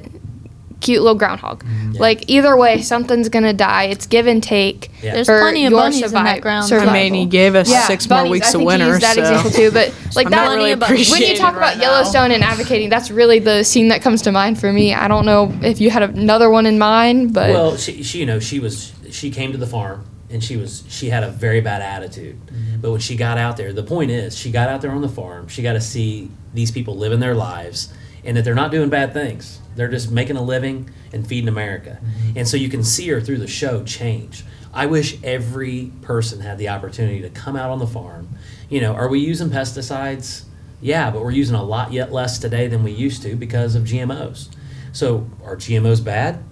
cute 0.85 1.01
little 1.01 1.17
groundhog 1.17 1.63
mm-hmm. 1.63 1.93
Yeah. 1.93 2.01
like 2.01 2.29
either 2.29 2.55
way 2.55 2.81
something's 2.81 3.29
gonna 3.29 3.53
die 3.53 3.85
it's 3.85 4.05
give 4.05 4.27
and 4.27 4.41
take 4.43 4.91
Yeah. 5.01 5.13
There's 5.15 5.27
plenty 5.27 5.65
of 5.65 5.71
your 5.71 5.81
bunnies 5.81 6.03
in 6.03 6.11
that 6.11 6.41
ground. 6.41 6.65
I 6.65 6.67
survival. 6.67 6.93
mean, 6.93 7.13
he 7.13 7.25
gave 7.25 7.55
us 7.55 7.69
Yeah, 7.69 7.87
six 7.87 8.09
more 8.09 8.27
weeks 8.27 8.47
I 8.47 8.49
of 8.49 8.53
think 8.59 8.67
winter. 8.67 8.85
He 8.85 8.91
used 8.91 9.01
that 9.01 9.15
so. 9.15 9.21
example 9.21 9.51
too, 9.51 9.71
but 9.71 9.93
like 10.15 10.27
I'm 10.27 10.31
that. 10.31 10.43
really 10.49 10.57
Plenty 10.57 10.71
of 10.73 10.79
bunnies. 10.79 11.11
when 11.11 11.21
you 11.21 11.35
talk 11.35 11.53
it 11.53 11.57
about 11.57 11.77
now. 11.77 11.83
Yellowstone 11.83 12.31
and 12.31 12.43
advocating, 12.43 12.89
that's 12.89 13.09
really 13.11 13.39
the 13.39 13.63
scene 13.63 13.89
that 13.89 14.01
comes 14.01 14.21
to 14.23 14.31
mind 14.31 14.59
for 14.59 14.71
me. 14.71 14.93
I 14.93 15.07
don't 15.07 15.25
know 15.25 15.53
if 15.61 15.79
you 15.79 15.89
had 15.89 16.03
another 16.03 16.49
one 16.49 16.65
in 16.65 16.77
mind, 16.79 17.33
but 17.33 17.49
Well, 17.51 17.77
she, 17.77 18.03
she, 18.03 18.19
you 18.19 18.25
know, 18.25 18.39
she 18.39 18.59
was, 18.59 18.93
she 19.11 19.29
came 19.31 19.51
to 19.51 19.57
the 19.57 19.67
farm 19.67 20.05
and 20.29 20.43
she 20.43 20.57
was, 20.57 20.83
she 20.89 21.09
had 21.09 21.23
a 21.23 21.29
very 21.29 21.61
bad 21.61 21.81
attitude. 21.81 22.37
Mm-hmm. 22.47 22.81
But 22.81 22.91
when 22.91 22.99
she 22.99 23.15
got 23.15 23.37
out 23.37 23.57
there, 23.57 23.73
the 23.73 23.83
point 23.83 24.11
is, 24.11 24.37
she 24.37 24.51
got 24.51 24.69
out 24.69 24.81
there 24.81 24.91
on 24.91 25.01
the 25.01 25.09
farm. 25.09 25.47
She 25.47 25.61
got 25.61 25.73
to 25.73 25.81
see 25.81 26.29
these 26.53 26.71
people 26.71 26.95
living 26.97 27.19
their 27.19 27.35
lives 27.35 27.93
and 28.25 28.35
that 28.35 28.43
they're 28.43 28.55
not 28.55 28.71
doing 28.71 28.89
bad 28.89 29.13
things. 29.13 29.59
They're 29.75 29.89
just 29.89 30.11
making 30.11 30.37
a 30.37 30.41
living 30.41 30.89
and 31.13 31.27
feeding 31.27 31.47
America. 31.47 31.99
And 32.35 32.47
so 32.47 32.57
you 32.57 32.69
can 32.69 32.83
see 32.83 33.07
her 33.09 33.21
through 33.21 33.37
the 33.37 33.47
show 33.47 33.83
change. 33.83 34.43
I 34.73 34.87
wish 34.87 35.21
every 35.23 35.91
person 36.01 36.41
had 36.41 36.57
the 36.57 36.69
opportunity 36.69 37.21
to 37.21 37.29
come 37.29 37.55
out 37.55 37.69
on 37.69 37.79
the 37.79 37.87
farm. 37.87 38.29
You 38.69 38.81
know, 38.81 38.93
are 38.93 39.07
we 39.07 39.19
using 39.19 39.49
pesticides? 39.49 40.43
Yeah, 40.81 41.11
but 41.11 41.21
we're 41.21 41.31
using 41.31 41.55
a 41.55 41.63
lot 41.63 41.93
yet 41.93 42.11
less 42.11 42.39
today 42.39 42.67
than 42.67 42.83
we 42.83 42.91
used 42.91 43.21
to 43.23 43.35
because 43.35 43.75
of 43.75 43.83
GMOs. 43.83 44.49
So 44.91 45.29
are 45.43 45.55
GMOs 45.55 46.03
bad? 46.03 46.43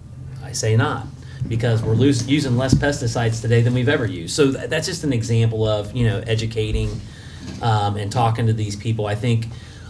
I 0.43 0.51
say 0.51 0.75
not 0.75 1.07
because 1.47 1.83
we're 1.83 1.93
lose, 1.93 2.27
using 2.27 2.57
less 2.57 2.73
pesticides 2.73 3.41
today 3.41 3.61
than 3.61 3.73
we've 3.73 3.89
ever 3.89 4.05
used. 4.05 4.35
So 4.35 4.51
th- 4.51 4.69
that's 4.69 4.87
just 4.87 5.03
an 5.03 5.13
example 5.13 5.67
of 5.67 5.93
you 5.93 6.07
know 6.07 6.19
educating 6.25 7.01
um, 7.61 7.97
and 7.97 8.11
talking 8.11 8.47
to 8.47 8.53
these 8.53 8.75
people. 8.75 9.05
I 9.05 9.15
think 9.15 9.47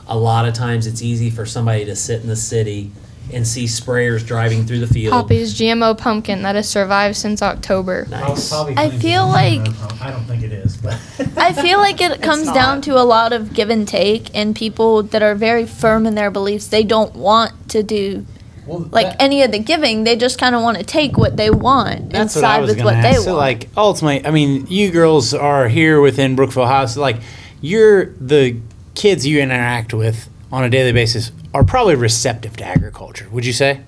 a 0.08 0.18
lot 0.18 0.48
of 0.48 0.54
times 0.54 0.88
it's 0.88 1.02
easy 1.02 1.30
for 1.30 1.46
somebody 1.46 1.86
to 1.86 1.96
sit 1.96 2.22
in 2.22 2.28
the 2.28 2.36
city 2.36 2.92
and 3.32 3.48
see 3.48 3.64
sprayers 3.64 4.26
driving 4.26 4.66
through 4.66 4.80
the 4.80 4.88
field. 4.88 5.14
Poppy's 5.14 5.54
GMO 5.58 5.98
pumpkin 5.98 6.42
that 6.42 6.56
has 6.56 6.68
survived 6.68 7.16
since 7.16 7.42
October. 7.42 8.06
Nice. 8.10 8.50
Probably 8.50 8.76
I 8.78 8.90
feel 8.90 9.26
like- 9.28 9.66
I 10.02 10.12
don't 10.12 10.26
think 10.26 10.44
it 10.44 10.52
is, 10.52 10.76
but. 10.76 10.94
I 11.38 11.54
feel 11.54 11.78
like 11.80 12.02
it 12.02 12.22
comes 12.22 12.52
down 12.52 12.82
to 12.82 12.98
a 13.00 13.04
lot 13.04 13.32
of 13.32 13.54
give 13.54 13.70
and 13.70 13.88
take, 13.88 14.30
and 14.36 14.54
people 14.54 15.04
that 15.04 15.24
are 15.24 15.36
very 15.36 15.66
firm 15.66 16.06
in 16.06 16.16
their 16.16 16.30
beliefs, 16.32 16.68
they 16.68 16.84
don't 16.84 17.16
want 17.16 17.70
to 17.70 17.82
do 17.82 18.26
Well, 18.68 18.90
like 18.92 19.06
that- 19.08 19.22
any 19.22 19.42
of 19.42 19.54
the 19.54 19.60
giving. 19.60 20.04
They 20.04 20.18
just 20.18 20.38
kind 20.38 20.54
of 20.54 20.62
want 20.62 20.78
to 20.80 20.84
take 20.84 21.18
what 21.18 21.38
they 21.38 21.50
want 21.50 22.10
That's 22.10 22.36
and 22.36 22.44
what 22.44 22.50
side 22.50 22.62
was 22.62 22.76
with 22.76 22.84
what 22.84 22.96
ask. 22.96 23.08
they 23.18 23.24
so, 23.24 23.28
want. 23.32 23.38
like, 23.38 23.70
ultimately, 23.78 24.28
I 24.28 24.32
mean, 24.32 24.68
you 24.68 24.92
girls 24.92 25.34
are 25.34 25.70
here 25.70 26.02
within 26.02 26.36
Brookville 26.36 26.68
House. 26.68 26.98
Like, 26.98 27.22
you're 27.62 28.08
the 28.20 28.58
kids 28.96 29.26
you 29.26 29.40
interact 29.42 29.94
with 29.94 30.30
on 30.52 30.64
a 30.64 30.70
daily 30.70 30.92
basis 30.92 31.32
are 31.54 31.64
probably 31.64 31.96
receptive 31.96 32.56
to 32.58 32.64
agriculture. 32.66 33.28
Would 33.32 33.46
you 33.46 33.54
say? 33.54 33.82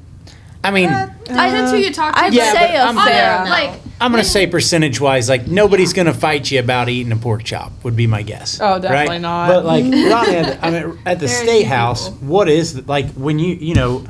I 0.63 0.71
mean, 0.71 0.89
uh, 0.89 1.13
I 1.29 1.51
that's 1.51 1.71
uh, 1.71 1.75
who 1.75 1.81
you 1.81 1.93
talk 1.93 2.15
to. 2.15 2.21
I'd 2.21 2.33
Yeah, 2.33 2.51
say 2.53 2.67
but 2.71 2.75
a 2.75 2.77
I'm- 2.79 2.95
fair 2.95 3.05
Yeah, 3.13 3.35
amount. 3.43 3.49
like 3.49 3.81
I'm 4.01 4.11
gonna 4.11 4.23
say 4.23 4.47
percentage 4.47 4.99
wise, 4.99 5.29
like 5.29 5.45
nobody's 5.47 5.93
gonna 5.93 6.13
fight 6.13 6.49
you 6.49 6.59
about 6.59 6.89
eating 6.89 7.11
a 7.11 7.15
pork 7.15 7.43
chop. 7.43 7.71
Would 7.83 7.95
be 7.95 8.07
my 8.07 8.23
guess. 8.23 8.59
Oh, 8.59 8.79
definitely 8.79 9.07
right? 9.15 9.21
not. 9.21 9.47
But 9.47 9.65
like 9.65 9.83
Ronnie, 9.85 10.35
at 10.35 10.45
the- 10.61 10.65
I 10.65 10.69
mean, 10.71 10.99
at 11.05 11.19
the 11.19 11.27
state 11.27 11.65
house, 11.67 12.09
what 12.09 12.49
is 12.49 12.73
the- 12.73 12.81
like 12.81 13.09
when 13.13 13.37
you 13.37 13.55
you 13.55 13.75
know, 13.75 14.05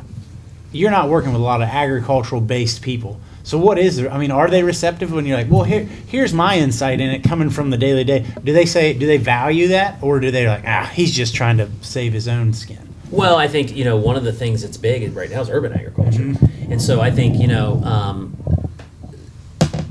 you're 0.71 0.91
not 0.91 1.09
working 1.09 1.33
with 1.33 1.41
a 1.41 1.43
lot 1.43 1.61
of 1.61 1.67
agricultural 1.67 2.39
based 2.41 2.81
people. 2.81 3.19
So 3.45 3.59
what 3.59 3.77
is 3.77 3.97
there? 3.97 4.11
I 4.11 4.17
mean, 4.17 4.31
are 4.31 4.49
they 4.49 4.63
receptive 4.63 5.11
when 5.11 5.27
you're 5.27 5.37
like, 5.37 5.51
well, 5.51 5.63
here 5.63 5.83
here's 5.83 6.33
my 6.33 6.57
insight 6.57 6.99
in 6.99 7.11
it 7.11 7.23
coming 7.23 7.51
from 7.51 7.69
the 7.69 7.77
daily 7.77 8.03
day. 8.03 8.25
Do 8.43 8.51
they 8.51 8.65
say 8.65 8.93
do 8.93 9.05
they 9.05 9.17
value 9.17 9.67
that 9.67 10.01
or 10.01 10.19
do 10.19 10.31
they 10.31 10.47
like 10.47 10.63
ah 10.65 10.91
he's 10.93 11.15
just 11.15 11.35
trying 11.35 11.57
to 11.57 11.69
save 11.81 12.11
his 12.11 12.27
own 12.27 12.53
skin? 12.53 12.95
Well, 13.11 13.37
I 13.37 13.47
think 13.47 13.75
you 13.75 13.85
know 13.85 13.97
one 13.97 14.15
of 14.15 14.23
the 14.23 14.33
things 14.33 14.63
that's 14.63 14.77
big 14.77 15.15
right 15.15 15.29
now 15.29 15.41
is 15.41 15.49
urban 15.51 15.73
agriculture, 15.73 16.33
and 16.69 16.81
so 16.81 17.01
I 17.01 17.11
think 17.11 17.39
you 17.39 17.47
know 17.47 17.83
um, 17.83 18.35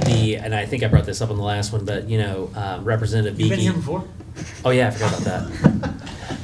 the 0.04 0.36
and 0.36 0.52
I 0.52 0.66
think 0.66 0.82
I 0.82 0.88
brought 0.88 1.06
this 1.06 1.22
up 1.22 1.30
on 1.30 1.36
the 1.36 1.44
last 1.44 1.72
one, 1.72 1.84
but 1.84 2.08
you 2.08 2.18
know 2.18 2.50
um, 2.56 2.84
Representative 2.84 3.40
You 3.40 3.48
been 3.48 3.60
here 3.60 3.72
before? 3.72 4.04
Oh 4.64 4.70
yeah, 4.70 4.88
I 4.88 4.90
forgot 4.90 5.20
about 5.20 5.48
that. 5.50 5.93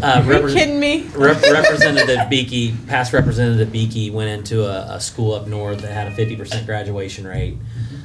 Uh, 0.03 0.23
Are 0.27 0.49
you 0.49 0.55
kidding 0.55 0.81
me? 0.81 1.03
Rep- 1.15 1.43
Representative 1.43 2.31
Beaky, 2.31 2.75
past 2.87 3.13
Representative 3.13 3.71
Beaky, 3.71 4.11
went 4.11 4.31
into 4.31 4.65
a, 4.65 4.95
a 4.97 5.01
school 5.01 5.35
up 5.35 5.47
north 5.47 5.81
that 5.83 5.93
had 5.93 6.09
a 6.09 6.15
fifty 6.15 6.37
percent 6.37 6.65
graduation 6.67 7.27
rate. 7.27 7.57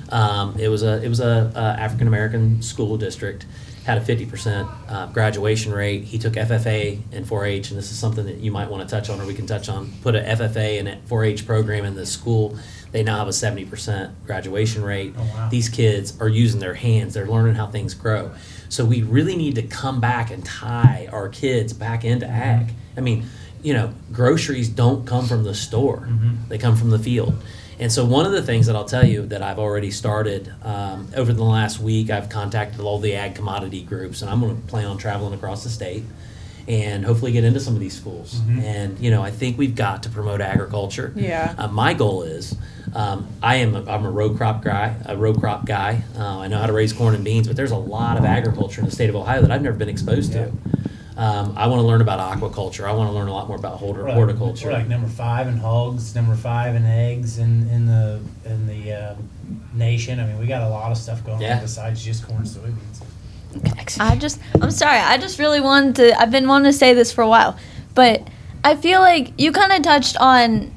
Um, 0.09 0.55
it 0.59 0.67
was 0.67 0.83
a 0.83 1.01
it 1.03 1.07
was 1.07 1.19
a, 1.21 1.51
a 1.55 1.59
African 1.81 2.07
American 2.07 2.61
school 2.61 2.97
district, 2.97 3.45
had 3.85 3.97
a 3.97 4.01
fifty 4.01 4.25
percent 4.25 4.67
uh, 4.89 5.07
graduation 5.07 5.71
rate. 5.73 6.03
He 6.03 6.17
took 6.19 6.33
FFA 6.33 6.99
and 7.13 7.25
4-H, 7.25 7.69
and 7.69 7.77
this 7.77 7.91
is 7.91 7.97
something 7.97 8.25
that 8.25 8.37
you 8.37 8.51
might 8.51 8.69
want 8.69 8.87
to 8.87 8.93
touch 8.93 9.09
on, 9.09 9.21
or 9.21 9.25
we 9.25 9.33
can 9.33 9.47
touch 9.47 9.69
on. 9.69 9.91
Put 10.01 10.15
a 10.15 10.19
FFA 10.21 10.79
and 10.79 11.07
4-H 11.07 11.45
program 11.47 11.85
in 11.85 11.95
the 11.95 12.05
school. 12.05 12.57
They 12.95 13.03
now 13.03 13.17
have 13.17 13.27
a 13.27 13.33
seventy 13.33 13.65
percent 13.65 14.25
graduation 14.25 14.81
rate. 14.81 15.15
Oh, 15.17 15.31
wow. 15.35 15.49
These 15.49 15.67
kids 15.67 16.17
are 16.21 16.29
using 16.29 16.61
their 16.61 16.75
hands. 16.75 17.13
They're 17.13 17.27
learning 17.27 17.55
how 17.55 17.67
things 17.67 17.93
grow. 17.93 18.31
So 18.69 18.85
we 18.85 19.01
really 19.01 19.35
need 19.35 19.55
to 19.55 19.63
come 19.63 19.99
back 19.99 20.31
and 20.31 20.45
tie 20.45 21.09
our 21.11 21.27
kids 21.27 21.73
back 21.73 22.05
into 22.05 22.25
ag. 22.25 22.73
I 22.95 23.01
mean, 23.01 23.25
you 23.61 23.73
know, 23.73 23.93
groceries 24.13 24.69
don't 24.69 25.05
come 25.05 25.25
from 25.25 25.43
the 25.43 25.53
store; 25.53 26.07
they 26.47 26.57
come 26.57 26.77
from 26.77 26.89
the 26.89 26.97
field. 26.97 27.35
And 27.79 27.91
so 27.91 28.05
one 28.05 28.25
of 28.25 28.31
the 28.31 28.41
things 28.41 28.67
that 28.67 28.77
I'll 28.77 28.85
tell 28.85 29.05
you 29.05 29.25
that 29.25 29.41
I've 29.41 29.59
already 29.59 29.91
started 29.91 30.53
um, 30.63 31.09
over 31.17 31.33
the 31.33 31.43
last 31.43 31.81
week, 31.81 32.09
I've 32.09 32.29
contacted 32.29 32.79
all 32.79 32.99
the 32.99 33.13
ag 33.15 33.35
commodity 33.35 33.83
groups, 33.83 34.21
and 34.21 34.31
I'm 34.31 34.39
going 34.39 34.55
to 34.55 34.67
plan 34.67 34.85
on 34.85 34.97
traveling 34.97 35.33
across 35.33 35.65
the 35.65 35.69
state 35.69 36.05
and 36.67 37.05
hopefully 37.05 37.31
get 37.31 37.43
into 37.43 37.59
some 37.59 37.73
of 37.75 37.79
these 37.79 37.95
schools. 37.95 38.41
And 38.47 38.97
you 38.99 39.11
know, 39.11 39.21
I 39.21 39.31
think 39.31 39.57
we've 39.57 39.75
got 39.75 40.03
to 40.03 40.09
promote 40.09 40.41
agriculture. 40.41 41.13
Yeah. 41.15 41.53
Uh, 41.57 41.67
my 41.67 41.93
goal 41.93 42.23
is, 42.23 42.55
um, 42.95 43.27
I 43.43 43.57
am 43.57 43.75
a, 43.75 43.83
I'm 43.89 44.05
a 44.05 44.09
row 44.11 44.33
crop 44.35 44.63
guy, 44.63 44.95
a 45.05 45.15
row 45.15 45.33
crop 45.33 45.65
guy. 45.65 46.03
Uh, 46.17 46.39
I 46.39 46.47
know 46.47 46.57
how 46.57 46.65
to 46.67 46.73
raise 46.73 46.91
corn 46.93 47.13
and 47.15 47.23
beans, 47.23 47.47
but 47.47 47.55
there's 47.55 47.71
a 47.71 47.77
lot 47.77 48.17
of 48.17 48.25
agriculture 48.25 48.81
in 48.81 48.85
the 48.85 48.91
state 48.91 49.09
of 49.09 49.15
Ohio 49.15 49.41
that 49.41 49.51
I've 49.51 49.61
never 49.61 49.77
been 49.77 49.89
exposed 49.89 50.31
to. 50.33 50.51
Um, 51.17 51.53
I 51.55 51.67
want 51.67 51.79
to 51.79 51.87
learn 51.87 52.01
about 52.01 52.19
aquaculture. 52.19 52.83
I 52.83 52.91
want 52.91 53.09
to 53.09 53.13
learn 53.13 53.29
a 53.29 53.33
lot 53.33 53.47
more 53.47 53.55
about 53.55 53.79
horti- 53.79 53.99
We're 53.99 54.05
like- 54.07 54.15
horticulture. 54.15 54.67
We're 54.67 54.73
like 54.73 54.87
number 54.89 55.07
five 55.07 55.47
in 55.47 55.55
hogs, 55.57 56.13
number 56.13 56.35
five 56.35 56.75
in 56.75 56.83
eggs 56.85 57.37
in, 57.37 57.69
in 57.69 57.85
the 57.85 58.19
in 58.43 58.67
the 58.67 58.91
uh, 58.91 59.15
nation. 59.73 60.19
I 60.19 60.25
mean, 60.25 60.39
we 60.39 60.45
got 60.47 60.63
a 60.63 60.69
lot 60.69 60.91
of 60.91 60.97
stuff 60.97 61.23
going 61.25 61.39
Yeah. 61.41 61.55
on 61.57 61.61
besides 61.61 62.03
just 62.03 62.27
corn 62.27 62.39
and 62.39 62.47
soybeans. 62.47 63.01
I 63.99 64.15
just, 64.15 64.39
I'm 64.61 64.71
sorry. 64.71 64.99
I 64.99 65.17
just 65.17 65.39
really 65.39 65.61
wanted 65.61 65.95
to. 65.97 66.19
I've 66.19 66.31
been 66.31 66.47
wanting 66.47 66.71
to 66.71 66.77
say 66.77 66.93
this 66.93 67.11
for 67.11 67.21
a 67.21 67.27
while, 67.27 67.57
but 67.93 68.27
I 68.63 68.75
feel 68.75 68.99
like 68.99 69.33
you 69.39 69.51
kind 69.51 69.71
of 69.71 69.81
touched 69.81 70.17
on 70.17 70.73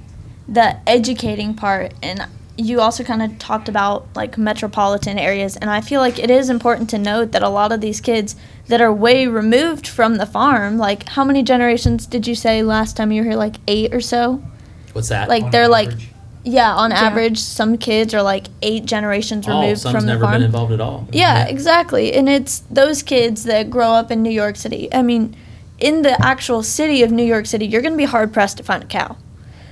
the 0.48 0.78
educating 0.88 1.54
part, 1.54 1.94
and 2.02 2.26
you 2.56 2.80
also 2.80 3.04
kind 3.04 3.22
of 3.22 3.38
talked 3.38 3.68
about 3.68 4.08
like 4.16 4.36
metropolitan 4.36 5.18
areas. 5.18 5.56
And 5.56 5.70
I 5.70 5.80
feel 5.80 6.00
like 6.00 6.18
it 6.18 6.30
is 6.30 6.50
important 6.50 6.90
to 6.90 6.98
note 6.98 7.32
that 7.32 7.42
a 7.42 7.48
lot 7.48 7.70
of 7.70 7.80
these 7.80 8.00
kids 8.00 8.34
that 8.66 8.80
are 8.80 8.92
way 8.92 9.26
removed 9.26 9.86
from 9.86 10.16
the 10.16 10.26
farm, 10.26 10.76
like 10.76 11.08
how 11.08 11.24
many 11.24 11.42
generations 11.42 12.04
did 12.06 12.26
you 12.26 12.34
say 12.34 12.62
last 12.62 12.96
time 12.96 13.12
you 13.12 13.22
were 13.22 13.30
here? 13.30 13.38
Like 13.38 13.56
eight 13.68 13.94
or 13.94 14.00
so. 14.00 14.42
What's 14.92 15.08
that? 15.08 15.28
Like 15.28 15.44
On 15.44 15.50
they're 15.50 15.68
like, 15.68 15.88
average. 15.88 16.08
Yeah, 16.48 16.74
on 16.74 16.92
average, 16.92 17.38
some 17.38 17.76
kids 17.76 18.14
are 18.14 18.22
like 18.22 18.46
eight 18.62 18.86
generations 18.86 19.46
oh, 19.46 19.60
removed 19.60 19.80
some's 19.80 19.96
from 19.96 20.06
the 20.06 20.12
farm. 20.12 20.20
never 20.20 20.24
farm. 20.24 20.34
been 20.34 20.42
involved 20.42 20.72
at 20.72 20.80
all. 20.80 21.06
Yeah, 21.12 21.46
exactly. 21.46 22.14
And 22.14 22.28
it's 22.28 22.60
those 22.70 23.02
kids 23.02 23.44
that 23.44 23.68
grow 23.68 23.88
up 23.88 24.10
in 24.10 24.22
New 24.22 24.30
York 24.30 24.56
City. 24.56 24.92
I 24.92 25.02
mean, 25.02 25.36
in 25.78 26.02
the 26.02 26.20
actual 26.24 26.62
city 26.62 27.02
of 27.02 27.12
New 27.12 27.24
York 27.24 27.44
City, 27.46 27.66
you're 27.66 27.82
going 27.82 27.92
to 27.92 27.98
be 27.98 28.04
hard 28.04 28.32
pressed 28.32 28.56
to 28.56 28.62
find 28.62 28.82
a 28.82 28.86
cow. 28.86 29.16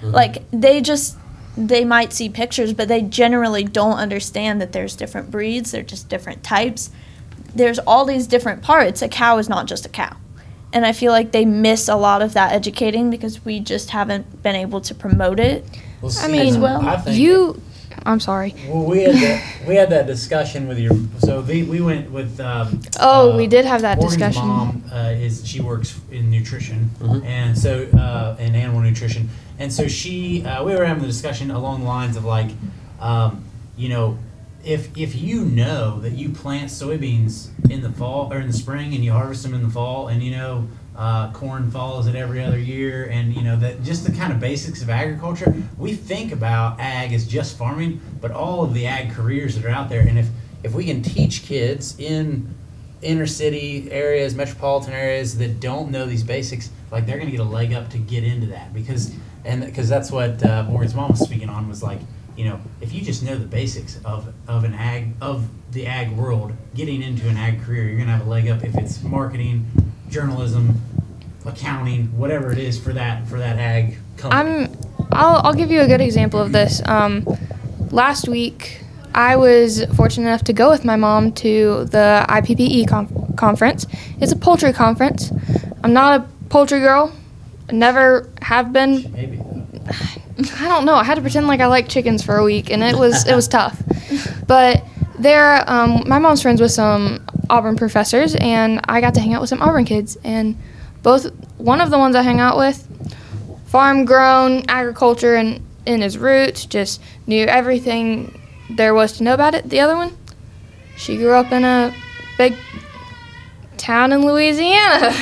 Mhm. 0.02 0.12
Like, 0.12 0.42
they 0.50 0.82
just, 0.82 1.16
they 1.56 1.84
might 1.84 2.12
see 2.12 2.28
pictures, 2.28 2.74
but 2.74 2.88
they 2.88 3.00
generally 3.00 3.64
don't 3.64 3.96
understand 3.96 4.60
that 4.60 4.72
there's 4.72 4.94
different 4.94 5.30
breeds, 5.30 5.72
they're 5.72 5.82
just 5.82 6.10
different 6.10 6.44
types. 6.44 6.90
There's 7.54 7.78
all 7.78 8.04
these 8.04 8.26
different 8.26 8.62
parts. 8.62 9.00
A 9.00 9.08
cow 9.08 9.38
is 9.38 9.48
not 9.48 9.66
just 9.66 9.86
a 9.86 9.88
cow. 9.88 10.14
And 10.74 10.84
I 10.84 10.92
feel 10.92 11.10
like 11.10 11.32
they 11.32 11.46
miss 11.46 11.88
a 11.88 11.96
lot 11.96 12.20
of 12.20 12.34
that 12.34 12.52
educating 12.52 13.08
because 13.08 13.42
we 13.46 13.60
just 13.60 13.90
haven't 13.90 14.42
been 14.42 14.54
able 14.56 14.82
to 14.82 14.94
promote 14.94 15.40
it. 15.40 15.64
Well, 16.00 16.10
I 16.10 16.26
see, 16.26 16.32
mean, 16.32 16.60
well, 16.60 16.86
I 16.86 16.96
think 16.98 17.16
You, 17.18 17.60
I'm 18.04 18.20
sorry. 18.20 18.54
Well, 18.68 18.84
we 18.84 19.02
had 19.02 19.14
that, 19.14 19.66
we 19.66 19.74
had 19.76 19.90
that 19.90 20.06
discussion 20.06 20.68
with 20.68 20.78
your. 20.78 20.92
So 21.20 21.40
the, 21.42 21.62
we 21.64 21.80
went 21.80 22.10
with. 22.10 22.38
Um, 22.40 22.80
Oh, 23.00 23.32
uh, 23.32 23.36
we 23.36 23.46
did 23.46 23.64
have 23.64 23.82
that 23.82 23.98
Morgan's 23.98 24.16
discussion. 24.16 24.46
Mom 24.46 24.84
uh, 24.92 25.12
is 25.16 25.46
she 25.46 25.60
works 25.60 25.98
in 26.10 26.30
nutrition 26.30 26.90
Mhm. 27.00 27.24
and 27.24 27.58
so 27.58 27.84
uh, 27.96 28.36
in 28.38 28.54
animal 28.54 28.80
nutrition, 28.80 29.28
and 29.58 29.72
so 29.72 29.88
she 29.88 30.44
uh, 30.44 30.62
we 30.64 30.74
were 30.74 30.84
having 30.84 31.02
the 31.02 31.08
discussion 31.08 31.50
along 31.50 31.80
the 31.80 31.86
lines 31.86 32.16
of 32.16 32.24
like, 32.24 32.50
um, 33.00 33.42
you 33.76 33.88
know, 33.88 34.18
if 34.64 34.96
if 34.96 35.14
you 35.16 35.44
know 35.44 35.98
that 36.00 36.12
you 36.12 36.28
plant 36.28 36.70
soybeans 36.70 37.48
in 37.70 37.80
the 37.80 37.90
fall 37.90 38.32
or 38.32 38.38
in 38.38 38.46
the 38.48 38.52
spring 38.52 38.94
and 38.94 39.02
you 39.04 39.12
harvest 39.12 39.42
them 39.42 39.54
in 39.54 39.62
the 39.62 39.70
fall, 39.70 40.08
and 40.08 40.22
you 40.22 40.30
know. 40.32 40.68
Uh, 40.96 41.30
corn 41.32 41.70
falls 41.70 42.06
at 42.06 42.16
every 42.16 42.42
other 42.42 42.58
year, 42.58 43.04
and 43.10 43.34
you 43.34 43.42
know 43.42 43.56
that 43.56 43.82
just 43.82 44.06
the 44.06 44.12
kind 44.12 44.32
of 44.32 44.40
basics 44.40 44.80
of 44.80 44.88
agriculture. 44.88 45.54
We 45.76 45.94
think 45.94 46.32
about 46.32 46.80
ag 46.80 47.12
as 47.12 47.26
just 47.26 47.58
farming, 47.58 48.00
but 48.20 48.30
all 48.30 48.64
of 48.64 48.72
the 48.72 48.86
ag 48.86 49.10
careers 49.10 49.56
that 49.56 49.64
are 49.66 49.70
out 49.70 49.88
there, 49.90 50.00
and 50.00 50.18
if 50.18 50.28
if 50.62 50.74
we 50.74 50.86
can 50.86 51.02
teach 51.02 51.42
kids 51.42 51.98
in 51.98 52.54
inner 53.02 53.26
city 53.26 53.90
areas, 53.92 54.34
metropolitan 54.34 54.94
areas 54.94 55.36
that 55.38 55.60
don't 55.60 55.90
know 55.90 56.06
these 56.06 56.24
basics, 56.24 56.70
like 56.90 57.04
they're 57.04 57.18
going 57.18 57.30
to 57.30 57.36
get 57.36 57.44
a 57.44 57.48
leg 57.48 57.74
up 57.74 57.90
to 57.90 57.98
get 57.98 58.24
into 58.24 58.46
that 58.46 58.72
because 58.72 59.14
and 59.44 59.64
because 59.64 59.88
that's 59.88 60.10
what 60.10 60.42
uh, 60.44 60.62
Morgan's 60.64 60.94
mom 60.94 61.10
was 61.10 61.20
speaking 61.20 61.50
on 61.50 61.68
was 61.68 61.82
like 61.82 62.00
you 62.36 62.44
know 62.44 62.58
if 62.80 62.92
you 62.92 63.02
just 63.02 63.22
know 63.22 63.36
the 63.36 63.46
basics 63.46 64.00
of 64.04 64.32
of 64.48 64.64
an 64.64 64.72
ag 64.72 65.12
of 65.20 65.46
the 65.72 65.86
ag 65.86 66.10
world, 66.12 66.52
getting 66.74 67.02
into 67.02 67.28
an 67.28 67.36
ag 67.36 67.62
career, 67.62 67.84
you're 67.84 67.96
going 67.96 68.06
to 68.06 68.12
have 68.12 68.26
a 68.26 68.30
leg 68.30 68.48
up 68.48 68.64
if 68.64 68.74
it's 68.76 69.02
marketing, 69.02 69.66
journalism, 70.10 70.80
accounting, 71.44 72.06
whatever 72.18 72.52
it 72.52 72.58
is 72.58 72.78
for 72.78 72.92
that 72.92 73.26
for 73.26 73.38
that 73.38 73.58
ag 73.58 73.96
company. 74.16 74.66
I'm. 74.66 74.76
I'll. 75.12 75.40
I'll 75.46 75.54
give 75.54 75.70
you 75.70 75.80
a 75.80 75.86
good 75.86 76.00
example 76.00 76.40
of 76.40 76.52
this. 76.52 76.82
Um, 76.86 77.26
last 77.90 78.28
week, 78.28 78.80
I 79.14 79.36
was 79.36 79.84
fortunate 79.96 80.28
enough 80.28 80.44
to 80.44 80.52
go 80.52 80.70
with 80.70 80.84
my 80.84 80.96
mom 80.96 81.32
to 81.32 81.84
the 81.86 82.24
IPPE 82.28 82.88
con- 82.88 83.34
conference. 83.36 83.86
It's 84.20 84.32
a 84.32 84.36
poultry 84.36 84.72
conference. 84.72 85.32
I'm 85.82 85.92
not 85.92 86.20
a 86.20 86.48
poultry 86.48 86.80
girl. 86.80 87.12
Never 87.70 88.28
have 88.42 88.72
been. 88.72 89.10
Maybe. 89.12 89.40
I 90.58 90.68
don't 90.68 90.84
know. 90.84 90.96
I 90.96 91.04
had 91.04 91.14
to 91.14 91.22
pretend 91.22 91.46
like 91.46 91.60
I 91.60 91.66
liked 91.66 91.88
chickens 91.90 92.22
for 92.22 92.36
a 92.36 92.44
week, 92.44 92.70
and 92.70 92.82
it 92.82 92.96
was 92.96 93.26
it 93.26 93.34
was 93.34 93.48
tough. 93.48 93.82
But 94.46 94.84
there, 95.18 95.64
um, 95.68 96.02
my 96.06 96.18
mom's 96.18 96.42
friends 96.42 96.60
with 96.60 96.72
some 96.72 97.24
Auburn 97.48 97.76
professors, 97.76 98.34
and 98.36 98.80
I 98.84 99.00
got 99.00 99.14
to 99.14 99.20
hang 99.20 99.34
out 99.34 99.40
with 99.40 99.50
some 99.50 99.62
Auburn 99.62 99.84
kids. 99.84 100.16
And 100.24 100.56
both 101.02 101.26
one 101.58 101.80
of 101.80 101.90
the 101.90 101.98
ones 101.98 102.16
I 102.16 102.22
hang 102.22 102.40
out 102.40 102.56
with, 102.56 102.86
farm 103.66 104.04
grown 104.04 104.64
agriculture 104.68 105.34
and 105.34 105.64
in 105.84 106.00
his 106.00 106.18
roots, 106.18 106.66
just 106.66 107.00
knew 107.26 107.46
everything 107.46 108.40
there 108.70 108.94
was 108.94 109.12
to 109.18 109.22
know 109.22 109.34
about 109.34 109.54
it. 109.54 109.68
The 109.68 109.80
other 109.80 109.96
one, 109.96 110.16
she 110.96 111.16
grew 111.16 111.32
up 111.32 111.52
in 111.52 111.64
a 111.64 111.94
big 112.36 112.56
town 113.76 114.12
in 114.12 114.26
Louisiana, 114.26 115.14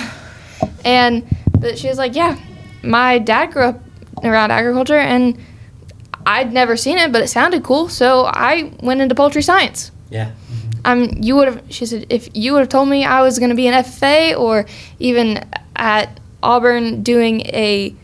and 0.85 1.27
but 1.59 1.79
she 1.79 1.89
was 1.89 1.99
like, 1.99 2.15
yeah, 2.15 2.39
my 2.83 3.19
dad 3.19 3.53
grew 3.53 3.65
up 3.65 3.81
around 4.23 4.51
agriculture 4.51 4.99
and 4.99 5.39
I'd 6.27 6.53
never 6.53 6.77
seen 6.77 6.99
it, 6.99 7.13
but 7.13 7.23
it 7.23 7.29
sounded 7.29 7.63
cool, 7.63 7.89
so 7.89 8.25
I 8.25 8.73
went 8.81 9.01
into 9.01 9.15
poultry 9.15 9.43
science. 9.43 9.91
Yeah. 10.11 10.33
Um, 10.85 11.11
you 11.21 11.37
would 11.37 11.49
have. 11.49 11.63
She 11.71 11.87
said, 11.87 12.07
if 12.11 12.29
you 12.35 12.53
would 12.53 12.61
have 12.61 12.69
told 12.69 12.89
me 12.89 13.05
I 13.05 13.23
was 13.23 13.39
going 13.39 13.51
to 13.51 13.57
be 13.57 13.67
an 13.67 13.75
FFA 13.75 14.39
or 14.39 14.67
even 14.99 15.49
at 15.77 16.21
Auburn 16.43 17.03
doing 17.03 17.41
a 17.43 17.95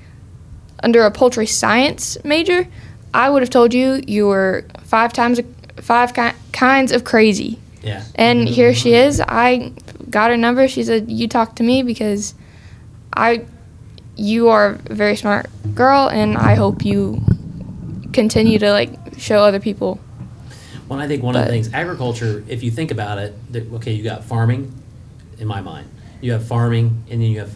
under 0.83 1.05
a 1.05 1.11
poultry 1.11 1.47
science 1.47 2.16
major, 2.24 2.66
I 3.12 3.28
would 3.28 3.43
have 3.43 3.51
told 3.51 3.74
you 3.74 4.03
you 4.07 4.26
were 4.26 4.64
five 4.83 5.12
times 5.12 5.41
five 5.76 6.14
ki- 6.14 6.37
kinds 6.53 6.93
of 6.93 7.05
crazy. 7.05 7.59
Yeah. 7.83 8.05
And 8.14 8.49
here 8.49 8.74
she 8.74 8.95
is. 8.95 9.20
I 9.20 9.72
got 10.09 10.31
her 10.31 10.37
number. 10.37 10.68
She 10.68 10.85
said, 10.85 11.11
"You 11.11 11.28
talk 11.28 11.57
to 11.57 11.62
me 11.62 11.83
because 11.83 12.35
I, 13.14 13.47
you 14.16 14.49
are 14.49 14.78
a 14.87 14.95
very 14.95 15.16
smart 15.16 15.47
girl, 15.74 16.09
and 16.09 16.37
I 16.37 16.55
hope 16.55 16.85
you 16.85 17.22
continue 18.12 18.59
to 18.59 18.70
like 18.72 18.91
show 19.18 19.41
other 19.41 19.61
people." 19.61 20.01
Well, 20.91 20.99
I 20.99 21.07
think 21.07 21.22
one 21.22 21.36
of 21.36 21.43
the 21.43 21.47
But- 21.47 21.53
things, 21.53 21.72
agriculture, 21.72 22.43
if 22.49 22.64
you 22.64 22.72
think 22.72 22.91
about 22.91 23.18
it, 23.18 23.53
that, 23.53 23.72
okay, 23.74 23.93
you 23.93 24.03
got 24.03 24.24
farming, 24.24 24.72
in 25.38 25.47
my 25.47 25.61
mind. 25.61 25.86
You 26.20 26.32
have 26.32 26.45
farming, 26.45 27.05
and 27.09 27.22
then 27.22 27.30
you 27.30 27.38
have 27.38 27.55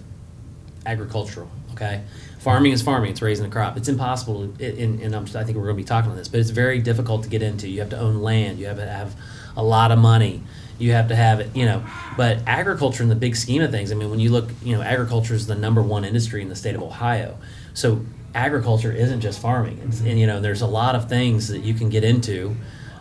agricultural, 0.86 1.50
okay? 1.72 2.02
Farming 2.38 2.70
is 2.70 2.80
farming, 2.80 3.10
it's 3.10 3.20
raising 3.20 3.44
a 3.44 3.48
crop. 3.48 3.76
It's 3.76 3.88
impossible, 3.88 4.46
to- 4.46 4.64
and, 4.80 5.00
and 5.00 5.16
I'm, 5.16 5.24
I 5.24 5.42
think 5.42 5.58
we're 5.58 5.64
gonna 5.64 5.74
be 5.74 5.82
talking 5.82 6.12
on 6.12 6.16
this, 6.16 6.28
but 6.28 6.38
it's 6.38 6.50
very 6.50 6.78
difficult 6.78 7.24
to 7.24 7.28
get 7.28 7.42
into. 7.42 7.68
You 7.68 7.80
have 7.80 7.90
to 7.90 7.98
own 7.98 8.22
land, 8.22 8.60
you 8.60 8.66
have 8.66 8.76
to 8.76 8.88
have 8.88 9.16
a 9.56 9.64
lot 9.64 9.90
of 9.90 9.98
money, 9.98 10.40
you 10.78 10.92
have 10.92 11.08
to 11.08 11.16
have 11.16 11.40
it, 11.40 11.50
you 11.56 11.66
know. 11.66 11.82
But 12.16 12.38
agriculture 12.46 13.02
in 13.02 13.08
the 13.08 13.16
big 13.16 13.34
scheme 13.34 13.62
of 13.62 13.72
things, 13.72 13.90
I 13.90 13.96
mean, 13.96 14.10
when 14.10 14.20
you 14.20 14.30
look, 14.30 14.48
you 14.62 14.76
know, 14.76 14.82
agriculture 14.82 15.34
is 15.34 15.48
the 15.48 15.56
number 15.56 15.82
one 15.82 16.04
industry 16.04 16.40
in 16.40 16.48
the 16.48 16.56
state 16.56 16.76
of 16.76 16.82
Ohio. 16.84 17.36
So 17.72 18.04
agriculture 18.32 18.92
isn't 18.92 19.22
just 19.22 19.40
farming, 19.40 19.80
it's, 19.84 19.96
mm-hmm. 19.96 20.06
and, 20.06 20.20
you 20.20 20.28
know, 20.28 20.40
there's 20.40 20.62
a 20.62 20.68
lot 20.68 20.94
of 20.94 21.08
things 21.08 21.48
that 21.48 21.64
you 21.64 21.74
can 21.74 21.88
get 21.88 22.04
into. 22.04 22.54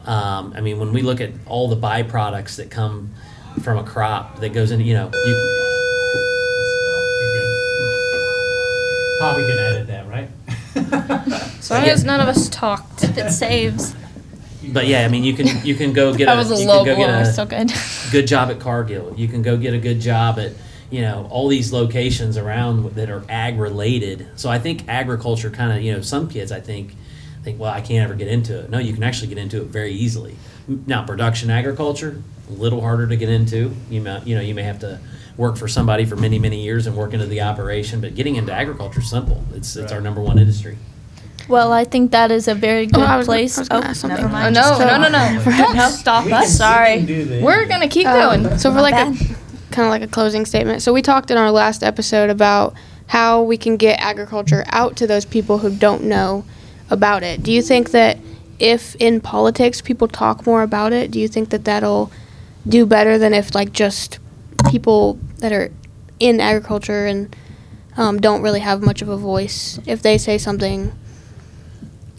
Um, 0.06 0.54
I 0.56 0.62
mean, 0.62 0.80
when 0.80 0.92
we 0.94 1.02
look 1.02 1.22
at 1.22 1.32
all 1.46 1.68
the 1.70 1.78
byproducts 1.78 2.58
that 2.58 2.70
come 2.70 3.12
from 3.62 3.78
a 3.78 3.84
crop 3.84 4.40
that 4.40 4.50
goes 4.50 4.72
into, 4.72 4.84
you 4.84 4.94
know, 4.96 5.10
you, 5.14 5.60
Probably 9.20 9.46
can 9.48 9.58
edit 9.58 9.88
that, 9.88 10.08
right? 10.10 10.30
As 11.60 11.72
long 11.72 11.84
as 11.86 12.04
none 12.04 12.20
of 12.20 12.28
us 12.28 12.50
talked. 12.50 13.04
If 13.04 13.18
it 13.18 13.32
saves. 13.32 13.96
but 14.74 14.86
yeah, 14.88 15.06
I 15.06 15.08
mean, 15.08 15.24
you 15.24 15.34
can 15.34 15.66
you 15.66 15.76
can 15.76 15.94
go 15.94 16.14
get 16.14 16.26
That 16.26 16.34
a, 16.34 16.38
was 16.38 16.52
a 16.52 16.62
you 16.62 16.68
low 16.68 16.84
can 16.84 16.96
go 16.98 17.06
blow. 17.06 17.08
get 17.08 17.22
a 17.28 17.34
So 17.34 17.46
good. 17.46 17.72
good 18.12 18.28
job 18.28 18.50
at 18.50 18.60
Cargill. 18.60 19.14
You 19.16 19.30
can 19.30 19.42
go 19.42 19.56
get 19.56 19.74
a 19.74 19.78
good 19.78 20.02
job 20.02 20.40
at 20.40 20.52
you 20.90 21.02
know 21.02 21.26
all 21.32 21.48
these 21.48 21.72
locations 21.72 22.36
around 22.38 22.96
that 22.96 23.10
are 23.10 23.24
ag 23.30 23.58
related. 23.60 24.28
So 24.36 24.50
I 24.50 24.60
think 24.60 24.90
agriculture 24.90 25.50
kind 25.50 25.72
of 25.72 25.82
you 25.82 25.94
know 25.94 26.02
some 26.02 26.28
kids 26.28 26.52
I 26.52 26.60
think 26.60 26.94
think 27.44 27.60
well 27.60 27.72
I 27.72 27.82
can't 27.82 28.04
ever 28.04 28.16
get 28.16 28.28
into 28.28 28.60
it. 28.60 28.70
No, 28.70 28.80
you 28.80 28.94
can 28.94 29.04
actually 29.04 29.28
get 29.28 29.38
into 29.38 29.58
it 29.62 29.68
very 29.68 29.92
easily. 29.94 30.36
Now 30.68 31.04
production 31.06 31.50
agriculture 31.50 32.22
a 32.50 32.54
little 32.54 32.82
harder 32.82 33.08
to 33.08 33.16
get 33.16 33.30
into. 33.30 33.74
You 33.90 34.02
may 34.02 34.22
you 34.24 34.36
know 34.36 34.42
you 34.42 34.56
may 34.56 34.64
have 34.64 34.80
to 34.80 35.00
work 35.38 35.58
for 35.58 35.68
somebody 35.68 36.06
for 36.06 36.16
many 36.16 36.40
many 36.40 36.62
years 36.64 36.88
and 36.88 36.96
work 36.96 37.14
into 37.14 37.26
the 37.26 37.42
operation. 37.42 38.02
But 38.02 38.16
getting 38.16 38.36
into 38.36 38.54
agriculture 38.54 39.00
is 39.02 39.10
simple. 39.10 39.44
It's 39.54 39.76
it's 39.76 39.92
our 39.92 40.02
number 40.02 40.22
one 40.22 40.40
industry. 40.40 40.78
Well, 41.50 41.74
I 41.74 41.84
think 41.84 42.12
that 42.12 42.32
is 42.32 42.48
a 42.48 42.56
very 42.56 42.86
good 42.86 43.02
Oh, 43.02 43.06
I 43.06 43.18
was- 43.18 43.26
place. 43.28 43.58
I 43.58 43.62
was 43.62 43.70
gonna 43.70 43.86
oh, 43.86 43.90
ask 43.90 44.00
something. 44.00 44.16
never 44.22 44.30
Oh, 44.30 44.32
mind. 44.32 44.56
no, 44.56 44.78
no, 44.80 44.98
no, 44.98 45.10
no! 45.10 45.44
Don't 45.58 45.76
No. 45.76 45.90
stop 45.90 46.24
We 46.24 46.32
can- 46.32 46.40
we 46.40 46.46
us. 46.46 46.58
Sorry. 46.58 46.98
can 46.98 47.06
do 47.06 47.26
the- 47.26 47.42
We're 47.42 47.66
gonna 47.66 47.90
keep 47.90 48.08
Um, 48.08 48.44
going. 48.44 48.58
So 48.58 48.70
for 48.70 48.76
My 48.76 48.82
like 48.82 48.94
bad. 48.94 49.14
a 49.16 49.18
kind 49.74 49.86
of 49.86 49.90
like 49.90 50.04
a 50.04 50.08
closing 50.08 50.46
statement. 50.46 50.82
So 50.82 50.94
we 50.94 51.02
talked 51.02 51.32
in 51.32 51.38
our 51.38 51.52
last 51.52 51.84
episode 51.84 52.30
about 52.30 52.76
how 53.08 53.42
we 53.42 53.58
can 53.58 53.76
get 53.76 54.00
agriculture 54.00 54.64
out 54.70 54.96
to 54.98 55.06
those 55.08 55.26
people 55.26 55.58
who 55.58 55.70
don't 55.76 56.04
know 56.06 56.46
about 56.90 57.24
it. 57.24 57.44
Do 57.44 57.52
you 57.52 57.62
think 57.62 57.92
that 57.92 58.18
if 58.60 58.96
in 58.96 59.22
politics 59.22 59.82
people 59.82 60.08
talk 60.08 60.46
more 60.46 60.64
about 60.64 60.94
it, 60.94 61.12
do 61.12 61.20
you 61.20 61.28
think 61.28 61.50
that 61.50 61.66
that'll 61.66 62.12
do 62.68 62.86
better 62.86 63.18
than 63.18 63.34
if 63.34 63.54
like 63.56 63.74
just 63.74 64.20
people 64.70 65.20
that 65.40 65.52
are 65.52 65.72
in 66.20 66.40
agriculture 66.40 67.06
and 67.06 67.36
um, 67.98 68.20
don't 68.20 68.42
really 68.42 68.62
have 68.62 68.82
much 68.82 69.02
of 69.02 69.10
a 69.10 69.18
voice, 69.18 69.80
if 69.86 70.02
they 70.02 70.18
say 70.18 70.38
something, 70.38 70.92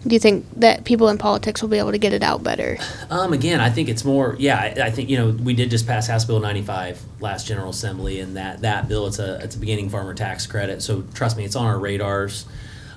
do 0.05 0.13
you 0.13 0.19
think 0.19 0.45
that 0.59 0.85
people 0.85 1.09
in 1.09 1.17
politics 1.17 1.61
will 1.61 1.69
be 1.69 1.79
able 1.79 1.91
to 1.91 1.97
get 1.97 2.13
it 2.13 2.21
out 2.21 2.43
better? 2.43 2.77
Um, 3.09 3.33
again, 3.33 3.59
I 3.59 3.71
think 3.71 3.89
it's 3.89 4.05
more. 4.05 4.35
Yeah, 4.37 4.59
I, 4.59 4.85
I 4.85 4.91
think 4.91 5.09
you 5.09 5.17
know 5.17 5.29
we 5.31 5.55
did 5.55 5.71
just 5.71 5.87
pass 5.87 6.07
House 6.07 6.25
Bill 6.25 6.39
95 6.39 7.01
last 7.19 7.47
General 7.47 7.71
Assembly, 7.71 8.19
and 8.19 8.37
that 8.37 8.61
that 8.61 8.87
bill 8.87 9.07
it's 9.07 9.17
a 9.17 9.39
it's 9.41 9.55
a 9.55 9.59
beginning 9.59 9.89
farmer 9.89 10.13
tax 10.13 10.45
credit. 10.45 10.83
So 10.83 11.03
trust 11.13 11.37
me, 11.37 11.43
it's 11.43 11.55
on 11.55 11.65
our 11.65 11.79
radars. 11.79 12.45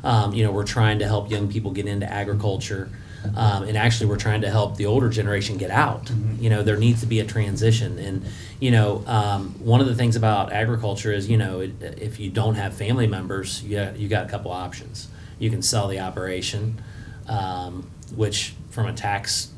Um, 0.05 0.32
you 0.34 0.44
know, 0.44 0.53
we're 0.53 0.64
trying 0.64 0.99
to 1.01 1.07
help 1.07 1.30
young 1.30 1.49
people 1.49 1.70
get 1.70 1.86
into 1.86 2.11
agriculture, 2.11 2.88
um, 3.36 3.64
and 3.64 3.76
actually, 3.76 4.07
we're 4.07 4.16
trying 4.16 4.42
to 4.42 4.51
help 4.51 4.76
the 4.76 4.86
older 4.86 5.09
generation 5.09 5.57
get 5.59 5.70
out. 5.70 6.11
You 6.38 6.51
know, 6.51 6.62
there 6.62 6.76
needs 6.76 7.01
to 7.01 7.07
be 7.07 7.20
a 7.20 7.24
transition, 7.24 7.99
and 7.99 8.24
you 8.61 8.70
know, 8.70 9.03
um, 9.07 9.55
one 9.59 9.80
of 9.80 9.86
the 9.86 9.94
things 9.94 10.16
about 10.16 10.53
agriculture 10.53 11.12
is 11.12 11.28
you 11.28 11.36
know, 11.36 11.61
it, 11.61 11.72
if 12.01 12.20
you 12.20 12.30
don't 12.30 12.55
have 12.55 12.74
family 12.74 13.07
members, 13.07 13.62
you 13.64 13.76
got, 13.76 13.99
you 13.99 14.09
got 14.09 14.26
a 14.26 14.28
couple 14.28 14.53
options. 14.53 15.09
You 15.38 15.51
can 15.51 15.62
sell 15.62 15.88
the 15.88 16.01
operation, 16.01 16.80
um, 17.28 17.90
which 18.14 18.55
from 18.70 18.86
a 18.86 18.92
tax 18.92 19.51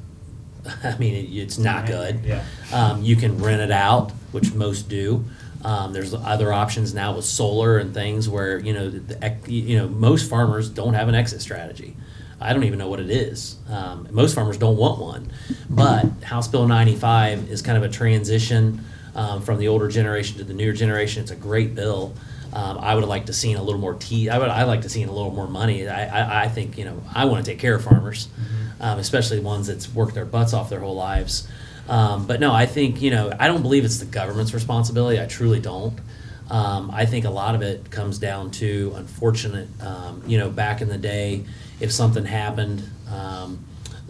I 0.85 0.97
mean, 0.99 1.15
it, 1.15 1.29
it's 1.31 1.59
not 1.59 1.87
good. 1.87 2.25
Yeah. 2.25 2.45
Um, 2.73 3.03
you 3.03 3.17
can 3.17 3.39
rent 3.39 3.61
it 3.61 3.71
out, 3.71 4.11
which 4.33 4.53
most 4.53 4.89
do. 4.89 5.25
Um, 5.63 5.93
there's 5.93 6.15
other 6.15 6.53
options 6.53 6.95
now 6.95 7.15
with 7.15 7.25
solar 7.25 7.79
and 7.79 7.93
things 7.93 8.29
where 8.29 8.59
you 8.59 8.73
know 8.73 8.89
the, 8.89 9.35
you 9.47 9.77
know 9.79 9.89
most 9.89 10.29
farmers 10.29 10.69
don't 10.69 10.95
have 10.95 11.09
an 11.09 11.15
exit 11.15 11.43
strategy. 11.43 11.97
I 12.41 12.55
don't 12.55 12.65
even 12.65 12.79
know 12.79 12.89
what 12.89 13.01
it 13.01 13.11
is. 13.11 13.57
Um, 13.69 14.09
most 14.11 14.35
farmers 14.35 14.57
don't 14.57 14.79
want 14.79 14.99
one, 14.99 15.31
but 15.69 16.07
House 16.23 16.49
Bill 16.49 16.67
95 16.67 17.51
is 17.51 17.61
kind 17.61 17.77
of 17.77 17.85
a 17.85 17.89
transition 17.91 18.83
um, 19.15 19.43
from 19.43 19.59
the 19.59 19.69
older 19.69 19.89
generation 19.89 20.39
to 20.39 20.45
the 20.45 20.55
newer 20.55 20.73
generation. 20.73 21.23
It's 21.23 21.33
a 21.33 21.37
great 21.37 21.75
bill. 21.75 22.15
Um, 22.53 22.79
I 22.79 22.95
would 22.95 23.03
have 23.03 23.09
liked 23.11 23.27
to 23.27 23.33
seen 23.33 23.57
a 23.57 23.63
little 23.63 23.81
more 23.81 23.95
tea. 23.95 24.31
I 24.31 24.39
would. 24.39 24.49
I 24.49 24.65
like 24.65 24.83
to 24.83 24.89
see 24.89 25.03
a 25.03 25.13
little 25.13 25.31
more 25.31 25.47
money. 25.47 25.87
I, 25.87 26.07
I, 26.07 26.45
I 26.45 26.49
think 26.49 26.79
you 26.79 26.85
know 26.85 27.03
I 27.15 27.27
want 27.27 27.45
to 27.45 27.51
take 27.51 27.61
care 27.61 27.75
of 27.75 27.85
farmers, 27.85 28.29
um, 28.81 28.99
especially 28.99 29.39
ones 29.41 29.67
that's 29.69 29.93
worked 29.93 30.15
their 30.15 30.25
butts 30.25 30.53
off 30.53 30.71
their 30.71 30.81
whole 30.81 30.97
lives. 30.97 31.47
Um, 31.91 32.25
but 32.27 32.39
no, 32.39 32.53
I 32.55 32.67
think 32.67 33.03
you 33.03 33.11
know 33.11 33.33
I 33.39 33.49
don't 33.49 33.63
believe 33.63 33.85
it's 33.85 33.99
the 33.99 34.07
government's 34.07 34.55
responsibility. 34.55 35.21
I 35.21 35.27
truly 35.27 35.59
don't. 35.59 35.99
Um, 36.49 36.91
I 36.93 37.05
think 37.05 37.25
a 37.25 37.31
lot 37.31 37.55
of 37.55 37.63
it 37.63 37.91
comes 37.91 38.19
down 38.19 38.53
to 38.53 38.93
unfortunate. 38.97 39.69
Um, 39.83 40.23
you 40.27 40.39
know, 40.39 40.51
back 40.51 40.81
in 40.81 40.89
the 40.89 40.99
day, 40.99 41.45
if 41.81 41.93
something 41.93 42.25
happened, 42.25 42.89
um, 43.13 43.65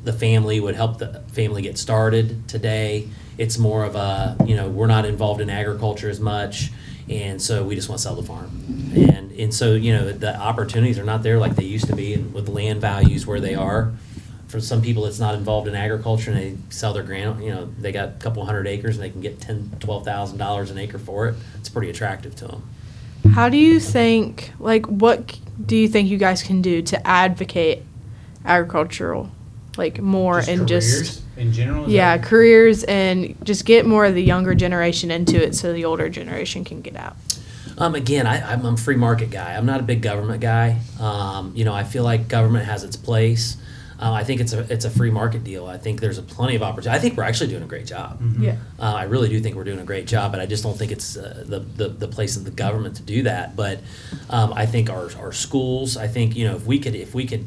the 0.04 0.12
family 0.12 0.60
would 0.60 0.74
help 0.74 0.98
the 0.98 1.22
family 1.32 1.62
get 1.62 1.78
started. 1.78 2.46
Today, 2.48 3.08
it's 3.38 3.56
more 3.56 3.84
of 3.84 3.96
a 3.96 4.36
you 4.46 4.56
know 4.56 4.68
we're 4.68 4.86
not 4.86 5.06
involved 5.06 5.40
in 5.40 5.48
agriculture 5.48 6.10
as 6.10 6.20
much, 6.20 6.70
and 7.08 7.40
so 7.40 7.64
we 7.64 7.74
just 7.76 7.88
want 7.88 7.98
to 7.98 8.02
sell 8.02 8.14
the 8.14 8.22
farm. 8.22 8.50
And 8.94 9.32
and 9.32 9.54
so 9.54 9.72
you 9.72 9.94
know 9.94 10.12
the 10.12 10.38
opportunities 10.38 10.98
are 10.98 11.04
not 11.04 11.22
there 11.22 11.38
like 11.38 11.56
they 11.56 11.64
used 11.64 11.86
to 11.86 11.96
be, 11.96 12.12
and 12.12 12.34
with 12.34 12.46
land 12.46 12.82
values 12.82 13.26
where 13.26 13.40
they 13.40 13.54
are 13.54 13.94
for 14.50 14.60
some 14.60 14.82
people 14.82 15.04
that's 15.04 15.20
not 15.20 15.34
involved 15.34 15.68
in 15.68 15.74
agriculture 15.74 16.32
and 16.32 16.40
they 16.40 16.56
sell 16.70 16.92
their 16.92 17.04
ground, 17.04 17.42
you 17.42 17.50
know, 17.50 17.68
they 17.78 17.92
got 17.92 18.08
a 18.08 18.12
couple 18.12 18.44
hundred 18.44 18.66
acres 18.66 18.96
and 18.96 19.04
they 19.04 19.10
can 19.10 19.20
get 19.20 19.40
ten, 19.40 19.70
twelve 19.78 20.04
thousand 20.04 20.38
dollars 20.38 20.70
an 20.70 20.78
acre 20.78 20.98
for 20.98 21.28
it. 21.28 21.36
It's 21.58 21.68
pretty 21.68 21.88
attractive 21.88 22.34
to 22.36 22.48
them. 22.48 22.68
How 23.32 23.48
do 23.48 23.56
you 23.56 23.78
think, 23.78 24.52
like, 24.58 24.86
what 24.86 25.38
do 25.64 25.76
you 25.76 25.88
think 25.88 26.08
you 26.08 26.18
guys 26.18 26.42
can 26.42 26.62
do 26.62 26.82
to 26.82 27.06
advocate 27.06 27.82
agricultural, 28.44 29.30
like, 29.76 30.00
more 30.00 30.40
and 30.40 30.66
just, 30.66 31.22
in 31.36 31.52
general. 31.52 31.84
is 31.84 31.92
yeah, 31.92 32.18
careers 32.18 32.82
and 32.84 33.36
just 33.44 33.66
get 33.66 33.86
more 33.86 34.06
of 34.06 34.14
the 34.14 34.22
younger 34.22 34.54
generation 34.54 35.10
into 35.10 35.40
it 35.40 35.54
so 35.54 35.72
the 35.72 35.84
older 35.84 36.08
generation 36.08 36.64
can 36.64 36.80
get 36.80 36.96
out? 36.96 37.16
Um, 37.78 37.94
again, 37.94 38.26
I, 38.26 38.40
I'm, 38.52 38.66
I'm 38.66 38.74
a 38.74 38.76
free 38.76 38.96
market 38.96 39.30
guy. 39.30 39.54
I'm 39.54 39.66
not 39.66 39.80
a 39.80 39.84
big 39.84 40.02
government 40.02 40.40
guy. 40.40 40.80
Um, 40.98 41.52
you 41.54 41.64
know, 41.64 41.72
I 41.72 41.84
feel 41.84 42.04
like 42.04 42.26
government 42.26 42.64
has 42.64 42.84
its 42.84 42.96
place. 42.96 43.56
Uh, 44.00 44.12
I 44.12 44.24
think 44.24 44.40
it's 44.40 44.54
a 44.54 44.60
it's 44.72 44.86
a 44.86 44.90
free 44.90 45.10
market 45.10 45.44
deal. 45.44 45.66
I 45.66 45.76
think 45.76 46.00
there's 46.00 46.16
a 46.16 46.22
plenty 46.22 46.56
of 46.56 46.62
opportunity. 46.62 46.96
I 46.96 47.00
think 47.00 47.18
we're 47.18 47.24
actually 47.24 47.50
doing 47.50 47.62
a 47.62 47.66
great 47.66 47.86
job. 47.86 48.18
Yeah. 48.38 48.56
Uh, 48.78 48.94
I 48.94 49.02
really 49.04 49.28
do 49.28 49.38
think 49.40 49.56
we're 49.56 49.64
doing 49.64 49.78
a 49.78 49.84
great 49.84 50.06
job, 50.06 50.32
but 50.32 50.40
I 50.40 50.46
just 50.46 50.62
don't 50.62 50.78
think 50.78 50.90
it's 50.90 51.18
uh, 51.18 51.44
the, 51.46 51.58
the 51.60 51.88
the 51.88 52.08
place 52.08 52.36
of 52.36 52.44
the 52.44 52.50
government 52.50 52.96
to 52.96 53.02
do 53.02 53.22
that. 53.24 53.56
But 53.56 53.80
um, 54.30 54.54
I 54.54 54.64
think 54.64 54.88
our 54.88 55.10
our 55.18 55.32
schools. 55.32 55.98
I 55.98 56.08
think 56.08 56.34
you 56.34 56.48
know 56.48 56.56
if 56.56 56.64
we 56.64 56.78
could 56.78 56.94
if 56.94 57.14
we 57.14 57.26
could. 57.26 57.44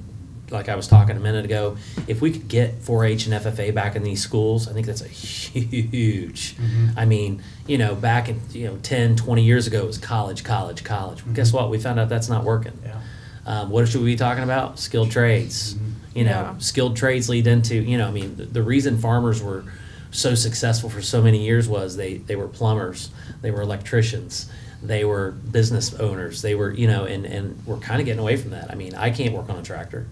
Like 0.52 0.70
I 0.70 0.76
was 0.76 0.88
talking 0.88 1.18
a 1.18 1.20
minute 1.20 1.46
ago, 1.46 1.78
if 2.06 2.22
we 2.22 2.30
could 2.30 2.48
get 2.48 2.80
4-H 2.80 3.26
and 3.26 3.34
FFA 3.34 3.74
back 3.74 3.96
in 3.96 4.04
these 4.04 4.22
schools, 4.22 4.68
I 4.68 4.74
think 4.74 4.86
that's 4.86 5.02
a 5.02 5.08
huge. 5.08 6.56
I 6.96 7.06
mean, 7.06 7.42
you 7.66 7.80
know, 7.80 7.96
back 7.96 8.30
in 8.30 8.40
you 8.52 8.68
know 8.68 8.78
10, 8.84 9.16
20 9.16 9.42
years 9.44 9.66
ago, 9.66 9.80
it 9.80 9.88
was 9.88 9.98
college, 9.98 10.44
college, 10.44 10.84
college. 10.84 11.26
Well, 11.26 11.34
guess 11.34 11.52
what? 11.52 11.72
We 11.72 11.80
found 11.80 12.00
out 12.00 12.08
that's 12.08 12.30
not 12.30 12.44
working. 12.44 12.74
Yeah. 12.86 13.02
Um, 13.48 13.72
what 13.72 13.88
should 13.88 14.02
we 14.02 14.12
be 14.12 14.16
talking 14.16 14.44
about? 14.44 14.78
Skilled 14.78 15.10
trades. 15.10 15.76
You 16.14 16.26
know, 16.26 16.30
Yeah. 16.32 16.58
skilled 16.60 16.96
trades 16.96 17.28
lead 17.30 17.48
into, 17.48 17.76
you 17.76 17.98
know, 17.98 18.08
I 18.08 18.12
mean, 18.12 18.36
the, 18.36 18.46
the 18.46 18.64
reason 18.64 18.98
farmers 18.98 19.42
were 19.42 19.64
so 20.12 20.36
successful 20.36 20.90
for 20.90 21.02
so 21.02 21.22
many 21.22 21.44
years 21.44 21.68
was 21.68 21.96
they, 21.98 22.18
they 22.18 22.36
were 22.36 22.48
plumbers, 22.48 23.10
they 23.42 23.50
were 23.50 23.62
electricians, 23.62 24.48
they 24.84 25.04
were 25.06 25.32
business 25.32 25.94
owners, 25.96 26.42
they 26.44 26.54
were, 26.54 26.72
you 26.72 26.86
know, 26.88 27.06
and, 27.06 27.26
and 27.26 27.58
we're 27.66 27.78
kind 27.78 28.00
of 28.00 28.06
getting 28.06 28.20
away 28.22 28.38
from 28.38 28.52
that. 28.52 28.70
I 28.70 28.76
mean, 28.76 28.94
I 28.94 29.10
can't 29.10 29.34
work 29.34 29.50
on 29.50 29.58
a 29.58 29.64
tractor. 29.64 30.06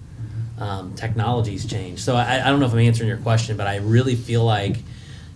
Um, 0.57 0.93
technology's 0.95 1.65
changed. 1.65 2.01
So 2.03 2.15
I, 2.15 2.41
I 2.45 2.49
don't 2.49 2.59
know 2.59 2.65
if 2.67 2.73
I'm 2.73 2.79
answering 2.79 3.09
your 3.09 3.17
question, 3.17 3.57
but 3.57 3.67
I 3.67 3.77
really 3.77 4.15
feel 4.15 4.43
like, 4.43 4.77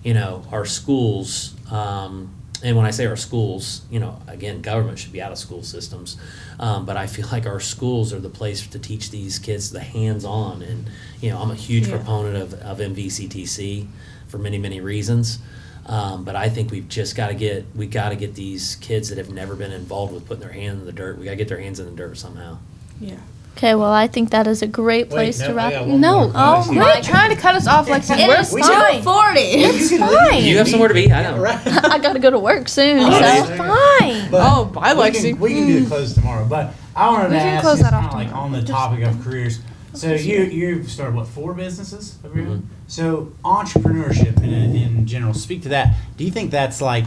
you 0.03 0.13
know, 0.13 0.43
our 0.51 0.65
schools, 0.65 1.53
um, 1.71 2.29
and 2.65 2.75
when 2.75 2.85
I 2.85 2.91
say 2.91 3.05
our 3.05 3.15
schools, 3.15 3.81
you 3.91 3.99
know, 3.99 4.19
again, 4.27 4.61
government 4.61 4.97
should 4.99 5.13
be 5.13 5.21
out 5.21 5.31
of 5.31 5.37
school 5.37 5.63
systems. 5.63 6.17
Um, 6.59 6.85
but 6.85 6.97
I 6.97 7.07
feel 7.07 7.27
like 7.31 7.45
our 7.45 7.59
schools 7.59 8.11
are 8.11 8.19
the 8.19 8.29
place 8.29 8.65
to 8.67 8.79
teach 8.79 9.11
these 9.11 9.39
kids 9.39 9.71
the 9.71 9.79
hands-on. 9.79 10.61
And 10.63 10.89
you 11.21 11.29
know, 11.29 11.39
I'm 11.39 11.51
a 11.51 11.55
huge 11.55 11.87
Yeah. 11.87 11.97
proponent 11.97 12.35
of, 12.37 12.53
of 12.55 12.79
MVCTC 12.79 13.87
for 14.27 14.37
many, 14.39 14.57
many 14.57 14.81
reasons. 14.81 15.39
Um, 15.87 16.23
but 16.25 16.35
I 16.35 16.49
think 16.49 16.71
we've 16.71 16.89
just 16.89 17.15
got 17.15 17.27
to 17.27 17.35
get 17.35 17.63
we 17.75 17.85
got 17.85 18.09
to 18.09 18.15
get 18.15 18.33
these 18.33 18.75
kids 18.77 19.09
that 19.09 19.19
have 19.19 19.29
never 19.29 19.55
been 19.55 19.71
involved 19.71 20.13
with 20.13 20.25
putting 20.25 20.41
their 20.41 20.51
hand 20.51 20.79
in 20.79 20.85
the 20.85 20.91
dirt. 20.91 21.17
We 21.19 21.25
got 21.25 21.31
to 21.31 21.37
get 21.37 21.47
their 21.47 21.59
hands 21.59 21.79
in 21.79 21.85
the 21.85 21.91
dirt 21.91 22.17
somehow. 22.17 22.57
Yeah. 22.99 23.19
Okay, 23.57 23.73
well, 23.73 23.91
I 23.93 24.07
think 24.07 24.31
that 24.31 24.47
is 24.47 24.61
a 24.61 24.67
great 24.67 25.09
place 25.09 25.39
no, 25.39 25.45
to 25.47 25.51
I 25.53 25.55
wrap. 25.55 25.71
got 25.71 25.87
one 25.87 26.01
No, 26.01 26.17
more 26.19 26.31
oh 26.35 26.53
question. 26.55 26.75
my! 26.75 27.01
trying 27.01 27.33
to 27.33 27.41
cut 27.41 27.55
us 27.55 27.67
off, 27.67 27.87
Lexi. 27.87 28.17
It 28.19 28.27
We're 28.27 28.41
is 28.41 28.49
fine. 28.51 29.01
2:40. 29.01 29.35
It's 29.37 29.97
fine. 29.97 30.43
You 30.43 30.57
have 30.57 30.67
somewhere 30.67 30.89
to 30.89 30.93
be. 30.93 31.09
I 31.11 31.23
know. 31.23 31.41
Right. 31.41 31.57
I 31.85 31.97
got 31.99 32.13
to 32.13 32.19
go 32.19 32.29
to 32.29 32.37
work 32.39 32.67
soon. 32.67 32.99
Oh, 32.99 33.09
so. 33.11 33.17
It's 33.21 33.57
fine. 33.57 34.29
But 34.29 34.41
Oh, 34.43 34.65
bye, 34.65 34.93
we 34.93 34.99
Lexi. 35.03 35.29
Can, 35.31 35.39
we 35.39 35.53
can 35.53 35.67
do 35.67 35.79
the 35.79 35.87
close 35.87 36.13
tomorrow, 36.13 36.45
but 36.45 36.73
I 36.97 37.09
wanted 37.09 37.29
We 37.31 37.35
to 37.35 37.39
can 37.39 37.47
ask 37.47 37.63
close 37.63 37.79
just 37.79 37.83
that 37.83 37.91
kind 37.93 38.05
off 38.07 38.11
of 38.11 38.17
like 38.19 38.27
tomorrow. 38.27 38.45
on 38.45 38.51
the 38.51 38.61
topic 38.63 39.03
of 39.05 39.23
careers. 39.23 39.59
So 39.93 40.13
you 40.13 40.41
you've 40.43 40.91
started 40.91 41.15
what 41.15 41.25
four 41.27 41.53
businesses? 41.53 42.17
Over 42.25 42.35
here? 42.37 42.45
Mhm. 42.47 42.63
So 42.87 43.31
entrepreneurship 43.45 44.43
in, 44.43 44.75
in 44.75 45.05
general. 45.07 45.33
Speak 45.33 45.61
to 45.63 45.69
that. 45.69 45.95
Do 46.17 46.25
you 46.25 46.31
think 46.31 46.51
that's 46.51 46.81
like? 46.81 47.05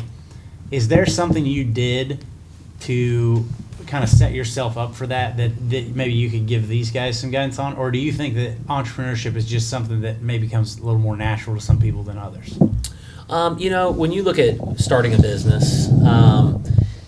Is 0.71 0.89
there 0.89 1.05
something 1.05 1.45
you 1.45 1.65
did 1.65 2.25
to 2.81 3.45
kind 3.89 4.05
of 4.05 4.11
set 4.11 4.33
yourself 4.33 4.77
up 4.77 4.95
for 4.95 5.07
that, 5.07 5.37
that 5.37 5.71
that 5.71 5.95
maybe 5.97 6.13
you 6.13 6.31
could 6.31 6.47
give 6.47 6.69
these 6.69 6.91
guys 6.91 7.19
some 7.19 7.31
guidance 7.31 7.59
on, 7.59 7.77
or 7.77 7.91
do 7.91 7.99
you 7.99 8.13
think 8.13 8.35
that 8.35 8.59
entrepreneurship 8.67 9.35
is 9.37 9.47
just 9.47 9.69
something 9.71 10.01
that 10.03 10.21
maybe 10.23 10.49
comes 10.49 10.79
a 10.79 10.83
little 10.85 11.01
more 11.01 11.17
natural 11.17 11.57
to 11.57 11.63
some 11.63 11.79
people 11.81 12.03
than 12.03 12.19
others? 12.19 12.59
Um, 13.29 13.59
you 13.59 13.71
know, 13.71 13.91
when 13.91 14.13
you 14.13 14.23
look 14.23 14.39
at 14.39 14.57
starting 14.79 15.15
a 15.15 15.19
business, 15.21 15.91
um, 16.05 16.63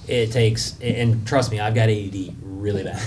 it 0.07 0.33
takes, 0.33 0.78
and 0.81 1.26
trust 1.26 1.51
me, 1.51 1.61
I've 1.61 1.74
got 1.74 1.89
ADD 1.89 2.35
really 2.43 2.85
bad. 2.85 3.01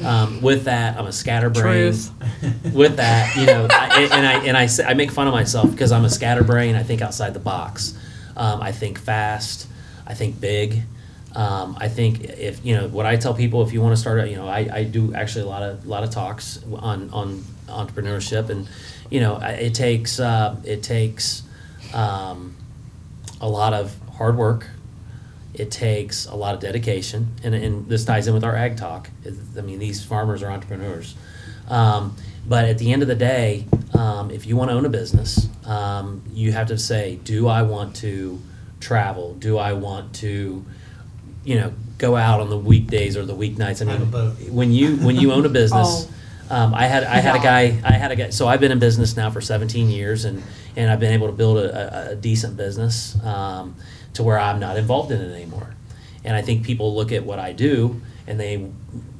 Um, 0.04 0.40
with 0.40 0.64
that, 0.64 0.98
I'm 0.98 1.06
a 1.06 1.12
scatterbrain. 1.12 1.92
Truth. 1.92 2.10
With 2.74 2.96
that, 2.96 3.36
you 3.36 3.44
know, 3.44 3.66
I, 3.70 4.08
and 4.12 4.26
I 4.26 4.46
and 4.46 4.56
I, 4.56 4.64
say- 4.66 4.84
I 4.84 4.94
make 4.94 5.10
fun 5.10 5.26
of 5.28 5.34
myself 5.34 5.70
because 5.70 5.92
I'm 5.92 6.04
a 6.06 6.10
scatterbrain. 6.10 6.74
I 6.74 6.82
think 6.82 7.02
outside 7.02 7.34
the 7.34 7.38
box. 7.40 7.94
Um, 8.36 8.62
I 8.62 8.72
think 8.72 8.98
fast. 8.98 9.68
I 10.06 10.14
think 10.14 10.40
big. 10.40 10.82
Um, 11.34 11.76
I 11.78 11.88
think 11.88 12.24
if 12.24 12.64
you 12.64 12.76
know 12.76 12.88
what 12.88 13.06
I 13.06 13.16
tell 13.16 13.34
people, 13.34 13.62
if 13.62 13.72
you 13.72 13.80
want 13.80 13.94
to 13.94 14.00
start, 14.00 14.28
you 14.28 14.36
know, 14.36 14.48
I, 14.48 14.68
I 14.72 14.84
do 14.84 15.14
actually 15.14 15.42
a 15.42 15.48
lot 15.48 15.62
of 15.62 15.86
lot 15.86 16.02
of 16.02 16.10
talks 16.10 16.60
on 16.74 17.10
on 17.10 17.44
entrepreneurship, 17.68 18.48
and 18.48 18.68
you 19.10 19.20
know, 19.20 19.38
it 19.38 19.74
takes 19.74 20.18
uh, 20.18 20.56
it 20.64 20.82
takes 20.82 21.42
um, 21.94 22.56
a 23.40 23.48
lot 23.48 23.72
of 23.72 23.94
hard 24.16 24.36
work. 24.36 24.68
It 25.54 25.70
takes 25.70 26.26
a 26.26 26.34
lot 26.34 26.54
of 26.54 26.60
dedication, 26.60 27.28
and, 27.42 27.54
and 27.54 27.88
this 27.88 28.04
ties 28.04 28.26
in 28.26 28.34
with 28.34 28.44
our 28.44 28.56
ag 28.56 28.76
talk. 28.76 29.10
I 29.56 29.60
mean, 29.60 29.78
these 29.78 30.02
farmers 30.04 30.42
are 30.42 30.50
entrepreneurs. 30.50 31.14
Um, 31.68 32.16
but 32.46 32.64
at 32.64 32.78
the 32.78 32.92
end 32.92 33.02
of 33.02 33.08
the 33.08 33.14
day, 33.14 33.66
um, 33.94 34.30
if 34.30 34.46
you 34.46 34.56
want 34.56 34.70
to 34.70 34.74
own 34.76 34.86
a 34.86 34.88
business, 34.88 35.48
um, 35.64 36.22
you 36.32 36.52
have 36.52 36.68
to 36.68 36.78
say, 36.78 37.16
do 37.22 37.48
I 37.48 37.62
want 37.62 37.96
to 37.96 38.40
travel? 38.80 39.34
Do 39.34 39.58
I 39.58 39.74
want 39.74 40.14
to, 40.16 40.64
you 41.44 41.56
know, 41.56 41.72
go 41.98 42.16
out 42.16 42.40
on 42.40 42.50
the 42.50 42.58
weekdays 42.58 43.16
or 43.16 43.24
the 43.24 43.34
weeknights? 43.34 43.86
I 43.86 43.90
Have 43.90 44.00
a 44.00 44.04
mean, 44.04 44.10
boat. 44.10 44.34
when 44.50 44.72
you 44.72 44.96
when 44.96 45.16
you 45.16 45.32
own 45.32 45.44
a 45.46 45.48
business, 45.62 46.08
um, 46.50 46.74
I 46.74 46.86
had 46.86 47.04
I 47.04 47.16
had 47.16 47.36
a 47.36 47.42
guy 47.42 47.80
I 47.84 47.92
had 47.92 48.10
a 48.10 48.16
guy. 48.16 48.30
So 48.30 48.48
I've 48.48 48.60
been 48.60 48.72
in 48.72 48.78
business 48.78 49.16
now 49.16 49.30
for 49.30 49.40
17 49.40 49.88
years, 49.88 50.24
and 50.24 50.42
and 50.76 50.90
I've 50.90 51.00
been 51.00 51.12
able 51.12 51.26
to 51.26 51.32
build 51.32 51.58
a, 51.58 52.08
a, 52.08 52.12
a 52.12 52.16
decent 52.16 52.56
business 52.56 53.22
um, 53.24 53.74
to 54.14 54.22
where 54.22 54.38
I'm 54.38 54.60
not 54.60 54.76
involved 54.76 55.12
in 55.12 55.20
it 55.20 55.34
anymore. 55.34 55.74
And 56.24 56.36
I 56.36 56.42
think 56.42 56.64
people 56.64 56.94
look 56.94 57.12
at 57.12 57.24
what 57.24 57.38
I 57.38 57.52
do 57.52 58.00
and 58.26 58.38
they, 58.38 58.70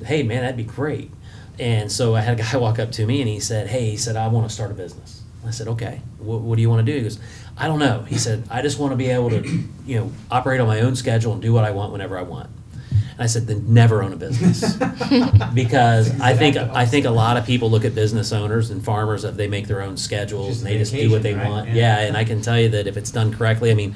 hey 0.04 0.22
man, 0.22 0.42
that'd 0.42 0.56
be 0.56 0.64
great. 0.64 1.10
And 1.58 1.90
so 1.90 2.14
I 2.14 2.20
had 2.20 2.38
a 2.38 2.42
guy 2.42 2.56
walk 2.58 2.78
up 2.78 2.92
to 2.92 3.06
me 3.06 3.20
and 3.20 3.28
he 3.28 3.40
said, 3.40 3.68
hey, 3.68 3.90
he 3.90 3.96
said, 3.96 4.16
I 4.16 4.28
want 4.28 4.48
to 4.48 4.54
start 4.54 4.70
a 4.70 4.74
business. 4.74 5.22
I 5.46 5.50
said, 5.50 5.68
okay, 5.68 6.02
what, 6.18 6.40
what 6.42 6.56
do 6.56 6.62
you 6.62 6.68
want 6.68 6.84
to 6.84 6.92
do? 6.92 6.96
He 6.98 7.02
goes, 7.02 7.18
I 7.60 7.66
don't 7.66 7.78
know. 7.78 8.02
He 8.08 8.16
said, 8.18 8.44
I 8.50 8.62
just 8.62 8.78
want 8.78 8.92
to 8.92 8.96
be 8.96 9.08
able 9.10 9.30
to, 9.30 9.42
you 9.86 9.98
know, 9.98 10.12
operate 10.30 10.60
on 10.60 10.66
my 10.66 10.80
own 10.80 10.96
schedule 10.96 11.32
and 11.34 11.42
do 11.42 11.52
what 11.52 11.64
I 11.64 11.70
want 11.72 11.92
whenever 11.92 12.16
I 12.18 12.22
want. 12.22 12.48
And 12.90 13.20
I 13.20 13.26
said, 13.26 13.46
then 13.46 13.72
never 13.74 14.02
own 14.02 14.12
a 14.14 14.16
business 14.16 14.76
because 15.54 16.18
I 16.20 16.34
think 16.34 16.56
I 16.56 16.86
think 16.86 17.04
a 17.06 17.10
lot 17.10 17.36
of 17.36 17.44
people 17.44 17.70
look 17.70 17.84
at 17.84 17.94
business 17.94 18.32
owners 18.32 18.70
and 18.70 18.82
farmers 18.82 19.22
that 19.22 19.36
they 19.36 19.46
make 19.46 19.66
their 19.66 19.82
own 19.82 19.96
schedules 19.98 20.48
Just 20.48 20.60
and 20.62 20.70
they 20.70 20.78
just 20.78 20.92
do 20.92 21.10
what 21.10 21.22
they 21.22 21.32
vacation, 21.34 21.50
right? 21.52 21.56
want. 21.66 21.68
Yeah. 21.68 22.00
Yeah. 22.00 22.06
and 22.08 22.16
I 22.16 22.24
can 22.24 22.40
tell 22.40 22.58
you 22.58 22.70
that 22.70 22.86
if 22.86 22.96
it's 22.96 23.10
done 23.10 23.32
correctly, 23.32 23.70
I 23.70 23.74
mean, 23.74 23.94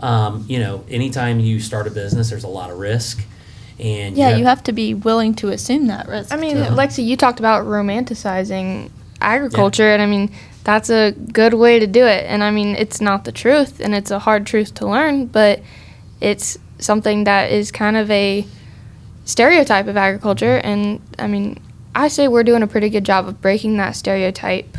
um, 0.00 0.44
you 0.46 0.58
know, 0.58 0.84
anytime 0.90 1.40
you 1.40 1.58
start 1.58 1.86
a 1.86 1.90
business, 1.90 2.28
there's 2.28 2.44
a 2.44 2.48
lot 2.48 2.70
of 2.70 2.78
risk, 2.78 3.24
and 3.78 4.14
Yeah, 4.14 4.36
you 4.36 4.44
have 4.44 4.62
to 4.64 4.72
be 4.72 4.92
willing 4.92 5.34
to 5.36 5.48
assume 5.48 5.86
that 5.86 6.06
risk. 6.06 6.32
I 6.32 6.36
mean, 6.36 6.56
So- 6.56 6.70
Lexi, 6.72 7.02
you 7.04 7.16
talked 7.16 7.38
about 7.38 7.64
romanticizing 7.64 8.90
agriculture, 9.22 9.88
and 9.90 10.02
I 10.02 10.06
mean, 10.06 10.30
that's 10.66 10.90
a 10.90 11.12
good 11.12 11.54
way 11.54 11.78
to 11.78 11.86
do 11.86 12.04
it. 12.06 12.24
And 12.26 12.42
I 12.42 12.50
mean, 12.50 12.74
it's 12.74 13.00
not 13.00 13.24
the 13.24 13.30
truth, 13.30 13.78
and 13.78 13.94
it's 13.94 14.10
a 14.10 14.18
hard 14.18 14.48
truth 14.48 14.74
to 14.74 14.86
learn, 14.88 15.26
but 15.26 15.62
it's 16.20 16.58
something 16.80 17.22
that 17.22 17.52
is 17.52 17.70
kind 17.70 17.96
of 17.96 18.10
a 18.10 18.44
stereotype 19.24 19.86
of 19.86 19.96
agriculture. 19.96 20.56
And 20.56 21.00
I 21.20 21.28
mean, 21.28 21.60
I 21.94 22.08
say 22.08 22.26
we're 22.26 22.42
doing 22.42 22.64
a 22.64 22.66
pretty 22.66 22.90
good 22.90 23.04
job 23.04 23.28
of 23.28 23.40
breaking 23.40 23.76
that 23.76 23.94
stereotype 23.94 24.76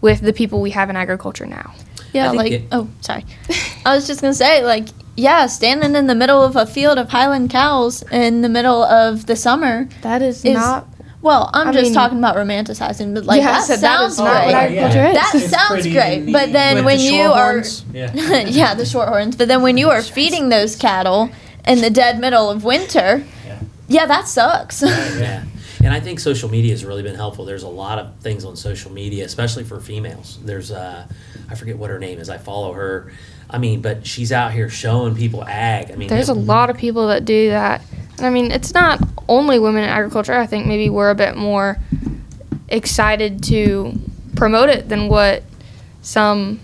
with 0.00 0.20
the 0.20 0.32
people 0.32 0.60
we 0.60 0.70
have 0.70 0.90
in 0.90 0.96
agriculture 0.96 1.46
now. 1.46 1.74
Yeah, 2.12 2.32
like 2.32 2.50
it- 2.50 2.64
oh, 2.72 2.88
sorry. 3.00 3.24
I 3.86 3.94
was 3.94 4.08
just 4.08 4.20
gonna 4.22 4.34
say, 4.34 4.64
like, 4.64 4.88
yeah, 5.16 5.46
standing 5.46 5.94
in 5.94 6.08
the 6.08 6.14
middle 6.16 6.42
of 6.42 6.56
a 6.56 6.66
field 6.66 6.98
of 6.98 7.08
Highland 7.10 7.50
cows 7.50 8.02
in 8.10 8.40
the 8.40 8.48
middle 8.48 8.82
of 8.82 9.26
the 9.26 9.36
summer. 9.36 9.88
That 10.02 10.22
is, 10.22 10.44
Is- 10.44 10.54
not. 10.54 10.88
Well, 11.22 11.50
I'm 11.52 11.68
I 11.68 11.72
just 11.72 11.84
mean- 11.84 11.94
talking 11.94 12.18
about 12.18 12.36
romanticizing, 12.36 13.14
but 13.14 13.24
like 13.26 13.40
Yeah, 13.42 13.50
I 13.50 13.52
that 13.52 13.64
said 13.64 13.80
that 13.80 13.98
sounds 13.98 14.18
not 14.18 14.24
what 14.24 14.42
great. 14.44 14.54
agriculture 14.54 15.06
is. 15.06 15.14
That 15.14 15.32
It's 15.34 15.50
sounds 15.50 15.86
great, 15.86 16.22
neat. 16.24 16.32
but 16.32 16.52
then 16.52 16.76
With 16.76 16.84
when 16.86 16.96
the 16.98 17.02
you 17.04 17.22
are. 17.22 17.62
Yeah. 17.92 18.44
yeah, 18.48 18.74
the 18.74 18.86
short 18.86 19.08
horns. 19.08 19.36
But 19.36 19.48
then 19.48 19.60
when 19.62 19.76
you 19.76 19.90
are 19.90 20.00
feeding 20.02 20.48
those 20.48 20.76
cattle 20.76 21.30
in 21.66 21.80
the 21.82 21.90
dead 21.90 22.18
middle 22.20 22.48
of 22.50 22.64
winter, 22.64 23.22
Yeah. 23.46 23.58
yeah, 23.88 24.06
that 24.06 24.28
sucks. 24.28 24.82
Yeah. 24.82 25.44
And 25.82 25.94
I 25.94 26.00
think 26.00 26.20
social 26.20 26.50
media 26.50 26.72
has 26.72 26.84
really 26.84 27.02
been 27.02 27.14
helpful. 27.14 27.46
There's 27.46 27.62
a 27.62 27.68
lot 27.68 27.98
of 27.98 28.14
things 28.20 28.44
on 28.44 28.54
social 28.54 28.92
media, 28.92 29.24
especially 29.24 29.64
for 29.64 29.80
females. 29.80 30.38
There's, 30.44 30.70
uh, 30.70 31.06
I 31.50 31.54
forget 31.54 31.78
what 31.78 31.88
her 31.88 31.98
name 31.98 32.18
is. 32.18 32.28
I 32.28 32.36
follow 32.36 32.74
her. 32.74 33.10
I 33.52 33.58
mean, 33.58 33.80
but 33.80 34.06
she's 34.06 34.32
out 34.32 34.52
here 34.52 34.68
showing 34.70 35.14
people 35.16 35.44
ag. 35.44 35.90
I 35.90 35.96
mean, 35.96 36.08
There's 36.08 36.28
a 36.28 36.34
lot 36.34 36.70
of 36.70 36.76
people 36.76 37.08
that 37.08 37.24
do 37.24 37.50
that. 37.50 37.82
And 38.18 38.26
I 38.26 38.30
mean, 38.30 38.50
it's 38.52 38.72
not 38.74 39.00
only 39.28 39.58
women 39.58 39.82
in 39.82 39.88
agriculture. 39.88 40.34
I 40.34 40.46
think 40.46 40.66
maybe 40.66 40.88
we're 40.90 41.10
a 41.10 41.14
bit 41.14 41.36
more 41.36 41.78
excited 42.68 43.42
to 43.44 43.92
promote 44.36 44.68
it 44.68 44.88
than 44.88 45.08
what 45.08 45.42
some 46.02 46.60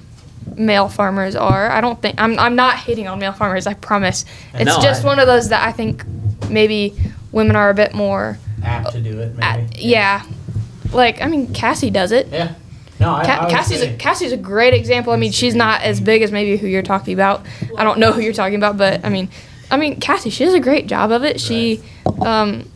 male 0.56 0.88
farmers 0.88 1.34
are. 1.34 1.68
I 1.70 1.80
don't 1.80 2.00
think 2.00 2.20
I'm 2.20 2.38
I'm 2.38 2.54
not 2.54 2.76
hating 2.76 3.08
on 3.08 3.18
male 3.18 3.32
farmers, 3.32 3.66
I 3.66 3.74
promise. 3.74 4.24
It's 4.54 4.64
No, 4.64 4.80
just 4.80 5.04
I- 5.04 5.06
one 5.06 5.18
of 5.18 5.26
those 5.26 5.48
that 5.48 5.66
I 5.66 5.72
think 5.72 6.04
maybe 6.48 6.94
women 7.32 7.56
are 7.56 7.70
a 7.70 7.74
bit 7.74 7.92
more 7.94 8.38
Apt 8.62 8.92
to 8.92 9.00
do 9.00 9.18
it, 9.20 9.34
at, 9.40 9.58
maybe. 9.60 9.82
yeah. 9.82 10.22
Like 10.92 11.20
I 11.20 11.26
mean 11.26 11.52
Cassie 11.52 11.90
does 11.90 12.12
it. 12.12 12.28
Yeah. 12.30 12.54
No, 12.98 13.10
I, 13.12 13.20
I 13.20 13.24
Ca- 13.26 13.40
would 13.44 13.50
Cassie's 13.50 13.80
say- 13.80 13.94
a, 13.94 13.96
Cassie's 13.98 14.32
a 14.32 14.36
great 14.36 14.72
example. 14.74 15.12
I 15.12 15.16
mean, 15.16 15.32
she's 15.32 15.54
not 15.54 15.82
as 15.82 16.00
big 16.00 16.22
as 16.22 16.32
maybe 16.32 16.56
who 16.56 16.66
you're 16.66 16.82
talking 16.82 17.14
about. 17.14 17.44
I 17.76 17.84
don't 17.84 17.98
know 17.98 18.12
who 18.12 18.20
you're 18.20 18.32
talking 18.32 18.56
about, 18.56 18.76
but 18.78 19.04
I 19.04 19.08
mean, 19.10 19.28
I 19.70 19.76
mean, 19.76 20.00
Cassie, 20.00 20.30
she 20.30 20.44
does 20.44 20.54
a 20.54 20.60
great 20.60 20.86
job 20.86 21.10
of 21.10 21.24
it. 21.24 21.40
She 21.40 21.82
um, 22.24 22.70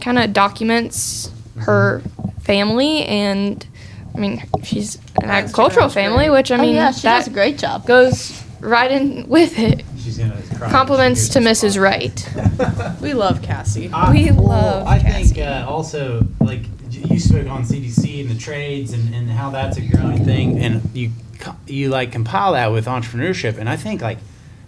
kind 0.00 0.18
of 0.18 0.32
documents 0.32 1.30
her 1.58 2.00
family, 2.42 3.04
and 3.04 3.66
I 4.14 4.18
mean, 4.18 4.42
she's 4.62 4.96
an 5.22 5.28
agricultural 5.30 5.88
family, 5.88 6.30
which 6.30 6.50
I 6.50 6.56
oh 6.58 6.62
mean, 6.62 6.74
yeah, 6.76 6.92
she 6.92 7.02
that 7.02 7.18
does 7.18 7.26
a 7.28 7.30
great 7.30 7.58
job. 7.58 7.86
goes 7.86 8.42
right 8.60 8.90
in 8.90 9.28
with 9.28 9.58
it. 9.58 9.84
She's 10.06 10.18
gonna 10.18 10.40
cry. 10.56 10.70
Compliments 10.70 11.28
to 11.30 11.40
hears 11.40 11.60
this 11.62 11.76
Mrs. 11.76 11.82
Wright. 11.82 12.96
We 13.02 13.12
love 13.12 13.42
Cassie. 13.42 13.90
I- 13.92 14.12
We 14.12 14.30
well, 14.30 14.44
love 14.44 14.86
I 14.86 14.98
think 15.00 15.34
Cassie. 15.34 15.42
uh, 15.42 15.66
also 15.68 16.24
like 16.40 16.62
y- 16.92 17.02
you 17.10 17.18
spoke 17.18 17.48
on 17.48 17.64
CTC 17.64 18.20
and 18.20 18.30
the 18.30 18.38
trades 18.38 18.92
and, 18.92 19.12
and 19.14 19.28
how 19.30 19.50
that's 19.50 19.76
a 19.78 19.82
growing 19.82 20.24
thing, 20.24 20.58
and 20.60 20.80
you 20.94 21.10
co- 21.40 21.56
you 21.66 21.88
like 21.88 22.12
compile 22.12 22.52
that 22.52 22.70
with 22.70 22.86
entrepreneurship, 22.86 23.58
and 23.58 23.68
I 23.68 23.74
think 23.76 24.00
like, 24.00 24.18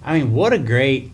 I 0.04 0.18
mean, 0.18 0.32
what 0.32 0.52
a 0.52 0.58
great 0.58 1.12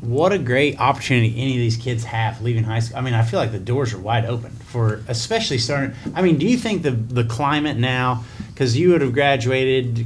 what 0.00 0.32
a 0.32 0.38
great 0.38 0.80
opportunity 0.80 1.34
any 1.36 1.52
of 1.52 1.58
these 1.58 1.76
kids 1.76 2.04
have 2.04 2.40
leaving 2.42 2.64
high 2.64 2.80
school. 2.80 2.98
I 2.98 3.02
mean, 3.02 3.14
I 3.14 3.22
feel 3.22 3.38
like 3.38 3.52
the 3.52 3.58
doors 3.60 3.92
are 3.94 3.98
wide 3.98 4.24
open 4.24 4.50
for 4.50 5.00
especially 5.08 5.58
starting. 5.58 5.94
I 6.14 6.22
mean, 6.22 6.38
do 6.38 6.46
you 6.46 6.58
think 6.58 6.82
the 6.82 6.90
the 6.90 7.22
climate 7.24 7.76
now? 7.76 8.24
Because 8.48 8.76
you 8.76 8.90
would 8.90 9.00
have 9.00 9.12
graduated 9.12 10.00
uh, 10.00 10.04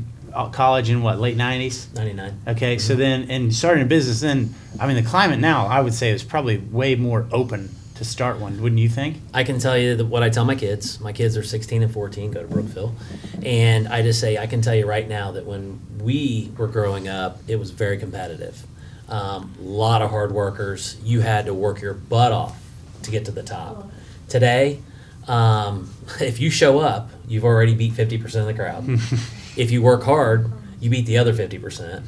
college 0.52 0.90
in 0.90 1.02
what 1.02 1.18
late 1.18 1.36
nineties. 1.36 1.88
99. 1.94 2.40
Okay, 2.48 2.78
so 2.78 2.94
then 2.94 3.30
and 3.30 3.54
starting 3.54 3.82
a 3.82 3.86
business, 3.86 4.20
then 4.20 4.54
I 4.80 4.86
mean 4.86 4.96
the 4.96 5.08
climate 5.08 5.38
now 5.38 5.66
I 5.66 5.80
would 5.80 5.94
say 5.94 6.10
is 6.10 6.22
probably 6.22 6.58
way 6.58 6.94
more 6.94 7.26
open 7.32 7.70
to 7.98 8.04
start 8.04 8.38
one, 8.38 8.62
wouldn't 8.62 8.80
you 8.80 8.88
think? 8.88 9.16
I 9.34 9.42
can 9.42 9.58
tell 9.58 9.76
you 9.76 9.96
that 9.96 10.06
what 10.06 10.22
I 10.22 10.30
tell 10.30 10.44
my 10.44 10.54
kids. 10.54 11.00
My 11.00 11.12
kids 11.12 11.36
are 11.36 11.42
16 11.42 11.82
and 11.82 11.92
14, 11.92 12.30
go 12.30 12.42
to 12.42 12.48
Brookville. 12.48 12.94
And 13.42 13.88
I 13.88 14.02
just 14.02 14.20
say, 14.20 14.38
I 14.38 14.46
can 14.46 14.62
tell 14.62 14.74
you 14.74 14.86
right 14.86 15.08
now 15.08 15.32
that 15.32 15.44
when 15.44 15.80
we 15.98 16.52
were 16.56 16.68
growing 16.68 17.08
up, 17.08 17.40
it 17.48 17.56
was 17.56 17.72
very 17.72 17.98
competitive. 17.98 18.64
A 19.08 19.16
um, 19.16 19.54
lot 19.58 20.00
of 20.00 20.10
hard 20.10 20.30
workers. 20.30 20.96
You 21.02 21.22
had 21.22 21.46
to 21.46 21.54
work 21.54 21.80
your 21.80 21.94
butt 21.94 22.30
off 22.30 22.56
to 23.02 23.10
get 23.10 23.24
to 23.24 23.32
the 23.32 23.42
top. 23.42 23.90
Today, 24.28 24.80
um, 25.26 25.92
if 26.20 26.38
you 26.38 26.50
show 26.50 26.78
up, 26.78 27.10
you've 27.26 27.44
already 27.44 27.74
beat 27.74 27.94
50% 27.94 28.24
of 28.36 28.46
the 28.46 28.54
crowd. 28.54 28.84
if 29.58 29.70
you 29.70 29.82
work 29.82 30.04
hard, 30.04 30.50
you 30.80 30.88
beat 30.88 31.06
the 31.06 31.18
other 31.18 31.34
50%. 31.34 32.02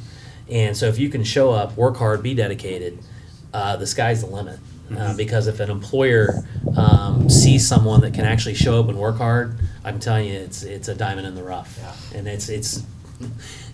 And 0.49 0.75
so 0.75 0.87
if 0.87 0.97
you 0.97 1.09
can 1.09 1.23
show 1.23 1.51
up, 1.51 1.77
work 1.77 1.97
hard, 1.97 2.23
be 2.23 2.33
dedicated, 2.33 2.99
uh, 3.53 3.75
the 3.75 3.85
sky's 3.87 4.21
the 4.21 4.27
limit. 4.27 4.59
Uh, 4.97 5.15
because 5.15 5.47
if 5.47 5.61
an 5.61 5.69
employer 5.69 6.43
um, 6.75 7.29
sees 7.29 7.65
someone 7.65 8.01
that 8.01 8.13
can 8.13 8.25
actually 8.25 8.55
show 8.55 8.77
up 8.77 8.89
and 8.89 8.97
work 8.97 9.17
hard, 9.17 9.57
I'm 9.85 9.99
telling 10.01 10.27
you, 10.27 10.33
it's 10.33 10.63
it's 10.63 10.89
a 10.89 10.95
diamond 10.95 11.27
in 11.27 11.35
the 11.35 11.43
rough, 11.43 11.79
and 12.13 12.27
it's 12.27 12.49
it's 12.49 12.83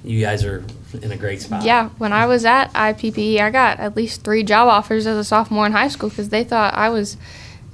you 0.03 0.21
guys 0.21 0.45
are 0.45 0.63
in 1.01 1.11
a 1.11 1.17
great 1.17 1.41
spot. 1.41 1.63
Yeah, 1.63 1.89
when 1.97 2.13
I 2.13 2.27
was 2.27 2.45
at 2.45 2.71
IPP, 2.73 3.39
I 3.39 3.49
got 3.49 3.79
at 3.79 3.95
least 3.95 4.23
three 4.23 4.43
job 4.43 4.67
offers 4.67 5.07
as 5.07 5.17
a 5.17 5.23
sophomore 5.23 5.65
in 5.65 5.71
high 5.71 5.87
school 5.87 6.09
because 6.09 6.29
they 6.29 6.43
thought 6.43 6.75
I 6.75 6.89
was 6.89 7.17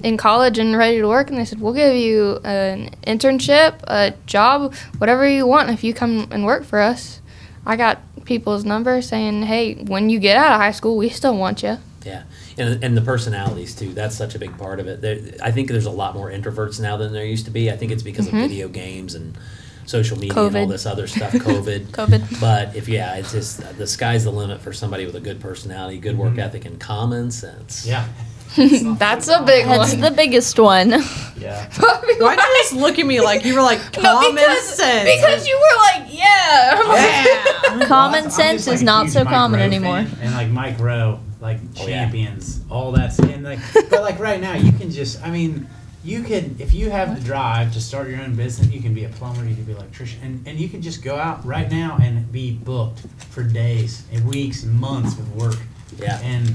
in 0.03 0.17
college 0.17 0.59
and 0.59 0.77
ready 0.77 0.99
to 0.99 1.07
work, 1.07 1.29
and 1.29 1.39
they 1.39 1.45
said, 1.45 1.61
"We'll 1.61 1.73
give 1.73 1.95
you 1.95 2.39
an 2.43 2.91
internship, 3.07 3.75
a 3.87 4.13
job, 4.25 4.75
whatever 4.97 5.27
you 5.27 5.47
want 5.47 5.69
if 5.69 5.83
you 5.83 5.93
come 5.93 6.27
and 6.29 6.45
work 6.45 6.65
for 6.65 6.79
us." 6.79 7.21
I 7.65 7.77
got 7.77 8.01
people's 8.25 8.65
number 8.65 9.01
saying, 9.01 9.43
"Hey, 9.43 9.75
when 9.75 10.09
you 10.09 10.19
get 10.19 10.37
out 10.37 10.51
of 10.51 10.59
high 10.59 10.71
school, 10.71 10.97
we 10.97 11.09
still 11.09 11.37
want 11.37 11.63
you." 11.63 11.77
Yeah, 12.05 12.23
and 12.57 12.83
and 12.83 12.97
the 12.97 13.01
personalities 13.01 13.73
too. 13.73 13.93
That's 13.93 14.15
such 14.15 14.35
a 14.35 14.39
big 14.39 14.57
part 14.57 14.79
of 14.81 14.87
it. 14.87 15.01
There, 15.01 15.19
I 15.41 15.51
think 15.51 15.69
there's 15.69 15.85
a 15.85 15.91
lot 15.91 16.15
more 16.15 16.29
introverts 16.29 16.79
now 16.79 16.97
than 16.97 17.13
there 17.13 17.25
used 17.25 17.45
to 17.45 17.51
be. 17.51 17.71
I 17.71 17.77
think 17.77 17.91
it's 17.91 18.03
because 18.03 18.27
of 18.27 18.33
mm-hmm. 18.33 18.43
video 18.43 18.67
games 18.67 19.15
and 19.15 19.37
social 19.85 20.17
media 20.17 20.37
and 20.37 20.55
all 20.55 20.67
this 20.67 20.85
other 20.85 21.07
stuff. 21.07 21.31
COVID. 21.33 21.87
COVID. 21.87 22.41
But 22.41 22.75
if 22.75 22.89
yeah, 22.89 23.15
it's 23.15 23.31
just 23.31 23.77
the 23.77 23.87
sky's 23.87 24.25
the 24.25 24.31
limit 24.31 24.61
for 24.61 24.73
somebody 24.73 25.05
with 25.05 25.15
a 25.15 25.21
good 25.21 25.39
personality, 25.39 25.97
good 25.97 26.17
work 26.17 26.31
mm-hmm. 26.31 26.41
ethic, 26.41 26.65
and 26.65 26.79
common 26.79 27.31
sense. 27.31 27.85
Yeah. 27.85 28.07
That's 28.97 29.27
a 29.27 29.41
big 29.43 29.65
one. 29.67 29.79
That's 29.79 29.93
one. 29.93 30.01
the 30.01 30.11
biggest 30.11 30.59
one. 30.59 30.93
Yeah. 31.43 31.67
Why'd 31.77 32.37
you 32.39 32.45
just 32.61 32.71
look 32.73 32.97
at 32.99 33.05
me 33.05 33.19
like 33.19 33.43
you 33.43 33.53
were 33.55 33.61
like 33.61 33.79
No, 33.97 34.01
common 34.01 34.35
because, 34.35 34.77
sense? 34.77 35.03
because 35.13 35.45
you 35.45 35.55
were 35.57 35.77
like, 35.81 36.13
yeah. 36.13 37.75
Yeah. 37.75 37.85
Common 37.85 38.25
I'm 38.25 38.29
sense 38.29 38.65
like, 38.65 38.75
is 38.75 38.83
not 38.83 39.09
so 39.09 39.25
Mike 39.25 39.33
common 39.33 39.59
Rowe 39.59 39.65
anymore. 39.65 40.03
fan, 40.03 40.17
And 40.21 40.33
like 40.35 40.47
Mike 40.47 40.79
Rowe, 40.79 41.19
like 41.41 41.57
Oh, 41.79 41.85
yeah. 41.85 42.05
champions, 42.05 42.61
all 42.69 42.93
that. 42.93 43.19
And 43.19 43.43
like, 43.43 43.59
but 43.89 44.01
like 44.03 44.19
right 44.19 44.39
now, 44.39 44.53
you 44.53 44.71
can 44.71 44.89
just. 44.89 45.21
I 45.21 45.31
mean, 45.31 45.67
you 46.05 46.23
can 46.23 46.55
if 46.59 46.73
you 46.73 46.89
have 46.89 47.13
the 47.19 47.25
drive 47.25 47.73
to 47.73 47.81
start 47.81 48.07
your 48.09 48.21
own 48.21 48.35
business. 48.35 48.69
You 48.69 48.79
can 48.81 48.93
be 48.93 49.03
a 49.03 49.09
plumber, 49.09 49.43
you 49.43 49.55
can 49.55 49.65
be 49.65 49.73
an 49.73 49.79
electrician, 49.79 50.21
and 50.23 50.47
and 50.47 50.57
you 50.57 50.69
can 50.69 50.81
just 50.81 51.03
go 51.03 51.17
out 51.17 51.43
right 51.45 51.69
now 51.69 51.97
and 52.01 52.31
be 52.31 52.51
booked 52.53 53.01
for 53.31 53.43
days 53.43 54.03
and 54.13 54.25
weeks 54.25 54.63
and 54.63 54.73
months 54.73 55.17
with 55.17 55.27
work. 55.29 55.57
Yeah. 55.97 56.21
And 56.21 56.53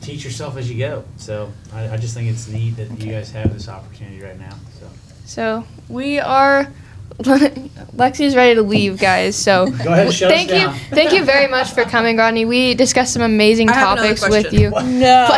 teach 0.00 0.24
yourself 0.24 0.56
as 0.56 0.70
you 0.70 0.78
go. 0.78 1.04
So 1.16 1.52
I, 1.72 1.90
I 1.90 1.96
just 1.96 2.14
think 2.14 2.28
it's 2.30 2.48
neat 2.48 2.76
that 2.76 2.90
you 3.00 3.12
guys 3.12 3.30
have 3.32 3.52
this 3.52 3.68
opportunity 3.68 4.20
right 4.22 4.38
now. 4.38 4.54
So 4.80 4.88
So 5.24 5.64
we 5.88 6.18
are. 6.20 6.72
Lexi's 7.18 8.34
ready 8.34 8.56
to 8.56 8.62
leave, 8.62 8.98
guys. 8.98 9.36
So 9.36 9.66
Go 9.66 9.92
ahead, 9.92 10.12
shut 10.12 10.32
us 10.32 10.36
thank 10.36 10.50
you, 10.50 10.68
thank 10.90 11.12
you 11.12 11.22
very 11.24 11.46
much 11.46 11.70
for 11.70 11.84
coming, 11.84 12.16
Rodney. 12.16 12.44
We 12.44 12.74
discussed 12.74 13.12
some 13.12 13.22
amazing 13.22 13.68
I 13.68 13.74
have 13.74 13.98
topics 13.98 14.20
with 14.22 14.48
question. 14.50 14.60
you. 14.60 14.70
No. 15.00 15.28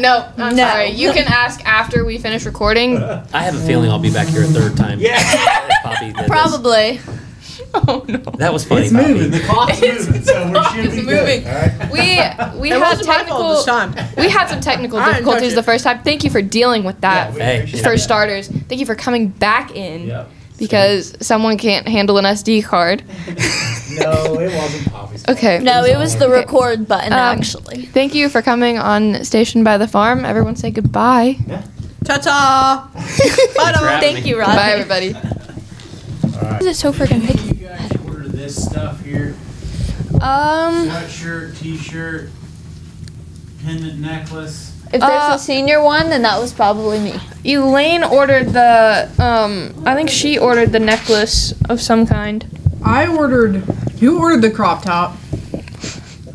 no, 0.00 0.32
I'm 0.38 0.56
No. 0.56 0.66
sorry. 0.68 0.88
You 0.90 1.12
can 1.12 1.26
ask 1.28 1.64
after 1.64 2.04
we 2.04 2.18
finish 2.18 2.44
recording. 2.46 2.96
I 3.32 3.42
have 3.42 3.54
a 3.54 3.64
feeling 3.64 3.90
I'll 3.90 4.00
be 4.00 4.12
back 4.12 4.26
here 4.26 4.42
a 4.42 4.46
third 4.46 4.76
time. 4.76 4.98
Yeah. 4.98 5.18
Poppy 5.84 6.06
did 6.12 6.16
this. 6.16 7.19
Probably. 7.72 8.14
oh 8.14 8.18
no. 8.24 8.30
That 8.38 8.52
was 8.52 8.64
funny, 8.64 8.82
It's 8.82 8.92
moving. 8.92 9.30
Poppy. 9.30 9.38
The 9.38 9.46
clock's 9.46 9.82
It's- 9.82 10.06
moving, 10.06 10.22
so 10.24 10.38
the 10.40 10.46
we 10.46 10.52
clock 10.52 10.74
should 10.74 10.84
is 10.86 10.94
be 10.96 11.02
moving. 11.02 11.42
good. 11.42 11.46
All 11.46 11.54
right. 11.54 12.54
We 12.54 12.60
we 12.60 12.70
It 12.72 12.74
had 12.74 12.80
wasn't 12.80 13.06
my 13.08 13.14
fault 13.14 13.18
technical 13.18 13.48
this 13.54 13.64
time. 13.64 13.94
we 14.16 14.28
had 14.28 14.48
some 14.48 14.60
technical 14.60 14.98
I 15.00 15.04
didn't 15.04 15.12
touch 15.12 15.18
difficulties 15.24 15.52
it. 15.52 15.56
the 15.56 15.62
first 15.62 15.84
time. 15.84 16.02
Thank 16.02 16.24
you 16.24 16.30
for 16.30 16.42
dealing 16.42 16.84
with 16.84 17.00
that. 17.02 17.28
Yeah, 17.30 17.34
we 17.34 17.40
Hey. 17.40 17.56
appreciate 17.58 17.82
for 17.82 17.90
that. 17.90 17.98
starters, 17.98 18.48
thank 18.48 18.80
you 18.80 18.86
for 18.86 18.94
coming 18.94 19.28
back 19.28 19.74
in 19.76 20.06
Yep. 20.08 20.30
because 20.58 21.14
someone 21.20 21.56
can't 21.58 21.86
handle 21.88 22.18
an 22.18 22.24
SD 22.26 22.62
card. 22.64 23.02
No, 23.98 24.38
it 24.40 24.52
wasn't 24.54 24.92
Poppy's. 24.92 25.24
fault. 25.24 25.36
Okay. 25.38 25.58
No, 25.60 25.84
it 25.84 25.96
was 25.96 26.16
the 26.16 26.24
Okay. 26.26 26.34
record 26.34 26.86
button 26.88 27.12
Um, 27.12 27.18
actually. 27.18 27.86
Thank 27.86 28.14
you 28.14 28.28
for 28.28 28.40
coming 28.42 28.78
on 28.78 29.24
Station 29.24 29.64
by 29.64 29.78
the 29.78 29.86
Farm. 29.88 30.24
Everyone 30.24 30.56
say 30.56 30.70
goodbye. 30.70 31.36
Ta 32.04 32.16
ta. 32.16 32.88
Bye, 32.94 33.00
for 33.02 33.72
Dom. 33.72 33.84
having 33.84 34.00
Thank 34.00 34.24
me. 34.24 34.30
you, 34.30 34.38
Rodney. 34.38 34.54
Bye 34.56 34.70
everybody. 34.72 35.14
All 35.14 36.50
right. 36.50 36.60
Is 36.62 36.66
it 36.68 36.76
so 36.76 36.92
freaking 36.92 37.26
picky? 37.26 37.49
You 38.50 38.56
this 38.56 38.64
stuff 38.64 39.04
here: 39.04 39.34
Um, 40.20 40.88
sweatshirt, 40.88 41.56
t-shirt, 41.58 42.30
pendant 43.64 44.00
necklace. 44.00 44.72
If 44.92 45.00
there's 45.00 45.02
Uh, 45.04 45.32
a 45.36 45.38
senior 45.38 45.80
one, 45.80 46.10
then 46.10 46.22
that 46.22 46.40
was 46.40 46.52
probably 46.52 46.98
me. 46.98 47.14
Elaine 47.44 48.02
ordered 48.02 48.52
the 48.52 49.08
um. 49.20 49.72
I 49.86 49.94
think 49.94 50.10
she 50.10 50.36
ordered 50.36 50.72
the 50.72 50.80
necklace 50.80 51.54
of 51.68 51.80
some 51.80 52.06
kind. 52.06 52.44
I 52.84 53.06
ordered. 53.06 53.62
Who 54.00 54.18
ordered 54.18 54.42
the 54.42 54.50
crop 54.50 54.82
top? 54.82 55.16
There 55.52 55.62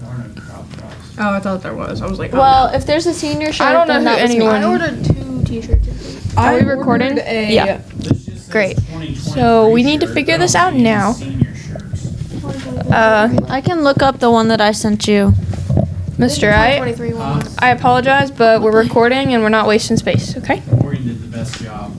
are 0.07 0.17
no 0.19 0.41
crop 0.41 0.71
tops. 0.77 1.15
Oh, 1.19 1.29
I 1.33 1.39
thought 1.41 1.61
there 1.63 1.73
was. 1.75 2.01
I 2.01 2.07
was 2.07 2.17
like, 2.19 2.33
oh, 2.33 2.37
Well, 2.37 2.67
if 2.73 2.85
there's 2.85 3.07
a 3.07 3.13
senior 3.13 3.51
shirt, 3.51 3.67
I 3.67 3.73
don't 3.73 3.87
know 3.89 3.95
then 3.95 4.03
who 4.03 4.05
that 4.05 4.21
was 4.21 4.29
me. 4.31 4.35
anyone- 4.37 4.63
I 4.63 4.69
ordered 4.69 5.03
two 5.03 5.43
t-shirts. 5.43 5.87
I 5.87 5.91
think. 5.91 6.37
Are 6.37 6.53
we 6.55 6.61
recording? 6.61 7.17
A, 7.19 7.53
Yeah. 7.53 7.81
This 7.97 8.23
just 8.25 8.25
says 8.45 8.47
Great. 8.49 8.77
So 9.15 9.69
we 9.69 9.83
need 9.83 9.99
to 10.01 10.07
figure 10.07 10.37
this 10.37 10.53
out 10.55 10.75
now. 10.75 11.11
Senior 11.13 11.39
shirts. 11.39 11.44
Uh, 12.95 13.29
I 13.49 13.61
can 13.61 13.83
look 13.83 14.01
up 14.01 14.19
the 14.19 14.31
one 14.31 14.47
that 14.47 14.61
I 14.61 14.71
sent 14.71 15.07
you. 15.07 15.33
Mr. 16.17 16.53
I 16.53 16.77
23 16.77 17.13
one 17.13 17.39
was. 17.39 17.55
I 17.59 17.69
apologize, 17.71 18.31
but 18.31 18.61
we're 18.61 18.71
recording 18.81 19.33
and 19.33 19.43
we're 19.43 19.49
not 19.49 19.67
wasting 19.67 19.97
space. 19.97 20.37
Okay. 20.37 20.61
Morgan 20.81 21.05
did 21.05 21.19
the 21.21 21.27
best 21.27 21.61
job. 21.61 21.93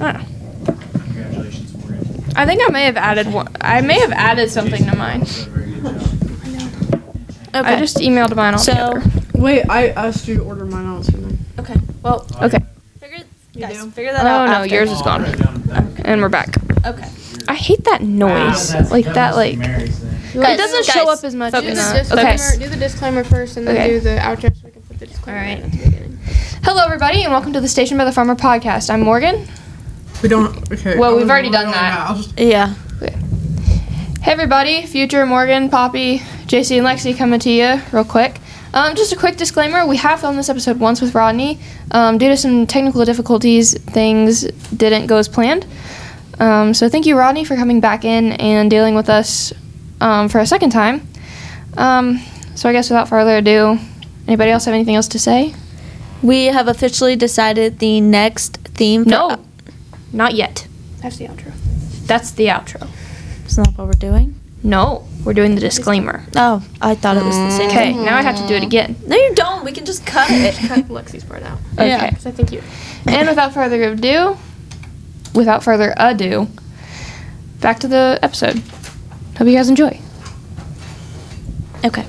Ah. 0.00 0.22
Congratulations, 0.66 1.74
Morgan. 1.78 2.24
I 2.36 2.44
think 2.44 2.60
I 2.62 2.70
may 2.70 2.84
have 2.84 2.98
added 2.98 3.32
one. 3.32 3.48
I 3.62 3.80
may 3.80 3.98
have 4.00 4.12
added 4.12 4.50
something 4.50 4.84
to 4.84 4.94
mine. 4.96 5.20
Also 5.22 5.44
did 5.44 5.48
a 5.48 5.56
very 5.56 5.70
good 5.80 5.82
job. 6.90 7.02
Okay. 7.54 7.74
I 7.74 7.78
just 7.78 7.96
emailed 7.96 8.36
mine 8.36 8.52
all 8.52 8.58
So- 8.60 8.72
together. 8.72 9.02
Wait, 9.34 9.62
I 9.70 9.88
asked 9.88 10.28
you 10.28 10.36
to 10.36 10.42
order 10.42 10.66
mine 10.66 10.86
also. 10.88 11.12
Then. 11.12 11.38
okay. 11.60 11.76
Well, 12.02 12.26
Okay. 12.42 12.58
figure, 13.00 13.24
You 13.54 13.60
guys, 13.62 13.78
do? 13.82 13.90
figure 13.92 14.12
that 14.12 14.24
Oh 14.26 14.28
out. 14.28 14.46
no, 14.46 14.52
after. 14.56 14.74
yours 14.74 14.90
is 14.90 15.00
gone. 15.00 15.22
right 15.22 15.38
down 15.38 15.62
the. 15.64 16.06
And 16.06 16.20
we're 16.20 16.28
back. 16.28 16.54
Okay. 16.84 17.08
I 17.48 17.54
hate 17.54 17.84
that 17.84 18.02
noise. 18.02 18.74
Ah, 18.74 18.86
like 18.90 19.04
that. 19.06 19.34
must 19.34 19.36
Like 19.36 19.58
Mary's 19.58 19.98
thing. 19.98 20.42
it 20.42 20.56
doesn't 20.58 20.86
guys, 20.86 20.94
show 20.94 21.08
up 21.10 21.24
as 21.24 21.34
much 21.34 21.52
Do 21.54 21.60
in 21.60 21.64
the, 21.66 21.70
the. 21.74 21.98
disclaimer, 22.00 22.30
Okay. 22.30 22.58
do 22.58 22.68
the 22.68 22.76
disclaimer 22.76 23.24
first 23.24 23.56
and 23.56 23.66
then 23.66 23.76
Okay. 23.76 23.88
do 23.88 24.00
the 24.00 24.10
outro 24.20 24.54
so 24.54 24.60
we 24.64 24.70
can 24.70 24.82
put 24.82 24.98
the 24.98 25.06
disclaimer 25.06 25.38
Alright. 25.40 25.58
at 25.64 25.70
the 25.72 25.76
beginning. 25.78 26.18
Hello, 26.62 26.84
everybody, 26.84 27.22
and 27.22 27.32
welcome 27.32 27.52
to 27.54 27.60
the 27.60 27.68
Station 27.68 27.96
by 27.96 28.04
the 28.04 28.12
Farmer 28.12 28.34
podcast. 28.34 28.90
I'm 28.90 29.00
Morgan. 29.00 29.46
We 30.22 30.28
don't. 30.28 30.70
Okay. 30.72 30.98
Well, 30.98 31.14
I 31.14 31.16
we've 31.16 31.30
already 31.30 31.50
done 31.50 31.70
that. 31.70 32.16
mad. 32.16 32.26
Yeah. 32.36 32.74
Hey 34.20 34.32
everybody, 34.32 34.84
Future, 34.84 35.24
Morgan, 35.24 35.70
Poppy, 35.70 36.18
JC, 36.46 36.76
and 36.78 36.86
Lexi 36.86 37.16
coming 37.16 37.40
to 37.40 37.50
you 37.50 37.80
real 37.92 38.04
quick. 38.04 38.38
Um, 38.74 38.94
just 38.94 39.12
a 39.12 39.16
quick 39.16 39.36
disclaimer: 39.38 39.86
we 39.86 39.96
have 39.96 40.20
filmed 40.20 40.38
this 40.38 40.50
episode 40.50 40.78
once 40.80 41.00
with 41.00 41.14
Rodney. 41.14 41.58
Um, 41.92 42.18
due 42.18 42.28
to 42.28 42.36
some 42.36 42.66
technical 42.66 43.04
difficulties, 43.06 43.72
things 43.78 44.42
didn't 44.76 45.06
go 45.06 45.16
as 45.16 45.28
planned. 45.28 45.64
Um, 46.40 46.74
so 46.74 46.88
thank 46.88 47.06
you, 47.06 47.16
Rodney, 47.16 47.44
for 47.44 47.56
coming 47.56 47.80
back 47.80 48.04
in 48.04 48.32
and 48.32 48.70
dealing 48.70 48.94
with 48.94 49.08
us 49.08 49.52
um, 50.00 50.28
for 50.28 50.38
a 50.38 50.46
second 50.46 50.70
time. 50.70 51.06
Um, 51.76 52.20
so 52.54 52.68
I 52.68 52.72
guess 52.72 52.90
without 52.90 53.08
further 53.08 53.36
ado, 53.38 53.78
anybody 54.26 54.50
else 54.50 54.64
have 54.66 54.74
anything 54.74 54.94
else 54.94 55.08
to 55.08 55.18
say? 55.18 55.54
We 56.22 56.46
have 56.46 56.68
officially 56.68 57.16
decided 57.16 57.78
the 57.78 58.00
next 58.00 58.56
theme. 58.58 59.04
For 59.04 59.10
No, 59.10 59.44
not 60.12 60.34
yet. 60.34 60.66
That's 61.00 61.16
the 61.16 61.26
outro. 61.26 61.52
That's 62.06 62.32
the 62.32 62.46
outro. 62.46 62.88
It's 63.44 63.56
not 63.56 63.76
what 63.78 63.86
we're 63.86 63.92
doing. 63.92 64.34
No, 64.62 65.06
we're 65.24 65.34
doing 65.34 65.54
the 65.54 65.60
disclaimer. 65.60 66.24
Oh, 66.34 66.66
I 66.80 66.96
thought 66.96 67.16
it 67.16 67.22
was 67.24 67.36
the 67.36 67.50
same. 67.50 67.70
Okay, 67.70 67.92
now 67.92 68.16
I 68.16 68.22
have 68.22 68.36
to 68.40 68.46
do 68.48 68.54
it 68.54 68.64
again. 68.64 68.96
No, 69.06 69.16
you 69.16 69.34
don't. 69.34 69.64
We 69.64 69.70
can 69.70 69.84
just 69.84 70.04
cut 70.04 70.28
it. 70.30 70.56
Cut 70.68 70.88
Lexi's 70.88 71.22
part 71.22 71.44
out. 71.44 71.58
Okay. 71.74 71.88
Yeah. 71.88 72.10
Because 72.10 72.26
I 72.26 72.32
think 72.32 72.50
you. 72.50 72.62
And 73.06 73.28
without 73.28 73.54
further 73.54 73.80
ado, 73.84 74.36
without 75.34 75.62
further 75.62 75.94
ado, 75.96 76.48
back 77.60 77.80
to 77.80 77.88
the 77.88 78.18
episode. 78.22 78.62
Hope 79.36 79.46
you 79.48 79.54
guys 79.54 79.68
enjoy. 79.68 80.00
Okay. 81.84 82.04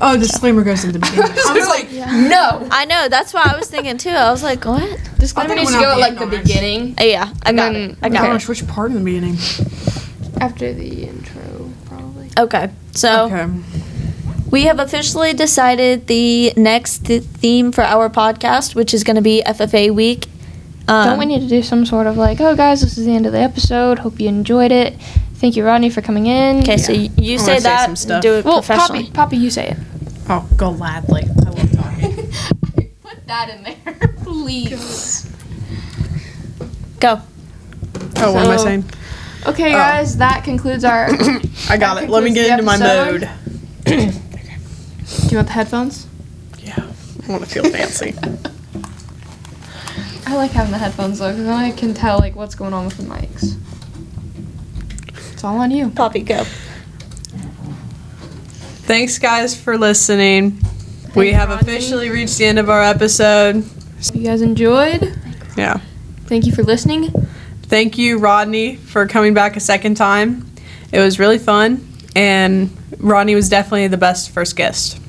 Oh, 0.00 0.12
the 0.16 0.26
disclaimer 0.26 0.62
goes 0.62 0.84
at 0.84 0.92
the 0.92 0.98
beginning. 1.00 1.22
I 1.46 1.52
was 1.54 1.66
like, 1.68 1.90
No. 1.90 2.68
I 2.70 2.84
know. 2.84 3.08
That's 3.08 3.34
what 3.34 3.46
I 3.52 3.56
was 3.58 3.68
thinking 3.68 3.98
too. 3.98 4.10
I 4.10 4.30
was 4.30 4.42
like, 4.42 4.64
what? 4.64 4.82
Disclaimer 5.18 5.54
I 5.54 5.56
thought 5.56 5.56
it 5.56 5.60
needs 5.60 5.72
to 5.72 5.80
go 5.80 5.92
at 5.92 5.98
like 5.98 6.18
the 6.18 6.26
beginning. 6.26 6.94
Uh, 7.00 7.04
yeah, 7.04 7.32
I 7.42 7.48
And 7.48 7.56
got 7.56 7.72
then- 7.72 7.90
it. 7.92 7.98
I 8.02 8.08
got 8.08 8.22
okay. 8.24 8.32
gosh, 8.34 8.48
which 8.48 8.66
part 8.68 8.90
in 8.92 8.98
the 8.98 9.04
beginning? 9.04 9.36
After 10.40 10.72
the 10.72 11.04
intro, 11.08 11.70
probably. 11.86 12.30
Okay. 12.38 12.70
So 12.92 13.24
Okay. 13.24 13.46
we 14.52 14.64
have 14.64 14.78
officially 14.78 15.32
decided 15.32 16.06
the 16.06 16.52
next 16.56 17.06
th- 17.06 17.22
theme 17.24 17.72
for 17.72 17.82
our 17.82 18.08
podcast, 18.08 18.76
which 18.76 18.94
is 18.94 19.02
going 19.02 19.16
to 19.16 19.22
be 19.22 19.42
FFA 19.44 19.90
week. 19.92 20.26
Um, 20.88 21.06
Don't 21.10 21.18
we 21.18 21.26
need 21.26 21.40
to 21.40 21.48
do 21.48 21.62
some 21.62 21.84
sort 21.84 22.06
of 22.06 22.16
like, 22.16 22.40
oh 22.40 22.56
guys, 22.56 22.80
this 22.80 22.96
is 22.96 23.04
the 23.04 23.14
end 23.14 23.26
of 23.26 23.32
the 23.32 23.38
episode. 23.40 23.98
Hope 23.98 24.18
you 24.18 24.28
enjoyed 24.28 24.72
it. 24.72 24.94
Thank 25.34 25.54
you, 25.54 25.64
Rodney, 25.64 25.90
for 25.90 26.00
coming 26.00 26.26
in. 26.26 26.60
Okay, 26.60 26.78
so 26.78 26.92
y- 26.92 27.10
you 27.16 27.34
I 27.34 27.36
say 27.36 27.46
wanna 27.52 27.60
say 27.60 27.62
that. 27.68 27.98
some 27.98 28.12
and 28.12 28.22
do 28.22 28.34
it 28.34 28.44
Well, 28.44 28.62
professionally. 28.62 29.02
Poppy, 29.04 29.12
Poppy, 29.12 29.36
you 29.36 29.50
say 29.50 29.68
it. 29.68 29.76
Oh, 30.30 30.48
go 30.56 30.72
Ladley. 30.72 31.24
I 31.46 31.50
love 31.50 31.72
talking. 31.72 32.90
Put 33.02 33.26
that 33.26 33.50
in 33.50 33.62
there, 33.62 34.08
please. 34.24 35.30
Go. 37.00 37.20
Oh, 38.16 38.32
what 38.32 38.46
am 38.46 38.50
I 38.50 38.56
saying? 38.56 38.84
Okay, 39.46 39.68
Oh. 39.68 39.76
guys, 39.76 40.16
that 40.16 40.42
concludes 40.42 40.84
our. 40.84 41.08
I 41.68 41.76
got 41.76 42.02
it. 42.02 42.08
Let 42.10 42.24
me 42.24 42.32
get 42.32 42.46
the 42.46 42.52
into 42.52 42.64
my 42.64 42.76
mode. 42.78 43.28
do 43.84 43.94
you 43.94 45.36
want 45.36 45.46
the 45.48 45.52
headphones? 45.52 46.06
Yeah, 46.58 46.74
I 47.28 47.30
want 47.30 47.44
to 47.44 47.48
feel 47.48 47.64
fancy. 47.70 48.14
I 50.28 50.34
like 50.34 50.50
having 50.50 50.72
the 50.72 50.78
headphones 50.78 51.20
though, 51.20 51.30
because 51.30 51.46
then 51.46 51.54
I 51.54 51.70
can 51.70 51.94
tell 51.94 52.18
like 52.18 52.36
what's 52.36 52.54
going 52.54 52.74
on 52.74 52.84
with 52.84 52.98
the 52.98 53.02
mics. 53.02 53.56
It's 55.32 55.42
all 55.42 55.56
on 55.56 55.70
you. 55.70 55.88
Poppy, 55.88 56.20
go. 56.20 56.44
Thanks, 58.84 59.18
guys, 59.18 59.58
for 59.58 59.78
listening. 59.78 60.60
we 61.14 61.32
have 61.32 61.48
officially 61.48 62.10
reached 62.10 62.36
the 62.36 62.44
end 62.44 62.58
of 62.58 62.68
our 62.68 62.82
episode. 62.82 63.64
You 64.12 64.22
guys 64.22 64.42
enjoyed. 64.42 65.18
Yeah. 65.56 65.80
Thank 66.26 66.44
you 66.44 66.52
for 66.52 66.62
listening. 66.62 67.08
Thank 67.62 67.96
you, 67.96 68.18
Rodney, 68.18 68.76
for 68.76 69.06
coming 69.06 69.32
back 69.32 69.56
a 69.56 69.60
second 69.60 69.96
time. 69.96 70.44
It 70.92 71.00
was 71.00 71.18
really 71.18 71.38
fun, 71.38 71.88
and 72.14 72.70
Rodney 72.98 73.34
was 73.34 73.48
definitely 73.48 73.88
the 73.88 73.96
best 73.96 74.28
first 74.28 74.56
guest. 74.56 75.00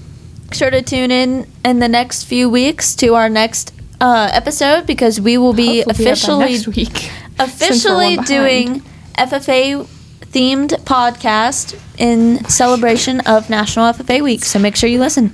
Make 0.43 0.53
sure 0.53 0.69
to 0.69 0.81
tune 0.81 1.11
in 1.11 1.45
in 1.65 1.79
the 1.79 1.89
next 1.89 2.23
few 2.23 2.49
weeks 2.49 2.95
to 2.95 3.15
our 3.15 3.27
next 3.27 3.73
uh, 4.01 4.29
episode 4.31 4.85
because 4.87 5.19
we 5.19 5.37
will 5.37 5.53
be 5.53 5.81
Hopefully 5.81 6.05
we 6.05 6.09
have 6.09 6.19
that 6.19 6.29
officially 6.29 6.51
next 6.53 6.67
week. 6.67 7.11
Officially 7.39 8.17
doing 8.17 8.81
FFA 9.17 9.87
themed 10.31 10.69
podcast 10.83 11.79
in 11.97 12.43
celebration 12.45 13.21
of 13.21 13.49
National 13.49 13.91
FFA 13.93 14.21
Week. 14.21 14.43
So 14.43 14.59
make 14.59 14.75
sure 14.75 14.89
you 14.89 14.99
listen. 14.99 15.33